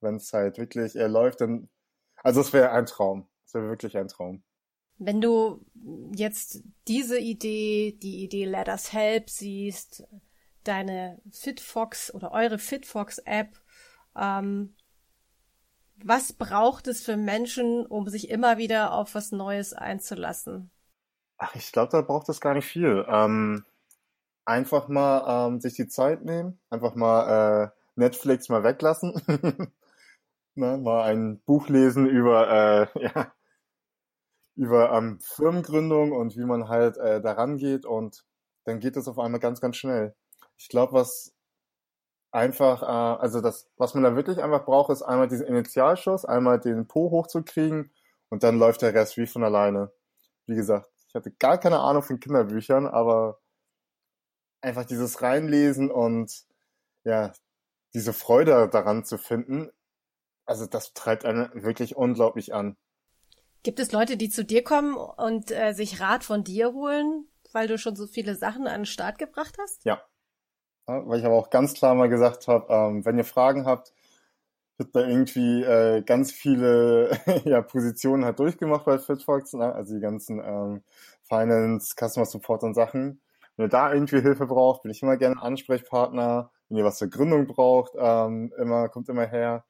Wenn 0.01 0.17
es 0.17 0.33
halt 0.33 0.59
wirklich 0.59 0.97
er 0.97 1.09
läuft, 1.09 1.43
dann. 1.43 1.69
Also 2.23 2.41
es 2.41 2.53
wäre 2.53 2.71
ein 2.71 2.87
Traum. 2.87 3.29
Es 3.45 3.55
wäre 3.55 3.69
wirklich 3.69 3.97
ein 3.97 4.09
Traum. 4.09 4.43
Wenn 4.99 5.21
du 5.21 5.65
jetzt 6.15 6.63
diese 6.89 7.19
Idee, 7.19 7.99
die 8.01 8.25
Idee 8.25 8.47
Let 8.47 8.69
Us 8.69 8.93
Help 8.93 9.29
siehst, 9.29 10.05
deine 10.65 11.21
FitFox 11.31 12.15
oder 12.15 12.33
eure 12.33 12.59
FitFox 12.59 13.19
App, 13.19 13.59
ähm, 14.17 14.75
was 15.97 16.33
braucht 16.33 16.87
es 16.89 17.03
für 17.03 17.17
Menschen, 17.17 17.87
um 17.87 18.09
sich 18.09 18.31
immer 18.31 18.59
wieder 18.59 18.93
auf 18.93 19.15
was 19.15 19.33
Neues 19.33 19.73
einzulassen? 19.73 20.71
Ach, 21.39 21.55
ich 21.55 21.73
glaube, 21.73 21.91
da 21.91 22.03
braucht 22.03 22.29
es 22.29 22.41
gar 22.41 22.55
nicht 22.55 22.67
viel. 22.67 23.05
Ähm, 23.09 23.65
einfach 24.45 24.89
mal 24.89 25.49
ähm, 25.49 25.61
sich 25.61 25.75
die 25.75 25.89
Zeit 25.89 26.25
nehmen, 26.25 26.61
einfach 26.71 26.95
mal 26.95 27.65
äh, 27.65 27.81
Netflix 27.97 28.49
mal 28.49 28.65
weglassen, 28.65 29.15
ne, 30.55 30.79
mal 30.79 31.03
ein 31.03 31.41
Buch 31.41 31.69
lesen 31.69 32.07
über 32.07 32.89
äh, 32.95 33.03
ja, 33.05 33.33
über 34.57 34.93
ähm, 34.93 35.19
Firmengründung 35.21 36.13
und 36.13 36.37
wie 36.37 36.45
man 36.45 36.69
halt 36.69 36.97
äh, 36.99 37.21
daran 37.21 37.57
geht 37.57 37.87
und 37.87 38.25
dann 38.65 38.81
geht 38.81 38.97
es 38.97 39.09
auf 39.09 39.19
einmal 39.19 39.41
ganz, 39.41 39.61
ganz 39.61 39.77
schnell. 39.77 40.15
Ich 40.57 40.69
glaube, 40.69 40.93
was 40.93 41.35
einfach, 42.33 42.83
äh, 42.83 43.21
also 43.21 43.41
das, 43.41 43.71
was 43.77 43.95
man 43.95 44.03
da 44.03 44.17
wirklich 44.17 44.43
einfach 44.43 44.65
braucht, 44.65 44.91
ist 44.91 45.03
einmal 45.03 45.29
diesen 45.29 45.47
Initialschuss, 45.47 46.25
einmal 46.25 46.59
den 46.59 46.89
Po 46.89 47.11
hochzukriegen 47.11 47.93
und 48.31 48.43
dann 48.43 48.59
läuft 48.59 48.83
der 48.83 48.95
Rest 48.95 49.17
wie 49.17 49.27
von 49.27 49.45
alleine. 49.45 49.93
Wie 50.47 50.57
gesagt, 50.57 50.91
ich 51.09 51.15
hatte 51.15 51.31
gar 51.31 51.59
keine 51.59 51.81
Ahnung 51.81 52.03
von 52.03 52.19
Kinderbüchern, 52.19 52.87
aber 52.87 53.39
einfach 54.63 54.85
dieses 54.85 55.23
Reinlesen 55.23 55.91
und 55.91 56.45
ja, 57.05 57.33
diese 57.95 58.13
Freude 58.13 58.69
daran 58.69 59.05
zu 59.05 59.19
finden, 59.19 59.71
also 60.47 60.67
das 60.67 60.95
treibt 60.95 61.25
einen 61.25 61.51
wirklich 61.63 61.97
unglaublich 61.97 62.55
an. 62.55 62.77
Gibt 63.63 63.79
es 63.79 63.93
Leute, 63.93 64.17
die 64.17 64.29
zu 64.29 64.45
dir 64.45 64.65
kommen 64.65 64.97
und 64.97 65.51
äh, 65.51 65.73
sich 65.73 66.01
Rat 66.01 66.25
von 66.25 66.43
dir 66.43 66.73
holen, 66.73 67.29
weil 67.53 67.69
du 67.69 67.79
schon 67.79 67.95
so 67.95 68.07
viele 68.07 68.35
Sachen 68.35 68.67
an 68.67 68.81
den 68.81 68.87
Start 68.87 69.19
gebracht 69.19 69.57
hast? 69.61 69.85
Ja. 69.85 70.03
Weil 70.87 71.19
ich 71.19 71.25
aber 71.25 71.37
auch 71.37 71.51
ganz 71.51 71.75
klar 71.75 71.95
mal 71.95 72.09
gesagt 72.09 72.49
habe, 72.49 72.73
ähm, 72.73 73.05
wenn 73.05 73.19
ihr 73.19 73.25
Fragen 73.25 73.67
habt, 73.67 73.93
wird 74.79 74.95
da 74.97 75.07
irgendwie 75.07 75.63
äh, 75.63 76.03
ganz 76.03 76.33
viele 76.33 77.11
ja, 77.45 77.63
Positionen 77.63 78.25
halt 78.25 78.39
durchgemacht 78.39 78.85
bei 78.85 78.99
FitFox, 78.99 79.55
ne? 79.55 79.73
also 79.75 79.95
die 79.95 80.01
ganzen 80.01 80.41
ähm, 80.45 80.83
Finance, 81.23 81.95
Customer 81.97 82.27
Support 82.27 82.65
und 82.65 82.75
Sachen. 82.75 83.21
Wenn 83.57 83.67
ihr 83.67 83.71
da 83.71 83.93
irgendwie 83.93 84.21
Hilfe 84.21 84.47
braucht, 84.47 84.83
bin 84.83 84.91
ich 84.91 85.03
immer 85.03 85.17
gerne 85.17 85.41
Ansprechpartner. 85.41 86.51
Wenn 86.69 86.79
ihr 86.79 86.85
was 86.85 86.99
zur 86.99 87.09
Gründung 87.09 87.47
braucht, 87.47 87.93
ähm, 87.97 88.53
immer, 88.59 88.89
kommt 88.89 89.09
immer 89.09 89.27
her. 89.27 89.65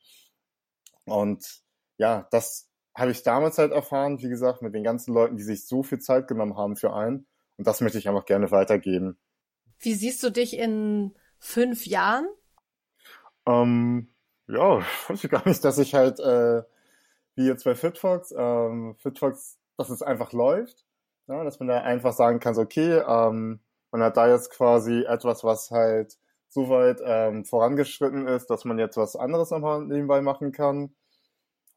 Und 1.05 1.63
ja, 1.99 2.27
das 2.31 2.69
habe 2.95 3.11
ich 3.11 3.23
damals 3.23 3.59
halt 3.59 3.73
erfahren, 3.73 4.21
wie 4.23 4.29
gesagt, 4.29 4.63
mit 4.63 4.75
den 4.75 4.85
ganzen 4.85 5.15
Leuten, 5.15 5.37
die 5.37 5.43
sich 5.43 5.67
so 5.67 5.83
viel 5.83 5.99
Zeit 5.99 6.29
genommen 6.29 6.57
haben 6.57 6.77
für 6.77 6.95
einen. 6.95 7.27
Und 7.57 7.67
das 7.67 7.81
möchte 7.81 7.99
ich 7.99 8.09
einfach 8.09 8.25
gerne 8.25 8.51
weitergeben. 8.51 9.19
Wie 9.83 9.95
siehst 9.95 10.23
du 10.23 10.31
dich 10.31 10.57
in 10.57 11.13
fünf 11.39 11.87
Jahren? 11.87 12.27
Ähm, 13.47 14.09
ja, 14.47 14.81
weiß 15.09 15.25
ich 15.25 15.31
gar 15.31 15.47
nicht, 15.47 15.65
dass 15.65 15.79
ich 15.79 15.95
halt, 15.95 16.21
äh, 16.21 16.63
wie 17.35 17.47
jetzt 17.47 17.65
bei 17.65 17.75
Fitfox, 17.75 18.33
ähm, 18.37 18.95
Fitfox, 18.99 19.59
dass 19.77 19.91
es 19.91 20.03
einfach 20.03 20.33
läuft. 20.33 20.87
Ja, 21.27 21.45
dass 21.45 21.61
man 21.61 21.69
da 21.69 21.81
einfach 21.81 22.13
sagen 22.13 22.41
kann, 22.41 22.55
so, 22.55 22.63
okay, 22.63 22.99
ähm, 23.07 23.61
man 23.91 24.03
hat 24.03 24.17
da 24.17 24.29
jetzt 24.29 24.51
quasi 24.51 25.03
etwas, 25.05 25.45
was 25.45 25.71
halt 25.71 26.19
so 26.49 26.69
weit 26.69 27.01
ähm, 27.05 27.45
vorangeschritten 27.45 28.27
ist, 28.27 28.51
dass 28.51 28.65
man 28.65 28.79
jetzt 28.79 28.97
was 28.97 29.17
anderes 29.17 29.51
nochmal 29.51 29.83
nebenbei 29.85 30.21
machen 30.21 30.53
kann. 30.53 30.95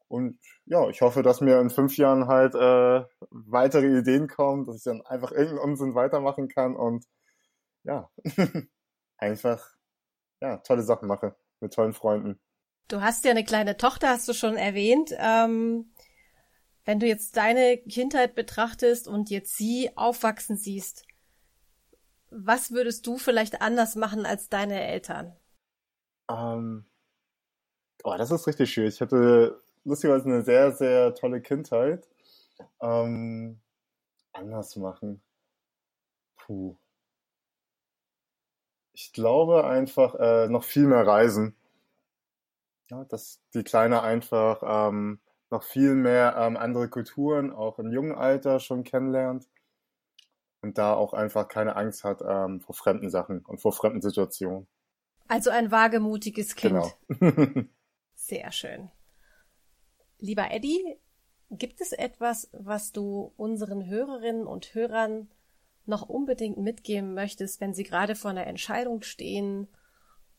Und 0.08 0.38
ja, 0.66 0.88
ich 0.88 1.00
hoffe, 1.00 1.22
dass 1.22 1.40
mir 1.40 1.60
in 1.60 1.70
fünf 1.70 1.96
Jahren 1.96 2.28
halt 2.28 2.54
äh, 2.54 3.04
weitere 3.30 3.98
Ideen 3.98 4.28
kommen, 4.28 4.66
dass 4.66 4.76
ich 4.76 4.84
dann 4.84 5.02
einfach 5.02 5.32
irgendeinen 5.32 5.70
Unsinn 5.70 5.94
weitermachen 5.94 6.48
kann 6.48 6.76
und 6.76 7.04
ja, 7.86 8.10
einfach 9.16 9.76
ja, 10.40 10.58
tolle 10.58 10.82
Sachen 10.82 11.08
mache 11.08 11.36
mit 11.60 11.72
tollen 11.72 11.94
Freunden. 11.94 12.38
Du 12.88 13.00
hast 13.00 13.24
ja 13.24 13.30
eine 13.30 13.44
kleine 13.44 13.76
Tochter, 13.76 14.10
hast 14.10 14.28
du 14.28 14.32
schon 14.32 14.56
erwähnt. 14.56 15.12
Ähm, 15.18 15.92
wenn 16.84 17.00
du 17.00 17.06
jetzt 17.06 17.36
deine 17.36 17.78
Kindheit 17.78 18.34
betrachtest 18.34 19.08
und 19.08 19.30
jetzt 19.30 19.56
sie 19.56 19.90
aufwachsen 19.96 20.56
siehst, 20.56 21.04
was 22.30 22.70
würdest 22.70 23.06
du 23.06 23.18
vielleicht 23.18 23.60
anders 23.60 23.96
machen 23.96 24.26
als 24.26 24.48
deine 24.48 24.84
Eltern? 24.84 25.34
Ähm, 26.30 26.86
oh, 28.04 28.14
das 28.16 28.30
ist 28.30 28.46
richtig 28.46 28.72
schön. 28.72 28.86
Ich 28.86 29.00
hatte 29.00 29.62
lustigerweise 29.84 30.26
eine 30.26 30.42
sehr, 30.42 30.72
sehr 30.72 31.14
tolle 31.14 31.40
Kindheit. 31.40 32.08
Ähm, 32.80 33.60
anders 34.32 34.76
machen. 34.76 35.22
Puh. 36.36 36.76
Ich 38.96 39.12
glaube 39.12 39.66
einfach 39.66 40.14
äh, 40.14 40.48
noch 40.48 40.64
viel 40.64 40.86
mehr 40.86 41.06
reisen. 41.06 41.54
Ja, 42.88 43.04
dass 43.04 43.42
die 43.52 43.62
Kleine 43.62 44.02
einfach 44.02 44.62
ähm, 44.88 45.20
noch 45.50 45.64
viel 45.64 45.94
mehr 45.94 46.34
ähm, 46.38 46.56
andere 46.56 46.88
Kulturen 46.88 47.52
auch 47.52 47.78
im 47.78 47.92
jungen 47.92 48.14
Alter 48.14 48.58
schon 48.58 48.84
kennenlernt 48.84 49.50
und 50.62 50.78
da 50.78 50.94
auch 50.94 51.12
einfach 51.12 51.46
keine 51.46 51.76
Angst 51.76 52.04
hat 52.04 52.22
ähm, 52.26 52.62
vor 52.62 52.74
fremden 52.74 53.10
Sachen 53.10 53.40
und 53.40 53.60
vor 53.60 53.72
fremden 53.72 54.00
Situationen. 54.00 54.66
Also 55.28 55.50
ein 55.50 55.70
wagemutiges 55.70 56.54
Kind. 56.54 56.96
Genau. 57.10 57.68
Sehr 58.14 58.50
schön. 58.50 58.90
Lieber 60.20 60.50
Eddie, 60.50 60.96
gibt 61.50 61.82
es 61.82 61.92
etwas, 61.92 62.48
was 62.52 62.92
du 62.92 63.34
unseren 63.36 63.84
Hörerinnen 63.84 64.46
und 64.46 64.72
Hörern 64.72 65.28
noch 65.88 66.08
unbedingt 66.08 66.58
mitgeben 66.58 67.14
möchtest, 67.14 67.60
wenn 67.60 67.74
sie 67.74 67.84
gerade 67.84 68.14
vor 68.14 68.30
einer 68.30 68.46
Entscheidung 68.46 69.02
stehen 69.02 69.68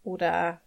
oder 0.03 0.61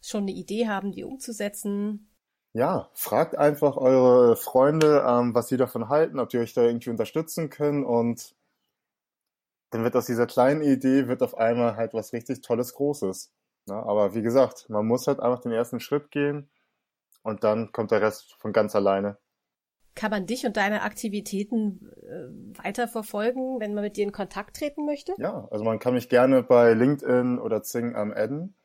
schon 0.00 0.22
eine 0.22 0.32
Idee 0.32 0.68
haben, 0.68 0.92
die 0.92 1.04
umzusetzen? 1.04 2.10
Ja, 2.52 2.88
fragt 2.94 3.36
einfach 3.36 3.76
eure 3.76 4.36
Freunde, 4.36 5.04
ähm, 5.06 5.34
was 5.34 5.48
sie 5.48 5.56
davon 5.56 5.88
halten, 5.88 6.20
ob 6.20 6.28
die 6.28 6.38
euch 6.38 6.54
da 6.54 6.62
irgendwie 6.62 6.90
unterstützen 6.90 7.50
können 7.50 7.84
und 7.84 8.34
dann 9.70 9.82
wird 9.82 9.96
aus 9.96 10.06
dieser 10.06 10.28
kleinen 10.28 10.62
Idee 10.62 11.08
wird 11.08 11.20
auf 11.22 11.36
einmal 11.36 11.74
halt 11.76 11.94
was 11.94 12.12
richtig 12.12 12.42
Tolles, 12.42 12.74
Großes. 12.74 13.32
Ja, 13.68 13.82
aber 13.82 14.14
wie 14.14 14.22
gesagt, 14.22 14.70
man 14.70 14.86
muss 14.86 15.08
halt 15.08 15.18
einfach 15.18 15.40
den 15.40 15.50
ersten 15.50 15.80
Schritt 15.80 16.12
gehen 16.12 16.48
und 17.22 17.42
dann 17.42 17.72
kommt 17.72 17.90
der 17.90 18.00
Rest 18.00 18.34
von 18.34 18.52
ganz 18.52 18.76
alleine. 18.76 19.16
Kann 19.94 20.10
man 20.10 20.26
dich 20.26 20.44
und 20.44 20.56
deine 20.56 20.82
Aktivitäten 20.82 21.88
äh, 22.02 22.64
weiterverfolgen, 22.64 23.60
wenn 23.60 23.74
man 23.74 23.84
mit 23.84 23.96
dir 23.96 24.04
in 24.04 24.12
Kontakt 24.12 24.56
treten 24.56 24.84
möchte? 24.84 25.14
Ja, 25.18 25.46
also 25.50 25.64
man 25.64 25.78
kann 25.78 25.94
mich 25.94 26.08
gerne 26.08 26.42
bei 26.42 26.74
LinkedIn 26.74 27.38
oder 27.38 27.62
Zing 27.62 27.94
am 27.94 28.12
adden. 28.12 28.56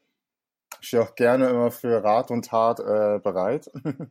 Ich 0.81 0.87
stehe 0.87 1.03
auch 1.03 1.15
gerne 1.15 1.49
immer 1.49 1.71
für 1.71 2.03
Rat 2.03 2.31
und 2.31 2.45
Tat 2.45 2.79
äh, 2.79 3.19
bereit. 3.19 3.69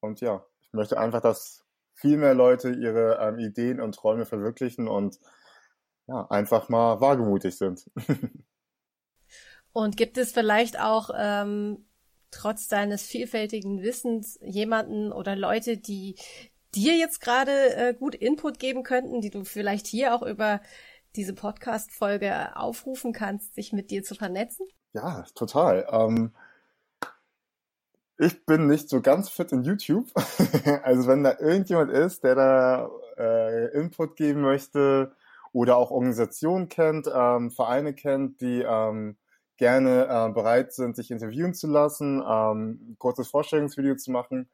und 0.00 0.20
ja, 0.20 0.44
ich 0.60 0.72
möchte 0.72 0.98
einfach, 0.98 1.22
dass 1.22 1.64
viel 1.94 2.18
mehr 2.18 2.34
Leute 2.34 2.70
ihre 2.70 3.18
ähm, 3.20 3.38
Ideen 3.38 3.80
und 3.80 3.94
Träume 3.94 4.26
verwirklichen 4.26 4.88
und 4.88 5.18
ja, 6.06 6.26
einfach 6.28 6.68
mal 6.68 7.00
wagemutig 7.00 7.56
sind. 7.56 7.90
und 9.72 9.96
gibt 9.96 10.18
es 10.18 10.32
vielleicht 10.32 10.80
auch 10.80 11.10
ähm, 11.16 11.86
trotz 12.30 12.68
deines 12.68 13.02
vielfältigen 13.02 13.82
Wissens 13.82 14.38
jemanden 14.42 15.12
oder 15.12 15.36
Leute, 15.36 15.76
die 15.76 16.16
dir 16.74 16.96
jetzt 16.96 17.20
gerade 17.20 17.74
äh, 17.74 17.94
gut 17.94 18.14
Input 18.14 18.58
geben 18.58 18.82
könnten, 18.82 19.20
die 19.20 19.30
du 19.30 19.44
vielleicht 19.44 19.86
hier 19.86 20.14
auch 20.14 20.22
über 20.22 20.60
diese 21.16 21.34
Podcast-Folge 21.34 22.56
aufrufen 22.56 23.12
kannst, 23.12 23.54
sich 23.54 23.72
mit 23.72 23.90
dir 23.90 24.02
zu 24.02 24.14
vernetzen? 24.14 24.66
Ja, 24.92 25.24
total. 25.34 25.86
Ähm, 25.90 26.32
ich 28.16 28.44
bin 28.44 28.66
nicht 28.66 28.88
so 28.88 29.00
ganz 29.00 29.28
fit 29.28 29.50
in 29.52 29.62
YouTube. 29.62 30.08
also 30.82 31.08
wenn 31.08 31.24
da 31.24 31.38
irgendjemand 31.38 31.90
ist, 31.90 32.22
der 32.22 32.34
da 32.34 32.90
äh, 33.16 33.72
Input 33.72 34.16
geben 34.16 34.42
möchte 34.42 35.12
oder 35.52 35.76
auch 35.76 35.90
Organisationen 35.90 36.68
kennt, 36.68 37.08
ähm, 37.12 37.50
Vereine 37.50 37.94
kennt, 37.94 38.40
die 38.40 38.62
ähm, 38.62 39.16
gerne 39.60 40.06
äh, 40.08 40.32
bereit 40.32 40.72
sind, 40.72 40.96
sich 40.96 41.10
interviewen 41.10 41.52
zu 41.52 41.68
lassen, 41.68 42.22
ähm, 42.26 42.96
kurzes 42.98 43.28
Vorstellungsvideo 43.28 43.94
zu 43.96 44.10
machen, 44.10 44.50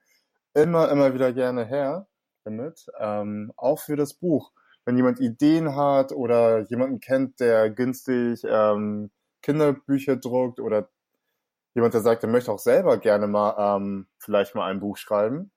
immer, 0.53 0.91
immer 0.91 1.15
wieder 1.15 1.33
gerne 1.33 1.65
her 1.65 2.09
damit. 2.45 2.87
Ähm, 2.99 3.53
auch 3.57 3.79
für 3.79 3.97
das 3.97 4.15
Buch. 4.15 4.53
Wenn 4.85 4.97
jemand 4.97 5.21
Ideen 5.21 5.77
hat 5.77 6.13
oder 6.13 6.61
jemanden 6.69 6.99
kennt, 7.01 7.39
der 7.39 7.71
günstig 7.71 8.45
ähm, 8.45 9.11
Kinderbücher 9.43 10.17
druckt 10.17 10.59
oder 10.59 10.89
jemand, 11.75 11.95
der 11.95 12.01
sagt, 12.01 12.25
er 12.25 12.29
möchte 12.29 12.51
auch 12.51 12.59
selber 12.59 12.99
gerne 12.99 13.29
mal 13.29 13.77
ähm, 13.77 14.09
vielleicht 14.19 14.57
mal 14.57 14.69
ein 14.69 14.81
Buch 14.81 14.97
schreiben, 14.97 15.53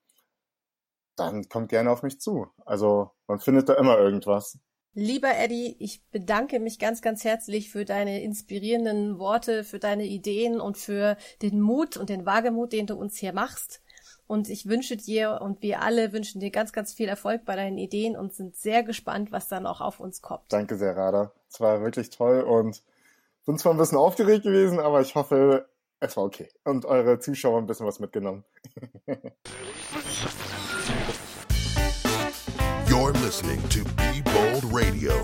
dann 1.16 1.50
kommt 1.50 1.70
gerne 1.70 1.90
auf 1.90 2.04
mich 2.04 2.20
zu. 2.22 2.48
Also 2.66 3.12
man 3.28 3.40
findet 3.40 3.68
da 3.68 3.74
immer 3.74 3.98
irgendwas. 3.98 4.60
Lieber 5.00 5.32
Eddie, 5.34 5.78
ich 5.80 6.04
bedanke 6.12 6.60
mich 6.60 6.78
ganz, 6.78 7.02
ganz 7.02 7.24
herzlich 7.24 7.72
für 7.72 7.86
deine 7.86 8.22
inspirierenden 8.22 9.18
Worte, 9.18 9.64
für 9.64 9.80
deine 9.80 10.04
Ideen 10.04 10.60
und 10.60 10.78
für 10.78 11.16
den 11.42 11.62
Mut 11.62 11.96
und 11.96 12.10
den 12.10 12.26
Wagemut, 12.26 12.74
den 12.74 12.86
du 12.86 12.96
uns 12.96 13.16
hier 13.16 13.32
machst. 13.32 13.82
Und 14.28 14.50
ich 14.50 14.68
wünsche 14.68 14.98
dir 14.98 15.40
und 15.42 15.62
wir 15.62 15.84
alle 15.84 16.12
wünschen 16.12 16.42
dir 16.42 16.52
ganz, 16.52 16.74
ganz 16.74 16.92
viel 16.92 17.08
Erfolg 17.08 17.46
bei 17.46 17.56
deinen 17.56 17.78
Ideen 17.78 18.18
und 18.18 18.34
sind 18.34 18.58
sehr 18.58 18.84
gespannt, 18.84 19.32
was 19.32 19.48
dann 19.48 19.66
auch 19.66 19.80
auf 19.80 20.02
uns 20.02 20.22
kommt. 20.22 20.44
Danke 20.50 20.76
sehr, 20.76 20.98
Rada. 20.98 21.32
Es 21.50 21.62
war 21.62 21.82
wirklich 21.82 22.10
toll 22.10 22.42
und 22.42 22.84
bin 23.46 23.58
zwar 23.58 23.72
ein 23.74 23.78
bisschen 23.78 23.98
aufgeregt 23.98 24.44
gewesen, 24.44 24.82
aber 24.82 25.00
ich 25.00 25.16
hoffe, 25.16 25.70
es 26.02 26.18
war 26.18 26.26
okay. 26.26 26.50
Und 26.66 26.84
eure 26.84 27.20
Zuschauer 27.20 27.60
ein 27.60 27.68
bisschen 27.68 27.88
was 27.88 28.02
mitgenommen. 28.02 28.44
Listening 33.30 33.62
to 33.68 33.84
Be 33.84 34.22
Bold 34.22 34.64
Radio. 34.74 35.24